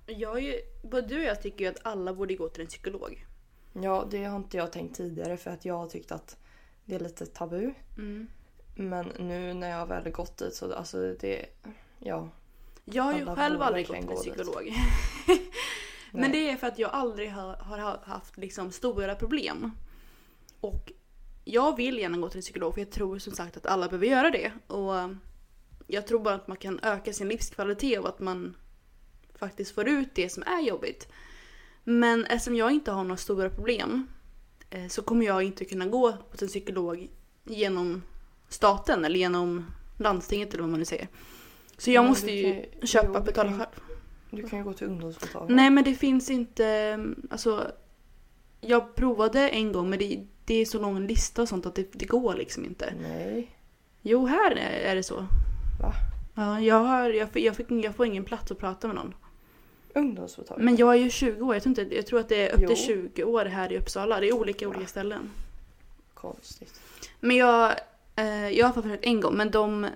Jag 0.05 0.41
ju, 0.41 0.53
både 0.83 1.07
du 1.07 1.17
och 1.17 1.23
jag 1.23 1.41
tycker 1.41 1.65
ju 1.65 1.71
att 1.71 1.79
alla 1.85 2.13
borde 2.13 2.35
gå 2.35 2.49
till 2.49 2.61
en 2.61 2.67
psykolog. 2.67 3.25
Ja, 3.73 4.07
det 4.11 4.23
har 4.23 4.37
inte 4.37 4.57
jag 4.57 4.71
tänkt 4.71 4.97
tidigare 4.97 5.37
för 5.37 5.51
att 5.51 5.65
jag 5.65 5.77
har 5.77 5.87
tyckt 5.87 6.11
att 6.11 6.37
det 6.85 6.95
är 6.95 6.99
lite 6.99 7.25
tabu. 7.25 7.73
Mm. 7.97 8.27
Men 8.75 9.11
nu 9.19 9.53
när 9.53 9.69
jag 9.69 9.85
väl 9.85 10.11
gått 10.11 10.37
dit 10.37 10.55
så 10.55 10.73
alltså 10.73 11.15
det, 11.19 11.45
ja. 11.99 12.29
Jag 12.85 13.03
har 13.03 13.19
ju 13.19 13.25
själv 13.25 13.61
aldrig 13.61 13.87
gått 13.87 13.97
till 13.97 14.09
en 14.09 14.15
psykolog. 14.15 14.73
Nej. 16.11 16.21
Men 16.21 16.31
det 16.31 16.49
är 16.49 16.55
för 16.57 16.67
att 16.67 16.79
jag 16.79 16.91
aldrig 16.93 17.31
har, 17.31 17.55
har 17.55 17.77
ha- 17.77 18.01
haft 18.03 18.37
liksom 18.37 18.71
stora 18.71 19.15
problem. 19.15 19.71
Och 20.59 20.91
jag 21.45 21.77
vill 21.77 21.97
gärna 21.99 22.17
gå 22.17 22.29
till 22.29 22.37
en 22.37 22.41
psykolog 22.41 22.73
för 22.73 22.81
jag 22.81 22.91
tror 22.91 23.19
som 23.19 23.33
sagt 23.33 23.57
att 23.57 23.65
alla 23.65 23.87
behöver 23.87 24.07
göra 24.07 24.29
det. 24.29 24.51
Och 24.67 24.93
jag 25.87 26.07
tror 26.07 26.19
bara 26.19 26.35
att 26.35 26.47
man 26.47 26.57
kan 26.57 26.79
öka 26.83 27.13
sin 27.13 27.27
livskvalitet 27.27 27.99
och 27.99 28.09
att 28.09 28.19
man 28.19 28.55
faktiskt 29.35 29.75
får 29.75 29.87
ut 29.87 30.09
det 30.15 30.29
som 30.29 30.43
är 30.43 30.61
jobbigt. 30.61 31.07
Men 31.83 32.25
eftersom 32.25 32.55
jag 32.55 32.71
inte 32.71 32.91
har 32.91 33.03
några 33.03 33.17
stora 33.17 33.49
problem 33.49 34.07
eh, 34.69 34.87
så 34.87 35.01
kommer 35.01 35.25
jag 35.25 35.43
inte 35.43 35.65
kunna 35.65 35.85
gå 35.85 36.11
hos 36.31 36.41
en 36.41 36.47
psykolog 36.47 37.07
genom 37.43 38.03
staten 38.49 39.05
eller 39.05 39.19
genom 39.19 39.65
landstinget 39.97 40.53
eller 40.53 40.61
vad 40.61 40.69
man 40.69 40.79
nu 40.79 40.85
säger. 40.85 41.07
Så 41.77 41.91
jag 41.91 42.05
måste 42.05 42.31
ju 42.31 42.65
köpa 42.83 43.19
och 43.19 43.23
betala 43.25 43.49
själv. 43.51 43.90
Du 44.31 44.43
kan 44.49 44.59
ju 44.59 44.65
gå 44.65 44.73
till 44.73 44.87
ungdomsmottagningen. 44.87 45.55
Nej 45.55 45.69
men 45.69 45.83
det 45.83 45.95
finns 45.95 46.29
inte, 46.29 46.97
alltså. 47.29 47.71
Jag 48.61 48.95
provade 48.95 49.49
en 49.49 49.71
gång 49.71 49.89
men 49.89 49.99
det, 49.99 50.25
det 50.45 50.53
är 50.55 50.65
så 50.65 50.79
lång 50.79 51.07
lista 51.07 51.41
och 51.41 51.49
sånt 51.49 51.65
att 51.65 51.75
det, 51.75 51.87
det 51.91 52.05
går 52.05 52.35
liksom 52.35 52.65
inte. 52.65 52.93
Nej. 53.01 53.51
Jo 54.01 54.25
här 54.25 54.51
är, 54.51 54.95
det 54.95 55.03
så. 55.03 55.15
Va? 55.81 55.93
Ja, 56.35 56.61
jag, 56.61 56.75
har, 56.79 57.09
jag, 57.09 57.29
fick- 57.29 57.45
jag, 57.45 57.55
fick, 57.55 57.71
jag 57.71 57.95
får 57.95 58.05
ingen 58.05 58.23
plats 58.25 58.51
att 58.51 58.57
prata 58.57 58.87
med 58.87 58.95
någon. 58.95 59.13
Ungdomsmottagningen? 59.95 60.65
Men 60.65 60.75
jag 60.75 60.93
är 60.93 60.97
ju 60.99 61.09
20 61.09 61.41
år, 61.45 61.55
jag 61.55 61.63
tror, 61.63 61.79
inte, 61.79 61.95
jag 61.95 62.05
tror 62.05 62.19
att 62.19 62.29
det 62.29 62.49
är 62.49 62.53
upp 62.53 62.67
till 62.67 62.85
20 62.85 63.23
år 63.23 63.45
här 63.45 63.71
i 63.71 63.77
Uppsala. 63.77 64.19
Det 64.19 64.27
är 64.27 64.33
olika 64.33 64.67
Va? 64.67 64.75
olika 64.75 64.87
ställen. 64.87 65.29
Konstigt. 66.13 66.81
Men 67.19 67.37
jag, 67.37 67.71
eh, 68.15 68.49
jag 68.49 68.67
har 68.67 68.81
försökt 68.81 69.05
en 69.05 69.21
gång 69.21 69.35
men 69.37 69.51
de... 69.51 69.87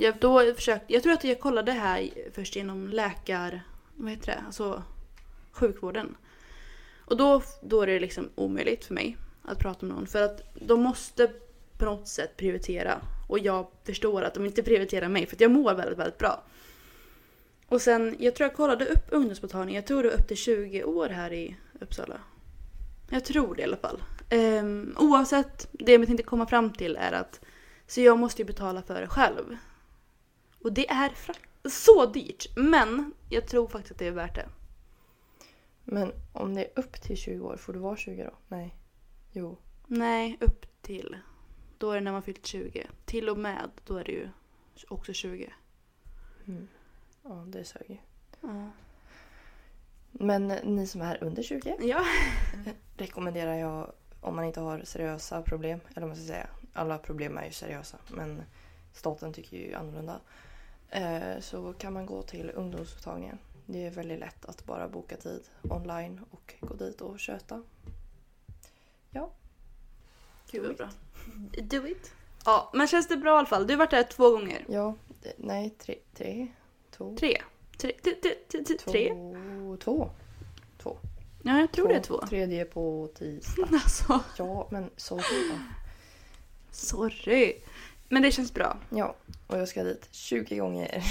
Jag, 0.00 0.14
då 0.20 0.54
försökte, 0.54 0.92
jag 0.92 1.02
tror 1.02 1.12
att 1.12 1.24
jag 1.24 1.40
kollade 1.40 1.72
här 1.72 2.10
först 2.32 2.56
genom 2.56 2.88
läkar... 2.88 3.62
Vad 3.94 4.10
heter 4.10 4.26
det? 4.26 4.42
Alltså 4.46 4.82
sjukvården. 5.52 6.16
Och 6.98 7.16
då, 7.16 7.42
då 7.62 7.82
är 7.82 7.86
det 7.86 8.00
liksom 8.00 8.28
omöjligt 8.34 8.84
för 8.84 8.94
mig 8.94 9.16
att 9.42 9.58
prata 9.58 9.86
med 9.86 9.94
någon. 9.94 10.06
För 10.06 10.22
att 10.22 10.42
de 10.54 10.82
måste 10.82 11.30
på 11.78 11.84
något 11.84 12.08
sätt 12.08 12.36
prioritera. 12.36 13.00
Och 13.28 13.38
jag 13.38 13.66
förstår 13.84 14.22
att 14.22 14.34
de 14.34 14.46
inte 14.46 14.62
prioriterar 14.62 15.08
mig 15.08 15.26
för 15.26 15.36
att 15.36 15.40
jag 15.40 15.50
mår 15.50 15.74
väldigt, 15.74 15.98
väldigt 15.98 16.18
bra. 16.18 16.42
Och 17.66 17.82
sen, 17.82 18.16
jag 18.18 18.34
tror 18.34 18.48
jag 18.48 18.56
kollade 18.56 18.86
upp 18.86 19.06
ungdomsmottagningen. 19.10 19.80
Jag 19.80 19.86
tror 19.86 20.02
det 20.02 20.08
var 20.08 20.16
upp 20.16 20.28
till 20.28 20.36
20 20.36 20.84
år 20.84 21.08
här 21.08 21.32
i 21.32 21.56
Uppsala. 21.80 22.20
Jag 23.10 23.24
tror 23.24 23.54
det 23.54 23.60
i 23.60 23.64
alla 23.64 23.76
fall. 23.76 24.02
Um, 24.30 24.96
oavsett, 24.98 25.68
det 25.72 25.92
jag 25.92 26.06
tänkte 26.06 26.22
komma 26.22 26.46
fram 26.46 26.72
till 26.72 26.96
är 26.96 27.12
att 27.12 27.40
så 27.86 28.00
jag 28.00 28.18
måste 28.18 28.42
ju 28.42 28.46
betala 28.46 28.82
för 28.82 29.00
det 29.00 29.08
själv. 29.08 29.56
Och 30.62 30.72
det 30.72 30.90
är 30.90 31.12
så 31.68 32.06
dyrt. 32.06 32.56
Men 32.56 33.14
jag 33.28 33.46
tror 33.46 33.68
faktiskt 33.68 33.92
att 33.92 33.98
det 33.98 34.06
är 34.06 34.12
värt 34.12 34.34
det. 34.34 34.48
Men 35.84 36.12
om 36.32 36.54
det 36.54 36.64
är 36.64 36.78
upp 36.78 36.92
till 36.92 37.16
20 37.16 37.46
år, 37.46 37.56
får 37.56 37.72
du 37.72 37.78
vara 37.78 37.96
20 37.96 38.24
då? 38.24 38.32
Nej. 38.48 38.76
Jo. 39.32 39.56
Nej, 39.86 40.36
upp 40.40 40.82
till. 40.82 41.16
Då 41.78 41.90
är 41.90 41.94
det 41.94 42.00
när 42.00 42.12
man 42.12 42.22
fyllt 42.22 42.46
20. 42.46 42.86
Till 43.04 43.28
och 43.28 43.38
med, 43.38 43.70
då 43.86 43.96
är 43.96 44.04
det 44.04 44.12
ju 44.12 44.28
också 44.88 45.12
20. 45.12 45.52
Mm. 46.46 46.68
Ja, 47.22 47.44
det 47.46 47.64
sög 47.64 47.90
ju. 47.90 47.96
Ja. 48.40 48.70
Men 50.10 50.48
ni 50.48 50.86
som 50.86 51.00
är 51.00 51.24
under 51.24 51.42
20 51.42 51.76
ja. 51.80 52.04
rekommenderar 52.96 53.54
jag 53.54 53.92
om 54.20 54.36
man 54.36 54.44
inte 54.44 54.60
har 54.60 54.82
seriösa 54.84 55.42
problem. 55.42 55.80
Eller 55.90 56.00
vad 56.00 56.08
man 56.08 56.16
ska 56.16 56.26
säga. 56.26 56.46
Alla 56.72 56.98
problem 56.98 57.38
är 57.38 57.44
ju 57.44 57.52
seriösa. 57.52 57.98
Men 58.08 58.42
staten 58.92 59.32
tycker 59.32 59.56
ju 59.56 59.74
annorlunda. 59.74 60.20
Eh, 60.90 61.40
så 61.40 61.72
kan 61.72 61.92
man 61.92 62.06
gå 62.06 62.22
till 62.22 62.50
ungdomsmottagningen. 62.54 63.38
Det 63.66 63.86
är 63.86 63.90
väldigt 63.90 64.18
lätt 64.18 64.44
att 64.44 64.64
bara 64.64 64.88
boka 64.88 65.16
tid 65.16 65.42
online 65.62 66.20
och 66.30 66.54
gå 66.60 66.74
dit 66.74 67.00
och 67.00 67.20
köta. 67.20 67.62
Ja. 69.10 69.30
Gud 70.50 70.62
Do 70.62 70.68
vad 70.68 70.76
bra. 70.76 70.88
Do 71.62 71.86
it. 71.86 72.12
Ja, 72.44 72.70
men 72.74 72.86
känns 72.86 73.08
det 73.08 73.16
bra 73.16 73.34
i 73.34 73.38
alla 73.38 73.46
fall? 73.46 73.66
Du 73.66 73.72
har 73.72 73.78
varit 73.78 73.90
där 73.90 74.02
två 74.02 74.30
gånger. 74.30 74.64
Ja, 74.68 74.94
nej, 75.36 75.70
tre, 75.70 75.98
tre, 76.14 76.48
två, 76.90 77.16
Tre. 77.16 77.42
Tre. 77.78 77.92
Tre. 77.92 78.14
tre, 78.22 78.34
tre, 78.48 78.64
tre, 78.64 78.76
två, 78.78 79.76
två. 80.78 80.98
Ja, 81.42 81.60
jag 81.60 81.72
tror 81.72 81.88
det 81.88 81.94
är 81.94 82.00
två. 82.00 82.26
Tredje 82.26 82.64
på 82.64 83.08
tisdag. 83.14 83.68
Alltså, 83.72 84.20
Ja, 84.38 84.68
men 84.70 84.90
sorry 84.96 85.52
sorry. 86.70 87.62
Men 88.12 88.22
det 88.22 88.32
känns 88.32 88.54
bra. 88.54 88.76
Ja, 88.90 89.16
och 89.46 89.58
jag 89.58 89.68
ska 89.68 89.82
dit 89.84 90.08
20 90.10 90.56
gånger. 90.56 91.04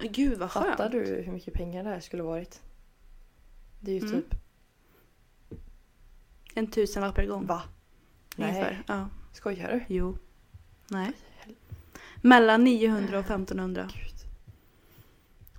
Gud 0.00 0.38
vad 0.38 0.50
skönt. 0.50 0.66
Fattar 0.66 0.90
du 0.90 0.98
hur 1.04 1.32
mycket 1.32 1.54
pengar 1.54 1.84
det 1.84 1.90
här 1.90 2.00
skulle 2.00 2.22
varit? 2.22 2.62
Det 3.80 3.90
är 3.90 3.94
ju 4.00 4.06
Mm. 4.08 4.22
typ, 4.22 4.34
En 6.54 6.66
tusenlapp 6.70 7.14
per 7.14 7.26
gång. 7.26 7.46
va? 7.46 7.62
Ungefär. 8.36 8.70
Nej, 8.88 8.98
Ja. 8.98 9.08
skojar 9.32 9.68
du? 9.72 9.94
Jo. 9.94 10.18
Nej. 10.88 11.12
Mellan 12.22 12.64
900 12.64 13.18
och 13.18 13.24
1500. 13.24 13.88
Gud. 13.94 14.12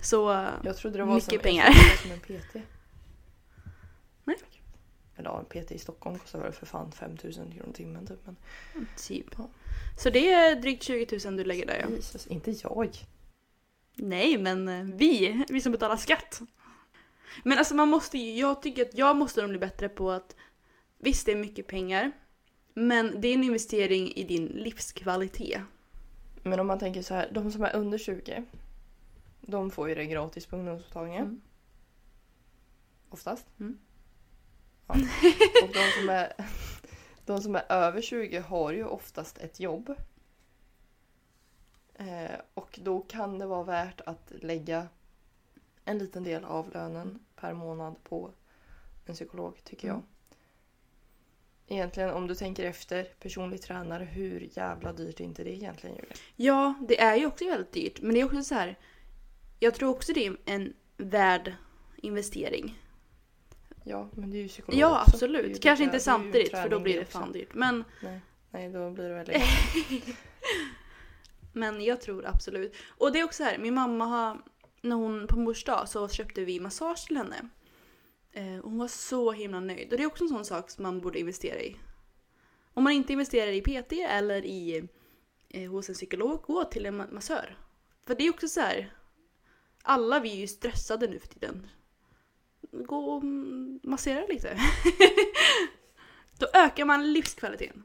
Så 0.01 0.47
Jag 0.63 0.78
trodde 0.78 0.97
det 0.97 1.03
var 1.03 1.13
Mycket 1.16 1.30
som, 1.30 1.39
pengar. 1.39 1.66
Jag 1.66 1.76
trodde 1.76 1.89
det 2.03 2.09
var 2.09 2.18
som 2.18 2.34
en 2.36 2.39
PT. 2.39 2.68
Nej. 4.24 4.38
Eller 5.16 5.30
ja, 5.30 5.39
en 5.39 5.45
PT 5.45 5.72
i 5.72 5.80
Stockholm 5.80 6.20
kostar 6.20 6.39
väl 6.39 6.51
för 6.51 6.66
fan 6.66 6.91
5000 6.91 7.51
kronor 7.51 7.74
timmen 7.74 8.07
typ. 8.07 8.20
Men 8.26 8.36
typ. 8.97 9.28
Ja. 9.38 9.49
Så 9.97 10.09
det 10.09 10.34
är 10.34 10.55
drygt 10.55 10.84
20 10.84 11.20
000 11.26 11.38
du 11.38 11.43
lägger 11.43 11.66
där 11.66 11.80
ja. 11.80 11.95
Jesus, 11.95 12.28
inte 12.28 12.51
jag. 12.51 12.89
Nej 13.95 14.38
men 14.38 14.68
eh, 14.68 14.84
vi, 14.84 15.43
vi 15.49 15.61
som 15.61 15.72
betalar 15.72 15.97
skatt. 15.97 16.41
Men 17.43 17.57
alltså 17.57 17.76
man 17.76 17.89
måste 17.89 18.18
ju, 18.18 18.39
jag 18.39 18.61
tycker 18.61 18.82
att 18.82 18.97
jag 18.97 19.16
måste 19.16 19.41
nog 19.41 19.49
bli 19.49 19.59
bättre 19.59 19.89
på 19.89 20.11
att 20.11 20.36
visst 20.97 21.26
det 21.26 21.32
är 21.32 21.36
mycket 21.36 21.68
pengar 21.68 22.11
men 22.74 23.22
det 23.22 23.28
är 23.28 23.34
en 23.34 23.43
investering 23.43 24.11
i 24.16 24.24
din 24.24 24.45
livskvalitet. 24.45 25.61
Men 26.43 26.59
om 26.59 26.68
man 26.68 26.80
tänker 26.80 27.01
så 27.01 27.13
här, 27.13 27.30
de 27.32 27.51
som 27.51 27.63
är 27.63 27.76
under 27.76 27.97
20 27.97 28.43
de 29.41 29.72
får 29.72 29.89
ju 29.89 29.95
det 29.95 30.05
gratis 30.05 30.45
på 30.45 30.55
ungdomsmottagningen. 30.55 31.24
Mm. 31.24 31.41
Oftast. 33.09 33.45
Mm. 33.59 33.78
Ja. 34.88 34.94
Och 35.64 35.74
de 35.74 35.92
som, 36.00 36.10
är, 36.10 36.34
de 37.26 37.42
som 37.42 37.56
är 37.56 37.72
över 37.72 38.02
20 38.02 38.40
har 38.40 38.72
ju 38.72 38.86
oftast 38.86 39.38
ett 39.38 39.60
jobb. 39.60 39.96
Eh, 41.96 42.40
och 42.54 42.80
då 42.84 43.02
kan 43.02 43.40
det 43.40 43.46
vara 43.46 43.64
värt 43.64 44.02
att 44.02 44.32
lägga 44.42 44.88
en 45.86 45.98
liten 45.98 46.24
del 46.24 46.46
av 46.46 46.72
lönen 46.74 47.20
per 47.36 47.54
månad 47.54 48.04
på 48.04 48.32
en 49.06 49.14
psykolog 49.14 49.64
tycker 49.64 49.88
jag. 49.88 49.96
Mm. 49.96 50.08
Egentligen 51.68 52.10
om 52.10 52.28
du 52.28 52.36
tänker 52.36 52.64
efter, 52.64 53.04
personlig 53.04 53.62
tränare, 53.62 54.04
hur 54.04 54.50
jävla 54.52 54.94
dyrt 54.94 55.20
är 55.20 55.24
inte 55.24 55.44
det 55.44 55.56
egentligen 55.56 55.96
Julia? 55.96 56.16
Ja, 56.36 56.74
det 56.88 57.02
är 57.02 57.16
ju 57.16 57.26
också 57.26 57.46
väldigt 57.46 57.72
dyrt 57.72 58.02
men 58.02 58.14
det 58.14 58.22
är 58.22 58.26
också 58.26 58.44
så 58.44 58.56
här. 58.56 58.80
Jag 59.60 59.74
tror 59.74 59.90
också 59.90 60.14
det 60.14 60.26
är 60.26 60.38
en 60.46 60.74
värd 60.98 61.54
investering. 61.98 62.80
Ja, 63.88 64.10
men 64.14 64.32
det 64.32 64.38
är 64.38 64.42
ju 64.42 64.48
psykolog 64.48 64.80
Ja 64.80 65.02
också. 65.02 65.16
Absolut. 65.16 65.62
Kanske 65.62 65.84
inte 65.84 66.00
samtidigt 66.00 66.52
för 66.52 66.70
då 66.70 66.80
blir 66.80 66.94
det 66.96 67.02
också. 67.02 67.18
fan 67.18 67.32
dyrt. 67.32 67.54
Men, 67.54 67.84
Nej, 68.04 68.22
nej, 68.52 68.70
då 68.70 68.92
blir 68.92 69.10
det 69.10 69.14
väldigt... 69.16 69.44
men 71.54 71.84
jag 71.84 72.02
tror 72.02 72.26
absolut. 72.26 72.76
Och 72.88 73.12
det 73.12 73.20
är 73.20 73.24
också 73.24 73.44
här, 73.44 73.58
min 73.58 73.74
mamma 73.74 74.06
har, 74.06 74.42
när 74.82 74.96
hon 74.96 75.28
på 75.28 75.40
mors 75.40 75.64
dag 75.64 75.90
så 75.90 76.08
köpte 76.08 76.46
vi 76.46 76.60
massage 76.60 77.08
till 77.08 77.18
henne. 77.18 77.50
Eh, 78.32 78.64
hon 78.64 78.78
var 78.78 78.88
så 78.88 79.32
himla 79.32 79.60
nöjd. 79.60 79.92
Och 79.92 79.98
det 79.98 80.04
är 80.04 80.08
också 80.08 80.24
en 80.24 80.30
sån 80.30 80.46
sak 80.46 80.70
som 80.70 80.84
man 80.84 81.02
borde 81.02 81.20
investera 81.20 81.60
i. 81.60 81.78
Om 82.74 82.84
man 82.84 82.94
inte 82.94 83.14
investerar 83.14 83.52
i 83.52 83.62
PT 83.62 83.92
eller 84.10 84.46
i, 84.46 84.88
eh, 85.50 85.72
hos 85.72 85.90
en 85.90 85.96
psykolog, 85.96 86.42
gå 86.42 86.64
till 86.64 86.86
en 86.86 87.02
ma- 87.02 87.14
massör. 87.14 87.58
För 88.08 88.16
det 88.16 88.24
är 88.28 88.30
också 88.30 88.48
så 88.48 88.60
här. 88.60 88.94
Alla 89.84 90.20
vi 90.20 90.32
är 90.32 90.36
ju 90.36 90.48
stressade 90.48 91.08
nu 91.08 91.20
för 91.20 91.28
tiden. 91.28 91.68
Gå 92.86 92.98
och 92.98 93.24
massera 93.84 94.26
lite. 94.26 94.58
Då 96.40 96.48
ökar 96.54 96.86
man 96.86 97.14
livskvaliteten. 97.14 97.84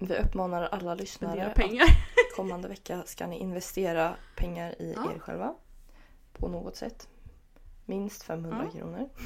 Vi 0.00 0.16
uppmanar 0.16 0.62
alla 0.62 0.94
lyssnare 0.94 1.52
pengar. 1.56 1.84
att 1.84 1.90
kommande 2.36 2.68
vecka 2.68 3.02
ska 3.06 3.26
ni 3.26 3.38
investera 3.38 4.16
pengar 4.36 4.82
i 4.82 4.92
Ja. 4.96 5.12
er 5.14 5.18
själva. 5.18 5.54
På 6.32 6.48
något 6.48 6.76
sätt. 6.76 7.08
Minst 7.84 8.22
500 8.22 8.70
Ja. 8.74 8.78
kronor. 8.80 9.08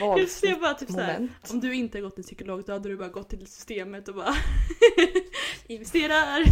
Valfritt 0.00 0.60
bara 0.60 0.74
typ 0.74 0.88
moment. 0.90 1.30
om 1.50 1.60
du 1.60 1.74
inte 1.74 1.98
har 1.98 2.02
gått 2.02 2.14
till 2.14 2.24
psykolog 2.24 2.64
då 2.66 2.72
hade 2.72 2.88
du 2.88 2.96
bara 2.96 3.08
gått 3.08 3.28
till 3.30 3.46
systemet 3.46 4.08
och 4.08 4.14
bara 4.14 4.34
investerar. 5.66 6.42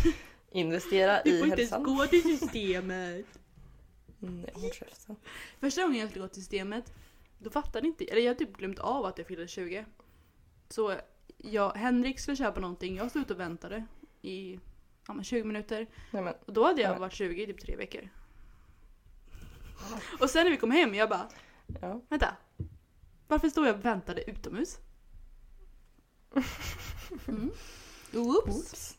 Investera 0.52 1.20
Du 1.24 1.30
i 1.30 1.38
får 1.38 1.48
inte 1.48 1.60
ens 1.60 1.72
hälsan. 1.72 1.96
gå 1.96 2.06
till 2.06 2.38
systemet. 2.38 3.26
Mm, 4.28 4.46
håll 4.54 4.70
käften. 4.72 5.16
Första 5.60 5.82
gången 5.82 6.00
jag 6.00 6.10
skulle 6.10 6.24
gå 6.24 6.28
till 6.28 6.42
systemet, 6.42 6.92
då 7.38 7.50
fattade 7.50 7.86
inte, 7.86 8.04
eller 8.04 8.20
jag 8.22 8.28
hade 8.34 8.38
typ 8.46 8.56
glömt 8.56 8.78
av 8.78 9.04
att 9.04 9.18
jag 9.18 9.26
fyllde 9.26 9.48
20. 9.48 9.86
Så 10.68 10.94
jag, 11.38 11.70
Henrik 11.72 12.20
skulle 12.20 12.36
köpa 12.36 12.60
någonting, 12.60 12.96
jag 12.96 13.10
stod 13.10 13.22
ute 13.22 13.34
och 13.34 13.40
väntade 13.40 13.86
i 14.22 14.60
ja, 15.06 15.14
men 15.14 15.24
20 15.24 15.44
minuter. 15.44 15.86
Nej, 16.10 16.22
men, 16.22 16.34
Och 16.46 16.52
då 16.52 16.64
hade 16.64 16.82
jag 16.82 16.94
Ja. 16.94 16.98
varit 16.98 17.12
20 17.12 17.42
i 17.42 17.46
typ 17.46 17.60
tre 17.60 17.76
veckor. 17.76 18.08
Och 20.20 20.30
sen 20.30 20.44
när 20.44 20.50
vi 20.50 20.56
kom 20.56 20.70
hem, 20.70 20.94
jag 20.94 21.08
bara 21.08 21.28
ja. 21.80 22.00
Vänta. 22.08 22.36
Varför 23.28 23.48
stod 23.48 23.66
jag 23.66 23.76
och 23.76 23.84
väntade 23.84 24.30
utomhus? 24.30 24.78
Mm. 27.28 27.50
Oops. 28.14 28.96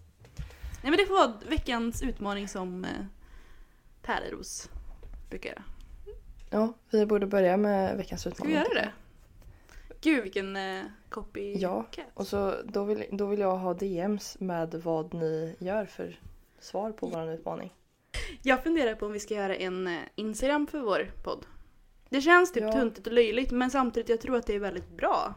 Nej 0.84 0.92
men 0.92 0.98
det 0.98 1.06
får 1.06 1.14
vara 1.14 1.40
veckans 1.50 2.02
utmaning 2.02 2.48
som 2.48 2.86
eh, 2.86 3.06
Pärleros 4.02 4.70
brukar 5.30 5.50
göra. 5.50 5.64
ja, 6.50 6.74
vi 6.90 7.06
borde 7.06 7.28
börja 7.28 7.58
med 7.58 7.98
veckans 7.98 8.22
Ska 8.22 8.30
utmaning. 8.30 8.54
vi 8.54 8.60
göra 8.60 8.74
det? 8.74 8.92
Gud 10.02 10.24
vilken 10.24 10.56
eh, 10.56 10.84
copy 11.10 11.54
Ja. 11.58 11.86
Och 12.14 12.28
så 12.28 12.56
då 12.66 12.84
vill, 12.84 13.06
då 13.12 13.26
vill 13.26 13.40
jag 13.40 13.58
ha 13.58 13.74
DMs 13.74 14.40
med 14.40 14.74
vad 14.76 15.14
ni 15.14 15.56
gör 15.60 15.86
för 15.86 16.20
svar 16.60 16.92
på 16.92 17.08
vår 17.08 17.30
utmaning. 17.30 17.74
Jag 18.42 18.64
funderar 18.64 18.96
på 18.96 19.06
om 19.06 19.12
vi 19.14 19.20
ska 19.20 19.34
göra 19.34 19.56
en 19.56 19.88
eh, 19.88 20.00
Instagram 20.16 20.68
för 20.68 20.80
vår 20.80 21.12
podd. 21.24 21.46
Det 22.10 22.22
känns 22.22 22.52
typ 22.52 22.64
Ja. 22.64 22.72
tuntigt 22.72 23.08
och 23.08 23.14
löjligt 23.14 23.52
men 23.52 23.72
samtidigt 23.72 24.10
jag 24.10 24.22
tror 24.22 24.38
att 24.38 24.48
det 24.48 24.56
är 24.56 24.60
väldigt 24.60 24.90
bra. 24.98 25.34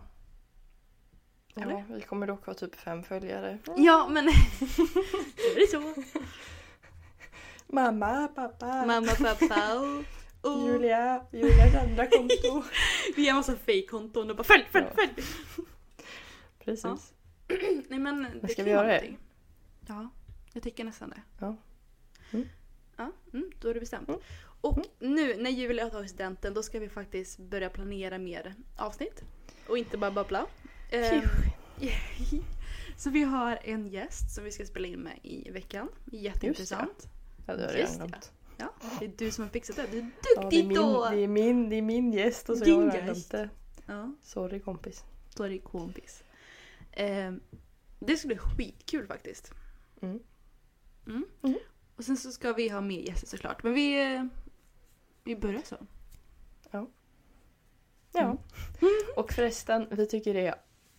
Eller? 1.56 1.72
Ja, 1.72 1.82
vi 1.94 2.00
kommer 2.00 2.26
dock 2.26 2.46
ha 2.46 2.54
typ 2.54 2.74
fem 2.74 3.02
följare. 3.02 3.58
Ja 3.76 4.08
men 4.10 4.28
är 4.28 5.60
det 5.60 5.66
så? 5.70 6.02
Mamma, 7.72 8.28
pappa, 8.28 8.86
Mamma, 8.86 9.12
pappa 9.18 9.78
och... 9.78 10.04
och 10.52 10.68
Julia, 10.68 11.26
Julias 11.32 11.74
andra 11.74 12.06
konto. 12.06 12.62
Vi 13.16 13.28
har 13.28 13.36
massa 13.36 13.56
fake-konton 13.56 14.30
och 14.30 14.36
bara 14.36 14.44
följ, 14.44 14.64
följ, 14.70 14.86
Ja. 14.86 14.94
följ! 14.94 15.26
Precis. 16.64 17.12
Nej 17.88 17.98
men 17.98 18.26
det 18.42 18.48
ska 18.48 18.64
vi 18.64 18.70
göra 18.70 18.86
det? 18.86 19.14
Ja, 19.88 20.08
jag 20.52 20.62
tycker 20.62 20.84
nästan 20.84 21.10
det. 21.10 21.22
Ja. 21.38 21.56
Mm. 22.30 22.48
Ja, 22.96 23.12
mm, 23.32 23.50
då 23.60 23.68
är 23.68 23.74
det 23.74 23.80
bestämt. 23.80 24.08
Mm. 24.08 24.20
Och 24.60 24.78
nu 24.98 25.36
när 25.36 25.50
Julia 25.50 25.84
har 25.84 25.90
tagit 25.90 26.10
studenten 26.10 26.54
då 26.54 26.62
ska 26.62 26.78
vi 26.78 26.88
faktiskt 26.88 27.38
börja 27.38 27.70
planera 27.70 28.18
mer 28.18 28.54
avsnitt. 28.76 29.22
Och 29.68 29.78
inte 29.78 29.98
bara 29.98 30.10
babbla. 30.10 30.46
Ehm, 30.90 31.22
Så 32.96 33.10
vi 33.10 33.22
har 33.22 33.58
en 33.64 33.88
gäst 33.88 34.34
som 34.34 34.44
vi 34.44 34.50
ska 34.52 34.64
spela 34.66 34.86
in 34.86 35.00
med 35.00 35.18
i 35.22 35.50
veckan. 35.50 35.88
Jätteintressant. 36.04 37.06
Ja, 37.48 37.56
det 37.56 37.62
har 37.62 37.72
jag 37.72 37.78
redan 37.78 38.08
glömt. 38.08 38.32
Ja, 38.56 38.72
det 38.98 39.04
är 39.04 39.12
du 39.16 39.30
som 39.30 39.44
har 39.44 39.50
fixat 39.50 39.76
det. 39.76 39.86
Du 39.90 39.98
är 39.98 40.10
Ja, 40.36 40.42
det, 40.50 40.58
är 40.58 40.62
duktig 40.62 40.66
min, 40.66 40.76
det, 41.10 41.24
är 41.24 41.28
min, 41.28 41.70
det 41.70 41.76
är 41.76 41.82
min 41.82 42.12
gäst 42.12 42.48
och 42.48 42.58
så 42.58 42.64
Din 42.64 42.74
jag 42.74 42.90
har 42.90 43.02
glömt 43.02 43.30
det. 43.30 43.50
Ja, 43.86 44.14
Sorry 44.22 44.60
kompis. 44.60 45.04
det 45.36 45.58
kompis. 45.58 46.22
Ehm, 46.92 47.40
det 47.98 48.16
ska 48.16 48.28
bli 48.28 48.38
skitkul 48.38 49.06
faktiskt. 49.06 49.52
Mm. 50.00 50.20
Mm. 51.06 51.24
Mm. 51.42 51.58
Och 51.96 52.04
sen 52.04 52.16
så 52.16 52.30
ska 52.30 52.52
vi 52.52 52.68
ha 52.68 52.80
mer 52.80 53.00
gäster 53.00 53.26
såklart. 53.26 53.62
Men 53.62 53.74
vi, 53.74 54.14
eh, 54.14 54.24
vi 55.24 55.36
börjar 55.36 55.62
så. 55.64 55.76
Ja. 56.70 56.86
Mm. 58.14 58.36
Och 59.16 59.32
förresten, 59.32 59.86
vi 59.90 60.06
tycker 60.06 60.34
det 60.34 60.46
är 60.46 60.54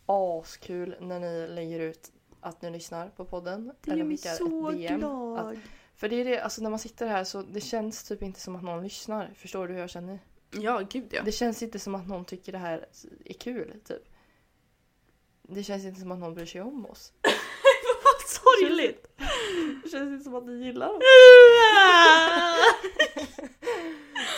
askul 0.05 0.95
när 1.01 1.19
ni 1.19 1.47
lägger 1.47 1.79
ut 1.79 2.11
att 2.41 2.61
ni 2.61 2.71
lyssnar 2.71 3.09
på 3.09 3.25
podden. 3.25 3.71
Det 3.81 3.95
gör 3.95 4.03
mig 4.03 4.17
så 4.17 4.71
glad. 4.71 5.59
För 5.99 6.09
det 6.09 6.15
är 6.15 6.25
det, 6.25 6.39
alltså 6.41 6.61
när 6.61 6.69
man 6.69 6.79
sitter 6.79 7.07
här 7.07 7.23
så 7.23 7.41
det 7.41 7.61
känns 7.61 8.03
typ 8.03 8.21
inte 8.23 8.39
som 8.39 8.55
att 8.55 8.63
någon 8.63 8.83
lyssnar. 8.83 9.31
Förstår 9.35 9.67
du 9.67 9.73
hur 9.73 9.79
jag 9.81 9.89
känner? 9.89 10.19
Ja, 10.51 10.81
gud 10.89 11.07
ja. 11.11 11.21
Det 11.23 11.31
känns 11.31 11.63
inte 11.63 11.79
som 11.79 11.95
att 11.95 12.07
någon 12.07 12.25
tycker 12.25 12.51
det 12.51 12.57
här 12.57 12.85
är 13.25 13.33
kul, 13.33 13.73
typ. 13.85 14.03
Det 15.41 15.63
känns 15.63 15.85
inte 15.85 15.99
som 15.99 16.11
att 16.11 16.19
någon 16.19 16.33
bryr 16.33 16.45
sig 16.45 16.61
om 16.61 16.85
oss. 16.85 17.13
Vad 18.03 18.29
Sorgligt! 18.29 19.07
Det 19.83 19.89
känns 19.89 20.11
inte 20.11 20.23
som 20.23 20.35
att 20.35 20.45
ni 20.45 20.53
gillar. 20.65 20.89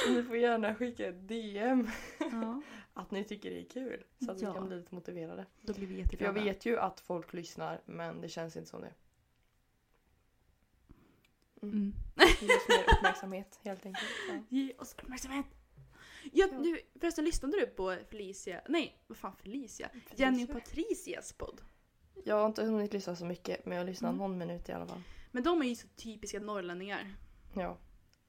Så 0.05 0.12
ni 0.14 0.24
får 0.24 0.38
gärna 0.38 0.76
skicka 0.76 1.07
ett 1.07 1.28
DM 1.28 1.89
ja, 2.20 2.62
att 2.93 3.12
ni 3.12 3.24
tycker 3.24 3.49
det 3.49 3.59
är 3.62 3.66
kul. 3.70 4.03
Så 4.26 4.32
att 4.32 4.41
Ja. 4.41 4.49
vi 4.49 4.53
kan 4.55 4.68
bli 4.68 4.78
lite 4.78 4.95
motiverade. 4.95 5.45
då 5.62 5.74
blir 5.74 5.88
vi 5.88 5.93
För 5.95 6.01
jätteglada. 6.01 6.39
jag 6.39 6.43
vet 6.45 6.66
ju 6.66 6.78
att 6.80 6.99
folk 6.99 7.34
lyssnar 7.34 7.82
men 7.86 8.22
det 8.22 8.30
känns 8.30 8.55
inte 8.57 8.70
som 8.70 8.82
det. 8.82 8.91
Mm. 11.64 11.93
Ge 12.41 12.55
oss 12.55 12.68
mer 12.70 12.84
uppmärksamhet 12.97 13.59
helt 13.64 13.86
enkelt. 13.86 14.07
Ja. 14.30 14.36
Ge 14.49 14.74
oss 14.78 14.95
uppmärksamhet! 15.01 15.45
Ja, 16.34 16.47
Ja. 16.51 16.57
du, 16.59 16.80
förresten 16.99 17.26
lyssnade 17.26 17.59
du 17.59 17.66
på 17.68 17.97
Felicia, 18.09 18.62
nej 18.70 19.03
vad 19.07 19.18
fan 19.18 19.36
Felicia? 19.36 19.89
Jenny 20.16 20.43
och 20.45 20.49
Patricias 20.49 21.34
podd. 21.34 21.62
Jag 22.26 22.36
har 22.36 22.45
inte 22.45 22.64
hunnit 22.64 22.93
lyssna 22.93 23.16
så 23.16 23.26
mycket 23.26 23.66
men 23.66 23.78
jag 23.78 23.84
har 23.84 23.88
lyssnat 23.89 24.09
Mm. 24.09 24.18
någon 24.18 24.38
minut 24.38 24.70
i 24.70 24.72
alla 24.72 24.88
fall. 24.88 25.01
Men 25.32 25.43
de 25.43 25.62
är 25.62 25.66
ju 25.66 25.76
så 25.76 25.88
typiska 25.95 26.39
norrlänningar. 26.39 27.16
Ja. 27.55 27.78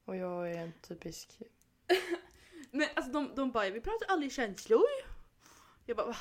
Och 0.04 0.16
jag 0.16 0.50
är 0.50 0.56
en 0.58 0.72
typisk... 0.82 1.38
Men 2.70 2.88
alltså 2.96 3.12
de, 3.12 3.34
de 3.34 3.50
bara, 3.50 3.70
vi 3.70 3.80
pratar 3.80 4.06
aldrig 4.08 4.32
känslor. 4.32 4.82
Jag 5.86 5.96
bara, 5.96 6.06
"Va?" 6.06 6.16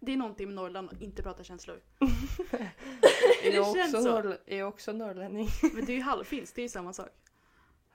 Det 0.00 0.12
är 0.12 0.16
någonting 0.16 0.46
med 0.46 0.54
Norrland 0.54 0.90
att 0.92 1.00
inte 1.02 1.22
prata 1.22 1.44
känslor. 1.44 1.80
Är 2.52 3.50
Det 3.50 3.56
jag, 3.56 3.76
känns 3.76 3.94
också 3.94 4.02
så. 4.06 4.22
norr... 4.22 4.38
är 4.46 4.58
jag 4.58 4.68
också 4.68 4.92
norrlänning? 4.92 5.48
Men 5.74 5.84
det 5.84 5.92
är 5.92 5.96
ju 5.96 6.02
halvfinskt, 6.02 6.54
det 6.56 6.60
är 6.60 6.62
ju 6.62 6.68
samma 6.68 6.92
sak. 6.92 7.08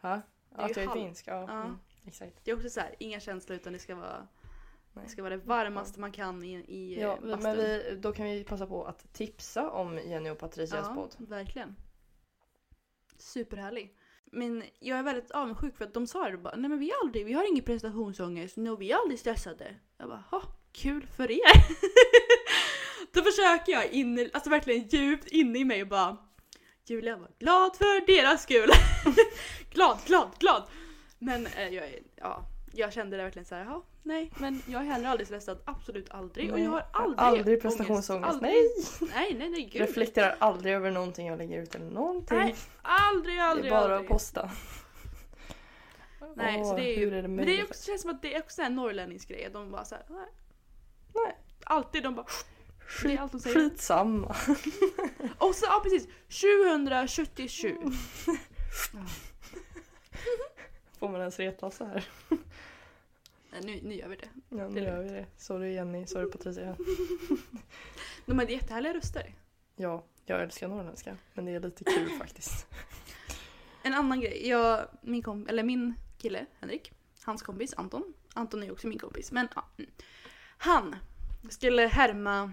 Ha? 0.02 0.10
är 0.12 0.22
Att 0.56 0.70
ju 0.70 0.74
jag 0.74 0.84
är 0.84 0.88
halv- 0.88 1.00
finsk? 1.02 1.28
Ja. 1.28 1.46
Ja. 1.48 1.62
Mm, 1.64 1.78
exakt. 2.06 2.40
Det 2.44 2.52
är 2.52 2.56
också 2.56 2.70
så 2.70 2.80
här, 2.80 2.96
inga 3.00 3.20
känslor 3.20 3.56
utan 3.56 3.74
det 3.74 3.80
ska 3.80 3.96
vara, 3.96 4.28
det 4.94 5.10
ska 5.10 5.22
vara 5.24 5.38
det 5.38 5.44
varmaste 5.46 6.00
man 6.00 6.12
kan 6.12 6.44
i, 6.44 6.54
i 6.56 7.02
Ja, 7.02 7.14
eh, 7.14 7.20
vi- 7.22 7.28
bastun. 7.32 7.44
men 7.44 7.58
vi, 7.58 7.98
då 8.02 8.12
kan 8.14 8.26
vi 8.26 8.44
passa 8.44 8.68
på 8.68 8.86
att 8.86 9.14
tipsa 9.14 9.70
om 9.72 9.98
Jenny 9.98 10.30
och 10.30 10.38
Patricias 10.38 10.86
ja, 10.90 10.96
podd. 10.96 11.16
verkligen. 11.30 11.76
Superhärlig. 13.18 13.96
Men 14.26 14.64
jag 14.80 15.00
är 15.00 15.04
väldigt 15.04 15.32
avundsjuk 15.32 15.78
för 15.78 15.86
att 15.86 15.94
de 15.94 16.08
sa 16.08 16.30
det 16.30 16.38
bara, 16.38 16.56
nej 16.56 16.70
men 16.70 16.80
vi 16.80 16.90
är 16.92 16.96
aldrig, 17.04 17.26
vi 17.26 17.34
har 17.34 17.50
ingen 17.52 17.64
prestationsångest, 17.64 18.58
no, 18.58 18.76
vi 18.76 18.92
är 18.92 18.96
aldrig 18.98 19.20
stressade. 19.20 19.76
Jag 19.98 20.08
bara, 20.10 20.24
ha, 20.32 20.42
kul 20.76 21.08
för 21.16 21.32
er. 21.32 21.66
Då 23.14 23.22
försöker 23.22 23.72
jag 23.72 23.92
in, 23.92 24.30
alltså 24.34 24.50
verkligen 24.50 24.88
djupt 24.88 25.28
inne 25.28 25.60
i 25.60 25.66
mig 25.66 25.82
och 25.82 25.88
bara 25.88 26.18
Julia 26.86 27.18
var 27.18 27.30
glad 27.40 27.76
för 27.76 28.06
deras 28.06 28.44
skull. 28.44 28.70
glad, 29.74 29.98
glad, 30.06 30.30
glad. 30.40 30.64
Men 31.20 31.48
eh, 31.48 31.68
jag, 31.68 31.90
ja, 32.16 32.46
jag 32.74 32.94
kände 32.94 33.18
det 33.18 33.24
verkligen 33.24 33.46
så 33.46 33.56
här, 33.56 33.66
ja, 33.66 33.86
nej, 34.04 34.32
men 34.38 34.62
jag 34.68 34.82
är 34.82 34.86
heller 34.86 35.10
aldrig 35.10 35.28
stressad, 35.28 35.62
absolut 35.66 36.10
aldrig. 36.10 36.54
och 36.54 36.60
jag 36.60 36.70
har 36.70 36.86
aldrig 36.94 37.20
aldrig 37.20 37.48
ångest. 37.48 37.62
prestationsångest. 37.62 38.42
Nej! 38.42 38.56
Nej, 39.02 39.36
nej, 39.40 39.50
nej, 39.50 39.70
gud. 39.72 39.82
Reflekterar 39.82 40.36
aldrig 40.40 40.74
över 40.74 40.92
någonting 40.92 41.28
jag 41.28 41.38
lägger 41.38 41.62
ut 41.62 41.76
eller 41.76 41.92
någonting. 41.92 42.38
Nej, 42.38 42.56
aldrig, 42.82 43.36
det 43.36 43.44
aldrig, 43.44 43.72
är 43.72 43.76
bara 43.76 43.82
aldrig. 43.82 44.02
att 44.02 44.08
posta. 44.08 44.52
Nej, 46.36 46.62
Åh, 46.62 46.70
så 46.70 46.76
det 46.76 46.96
är 46.96 47.00
ju, 47.00 47.18
är 47.18 47.22
det 47.22 47.28
men 47.28 47.46
det 47.46 47.60
är 47.60 47.64
också, 47.64 47.86
känns 47.86 48.02
som 48.02 48.12
att 48.12 48.22
det 48.22 48.36
är 48.36 48.40
också 48.40 48.62
en 48.62 48.76
norrlänningsk 48.76 49.30
grej. 49.30 49.50
De 49.54 49.72
bara 49.72 49.86
såhär, 49.86 50.04
nej. 51.24 51.38
Alltid 51.64 52.04
de 52.04 52.16
bara, 52.16 52.26
det 53.04 53.14
är 53.14 53.18
allt 53.20 53.32
de 53.32 53.40
säger. 53.40 53.56
Skitsamma. 53.56 54.28
Och 55.38 55.56
så, 55.56 55.66
ja 55.66 55.80
precis, 55.84 56.08
2077. 56.28 57.78
Får 61.00 61.10
man 61.10 61.20
ens 61.22 61.40
retas 61.40 61.78
så 61.78 61.86
här? 61.86 62.08
Nej, 63.52 63.62
nu, 63.64 63.80
nu 63.84 63.96
gör 63.96 64.08
vi 64.08 64.16
det. 64.16 64.30
Ja, 64.50 64.64
Det 64.64 64.70
nu 64.70 64.82
är 64.82 64.86
gör 64.86 65.04
vi 65.04 65.10
det. 65.10 65.26
Sorry 65.38 65.74
Jenny, 65.74 66.08
sorry 66.08 66.32
Patricia. 66.32 66.78
De 68.26 68.40
hade 68.40 68.54
jättehärliga 68.54 68.94
röster. 68.94 69.36
Ja, 69.76 70.04
jag 70.26 70.42
älskar 70.42 70.68
norrländska. 70.68 71.18
Men 71.34 71.46
det 71.46 71.52
är 71.52 71.60
lite 71.60 71.84
kul 71.84 72.10
faktiskt. 72.10 72.68
En 73.84 73.94
annan 73.94 74.22
grej, 74.22 74.48
jag, 74.48 74.88
min, 75.02 75.24
kom, 75.24 75.48
eller 75.48 75.64
min 75.64 75.94
kille 76.18 76.46
Henrik, 76.60 76.92
hans 77.24 77.42
kompis 77.42 77.74
Anton, 77.74 78.14
Anton 78.34 78.62
är 78.62 78.66
ju 78.66 78.72
också 78.72 78.88
min 78.88 79.00
kompis, 79.00 79.32
men 79.32 79.48
ja. 79.56 79.66
Han 80.66 80.96
skulle 81.50 81.88
härma 81.88 82.52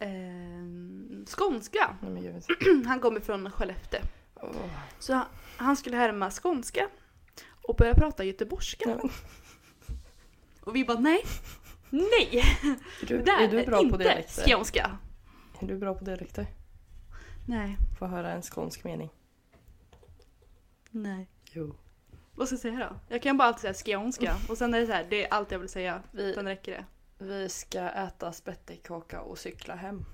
eh, 0.00 1.24
skånska. 1.26 1.96
Nej. 2.02 2.42
Han 2.86 3.00
kommer 3.00 3.20
från 3.20 3.50
Skellefteå. 3.50 4.00
Åh. 4.34 4.50
Så 4.98 5.14
han, 5.14 5.26
han 5.56 5.76
skulle 5.76 5.96
härma 5.96 6.30
skånska 6.30 6.88
och 7.62 7.76
börja 7.76 7.94
prata 7.94 8.24
göteborgska. 8.24 8.86
Nej, 8.88 9.10
Och 10.60 10.76
vi 10.76 10.84
bara 10.84 10.98
nej, 11.00 11.20
nej! 11.90 12.44
är, 13.02 13.06
du, 13.06 13.22
där 13.22 13.42
är 13.42 13.48
du 13.48 13.64
bra 13.66 13.78
inte 13.80 13.90
på 13.92 13.96
dialekter? 14.02 14.42
skånska. 14.56 14.98
Är 15.60 15.66
du 15.66 15.76
bra 15.78 15.94
på 15.94 16.04
dialekter? 16.04 16.46
Nej, 17.48 17.76
Få 17.98 18.06
höra 18.06 18.32
en 18.32 18.42
skånsk 18.42 18.84
mening. 18.84 19.10
nej. 20.90 21.28
Jo. 21.52 21.74
Vad 22.34 22.46
ska 22.48 22.54
jag 22.54 22.60
säga 22.60 22.88
då? 22.90 23.14
Jag 23.14 23.22
kan 23.22 23.36
bara 23.36 23.48
alltid 23.48 23.76
säga 23.76 23.96
skånska 23.98 24.36
och 24.48 24.58
sen 24.58 24.74
är 24.74 24.80
det 24.80 24.86
så 24.86 24.92
här, 24.92 25.06
det 25.10 25.24
är 25.26 25.32
allt 25.32 25.50
jag 25.50 25.58
vill 25.58 25.68
säga. 25.68 26.02
Vi, 26.12 26.34
Sen 26.34 26.46
räcker 26.46 26.72
det. 26.72 26.84
Vi 27.18 27.48
ska 27.48 27.80
äta 27.80 28.32
spettekaka 28.32 29.20
och 29.20 29.38
cykla 29.38 29.74
hem. 29.74 30.04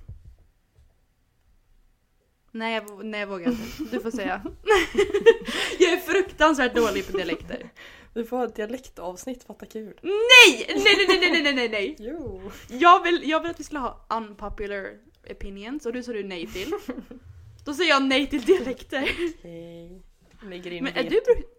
Nej, 2.50 2.74
jag, 2.74 3.04
nej, 3.04 3.20
jag 3.20 3.26
vågar 3.26 3.50
inte. 3.50 3.84
Du 3.90 4.00
får 4.00 4.10
säga. 4.10 4.42
jag 5.78 5.92
är 5.92 5.96
fruktansvärt 5.96 6.74
dålig 6.74 7.06
på 7.06 7.16
dialekter. 7.16 7.70
Vi 8.14 8.24
får 8.24 8.36
ha 8.36 8.44
ett 8.44 8.56
dialektavsnitt, 8.56 9.44
fatta 9.44 9.66
kul. 9.66 10.00
Nej! 10.02 10.66
Nej, 10.68 10.84
nej, 10.84 11.06
nej, 11.08 11.30
nej, 11.30 11.42
nej, 11.42 11.54
nej, 11.54 11.68
nej! 11.68 11.96
Jo. 11.98 12.50
Jag 12.68 13.02
vill, 13.02 13.28
jag 13.30 13.40
vill 13.40 13.50
att 13.50 13.60
vi 13.60 13.64
skulle 13.64 13.80
ha 13.80 14.06
unpopular 14.10 14.98
opinions 15.30 15.86
och 15.86 15.92
du 15.92 16.02
sa 16.02 16.12
du 16.12 16.24
nej 16.24 16.46
till. 16.46 16.72
Då 17.64 17.74
säger 17.74 17.90
jag 17.90 18.02
nej 18.02 18.26
till 18.26 18.42
dialekter. 18.42 19.02
Okej. 19.38 20.02
In 20.42 20.84
Men 20.84 20.96
är 20.96 21.02
du 21.02 21.20
bruk- 21.20 21.53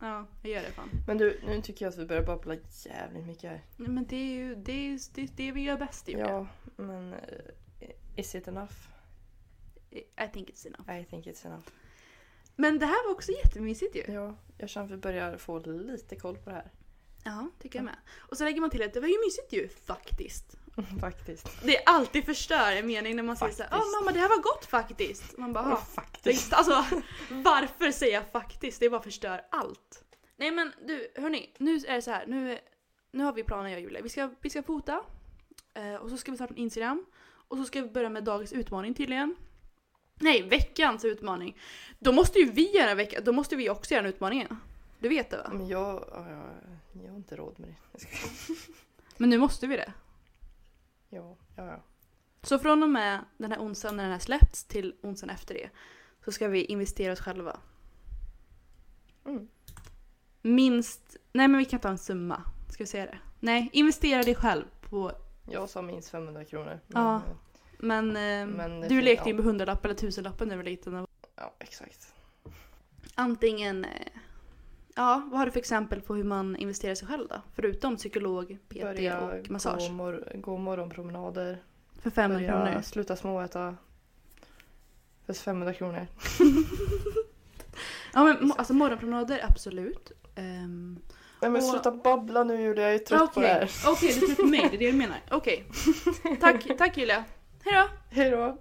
Ja, 0.00 0.26
jag 0.42 0.52
gör 0.52 0.62
det 0.62 0.70
fan. 0.72 0.88
Men 1.06 1.18
du, 1.18 1.40
nu 1.46 1.62
tycker 1.62 1.84
jag 1.84 1.92
att 1.92 1.98
vi 1.98 2.06
börjar 2.06 2.22
babbla 2.22 2.56
jävligt 2.86 3.26
mycket 3.26 3.50
här. 3.50 3.64
Nej, 3.76 3.88
Men 3.88 4.06
det 4.06 4.16
är 4.16 4.34
ju 4.34 4.54
det, 4.54 4.72
är, 4.72 4.82
ju- 4.90 4.98
det, 5.14 5.22
är 5.22 5.28
det 5.36 5.52
vi 5.52 5.60
gör 5.62 5.76
bäst 5.78 6.08
Julia. 6.08 6.26
Ja, 6.28 6.46
men 6.76 7.12
eh, 7.12 7.90
is 8.16 8.34
it 8.34 8.48
enough? 8.48 8.72
I 9.90 10.28
think 10.32 10.48
it's 10.50 10.66
enough. 10.66 11.00
I 11.00 11.04
think 11.04 11.26
it's 11.26 11.46
enough. 11.46 11.64
Men 12.56 12.78
det 12.78 12.86
här 12.86 13.06
var 13.08 13.12
också 13.14 13.32
jättemysigt 13.32 13.96
ju. 13.96 14.04
Ja, 14.12 14.34
jag 14.58 14.68
känner 14.68 14.86
att 14.86 14.92
vi 14.92 14.96
börjar 14.96 15.36
få 15.36 15.58
lite 15.58 16.16
koll 16.16 16.36
på 16.36 16.50
det 16.50 16.56
här. 16.56 16.70
Ja, 17.24 17.50
tycker 17.58 17.78
jag 17.78 17.84
med. 17.84 17.96
Och 18.16 18.36
så 18.36 18.44
lägger 18.44 18.60
man 18.60 18.70
till 18.70 18.82
att 18.82 18.94
det 18.94 19.00
var 19.00 19.08
ju 19.08 19.18
mysigt 19.26 19.52
ju, 19.52 19.68
faktiskt. 19.68 20.56
Faktiskt. 21.00 21.48
Det 21.64 21.76
är 21.76 21.82
alltid 21.88 22.24
förstör 22.24 22.72
en 22.72 22.86
mening 22.86 23.16
när 23.16 23.22
man 23.22 23.36
säger 23.36 23.52
såhär 23.52 23.68
Ja 23.70 23.76
Faktiskt. 23.76 23.94
mamma 24.00 24.12
det 24.12 24.18
här 24.20 24.28
var 24.28 24.42
gott 24.42 24.64
faktiskt. 24.64 25.38
Man 25.38 25.52
bara 25.52 25.64
Ja, 25.64 25.70
"Ja, 25.70 25.76
faktiskt. 25.76 26.52
Alltså 26.52 26.84
varför 27.30 27.90
säga 27.90 28.22
faktiskt? 28.32 28.80
Det 28.80 28.90
bara 28.90 29.02
förstör 29.02 29.42
allt. 29.50 30.04
Nej 30.36 30.50
men 30.50 30.72
du, 30.86 31.08
hörni. 31.16 31.50
Nu 31.58 31.76
är 31.76 31.94
det 31.94 32.02
så 32.02 32.10
här. 32.10 32.26
Nu, 32.26 32.58
nu 33.10 33.24
har 33.24 33.32
vi 33.32 33.42
planer 33.42 33.70
jag 33.70 33.76
och 33.76 33.82
Julia. 33.82 34.02
Vi 34.02 34.08
ska, 34.08 34.30
vi 34.40 34.50
ska 34.50 34.62
fota. 34.62 35.00
Eh, 35.74 35.94
och 35.94 36.10
så 36.10 36.16
ska 36.16 36.30
vi 36.30 36.36
starta 36.36 36.54
en 36.54 36.58
Instagram. 36.60 37.04
Och 37.48 37.56
så 37.56 37.64
ska 37.64 37.82
vi 37.82 37.88
börja 37.88 38.08
med 38.08 38.24
dagens 38.24 38.52
utmaning 38.52 38.94
tydligen. 38.94 39.36
Nej, 40.14 40.42
veckans 40.42 41.04
utmaning. 41.04 41.58
Då 41.98 42.12
måste 42.12 42.38
ju 42.38 42.50
vi 42.50 42.76
göra 42.76 42.90
en 42.90 42.96
vecka. 42.96 43.20
Då 43.20 43.32
måste 43.32 43.56
vi 43.56 43.70
också 43.70 43.94
göra 43.94 44.04
en 44.04 44.08
utmaning. 44.10 44.46
Du 44.98 45.08
vet 45.08 45.30
det 45.30 45.36
va? 45.36 45.50
Men 45.52 45.68
jag, 45.68 46.04
ja, 46.12 46.26
jag, 46.30 47.02
jag 47.04 47.10
har 47.10 47.16
inte 47.16 47.36
råd 47.36 47.58
med 47.60 47.68
det. 47.68 47.74
Jag 47.92 48.00
ska, 48.00 48.10
Men 49.16 49.30
nu 49.30 49.38
måste 49.38 49.66
vi 49.66 49.76
det. 49.76 49.92
Ja, 51.16 51.36
ja, 51.56 51.66
ja. 51.66 51.82
Så 52.42 52.58
från 52.58 52.82
och 52.82 52.88
med 52.88 53.24
den 53.38 53.52
här 53.52 53.58
onsdagen 53.60 53.96
när 53.96 54.02
den 54.04 54.12
här 54.12 54.18
släppts 54.18 54.64
till 54.64 54.94
onsdagen 55.02 55.34
efter 55.34 55.54
det 55.54 55.70
så 56.24 56.32
ska 56.32 56.48
vi 56.48 56.64
investera 56.64 57.12
oss 57.12 57.20
själva. 57.20 57.60
Mm. 59.26 59.48
Minst, 60.42 61.16
nej 61.32 61.48
men 61.48 61.58
vi 61.58 61.64
kan 61.64 61.80
ta 61.80 61.88
en 61.88 61.98
summa. 61.98 62.42
Ska 62.70 62.82
vi 62.82 62.88
säga 62.88 63.06
det? 63.06 63.18
Nej, 63.40 63.70
investera 63.72 64.22
dig 64.22 64.34
själv 64.34 64.64
på, 64.90 65.12
Jag 65.50 65.68
sa 65.68 65.82
minst 65.82 66.08
500 66.10 66.44
kronor. 66.44 66.80
Men, 66.86 67.02
Ja. 67.02 67.16
eh, 67.16 67.22
men, 67.78 68.12
Men 68.50 68.82
eh, 68.82 68.88
du 68.88 69.00
lekte 69.00 69.28
ju 69.28 69.30
ja. 69.30 69.36
med 69.36 69.44
hundralapp 69.44 69.84
eller 69.84 69.94
tusenlappen 69.94 70.48
när 70.48 70.54
du 70.56 70.62
var 70.62 70.70
liten. 70.70 71.06
ja, 71.36 71.54
exakt. 71.58 72.12
Antingen, 73.14 73.84
eh, 73.84 74.06
ja 74.96 75.22
vad 75.30 75.38
har 75.38 75.46
du 75.46 75.52
för 75.52 75.58
exempel 75.58 76.00
på 76.00 76.14
hur 76.14 76.24
man 76.24 76.56
investerar 76.56 76.94
sig 76.94 77.08
själv 77.08 77.28
då? 77.28 77.36
Förutom 77.54 77.96
psykolog, 77.96 78.58
PT 78.68 78.80
Börja 78.82 79.20
och 79.20 79.50
massage. 79.50 79.88
Gå, 79.88 79.92
mor, 79.92 80.32
gå 80.34 80.56
morgonpromenader. 80.58 81.62
För 82.02 82.10
500 82.10 82.52
Börja 82.52 82.66
kronor. 82.66 82.82
sluta 82.82 83.16
småäta. 83.16 83.76
För 85.26 85.32
500 85.32 85.74
kronor. 85.74 86.06
Ja 88.14 88.24
men 88.24 88.52
alltså 88.56 88.74
morgonpromenader, 88.74 89.44
absolut. 89.48 90.12
Ehm, 90.34 90.98
Nej 91.42 91.50
men 91.50 91.56
Och- 91.56 91.62
sluta 91.68 91.90
babbla 91.92 92.44
nu 92.44 92.60
Julia, 92.62 92.84
jag 92.84 92.94
är 92.94 92.98
trött 92.98 93.34
på 93.34 93.40
det 93.40 93.46
här. 93.46 93.70
okej 93.86 94.08
du 94.14 94.22
är 94.22 94.26
trött 94.26 94.36
på 94.36 94.46
mig, 94.46 94.60
det 94.70 94.76
är 94.76 94.78
det 94.78 94.90
du 94.90 94.96
menar. 94.98 95.18
Okej. 95.30 95.64
Tack, 96.40 96.78
tack 96.78 96.96
Julia. 96.96 97.24
Hejdå! 97.64 97.88
Hejdå. 98.10 98.58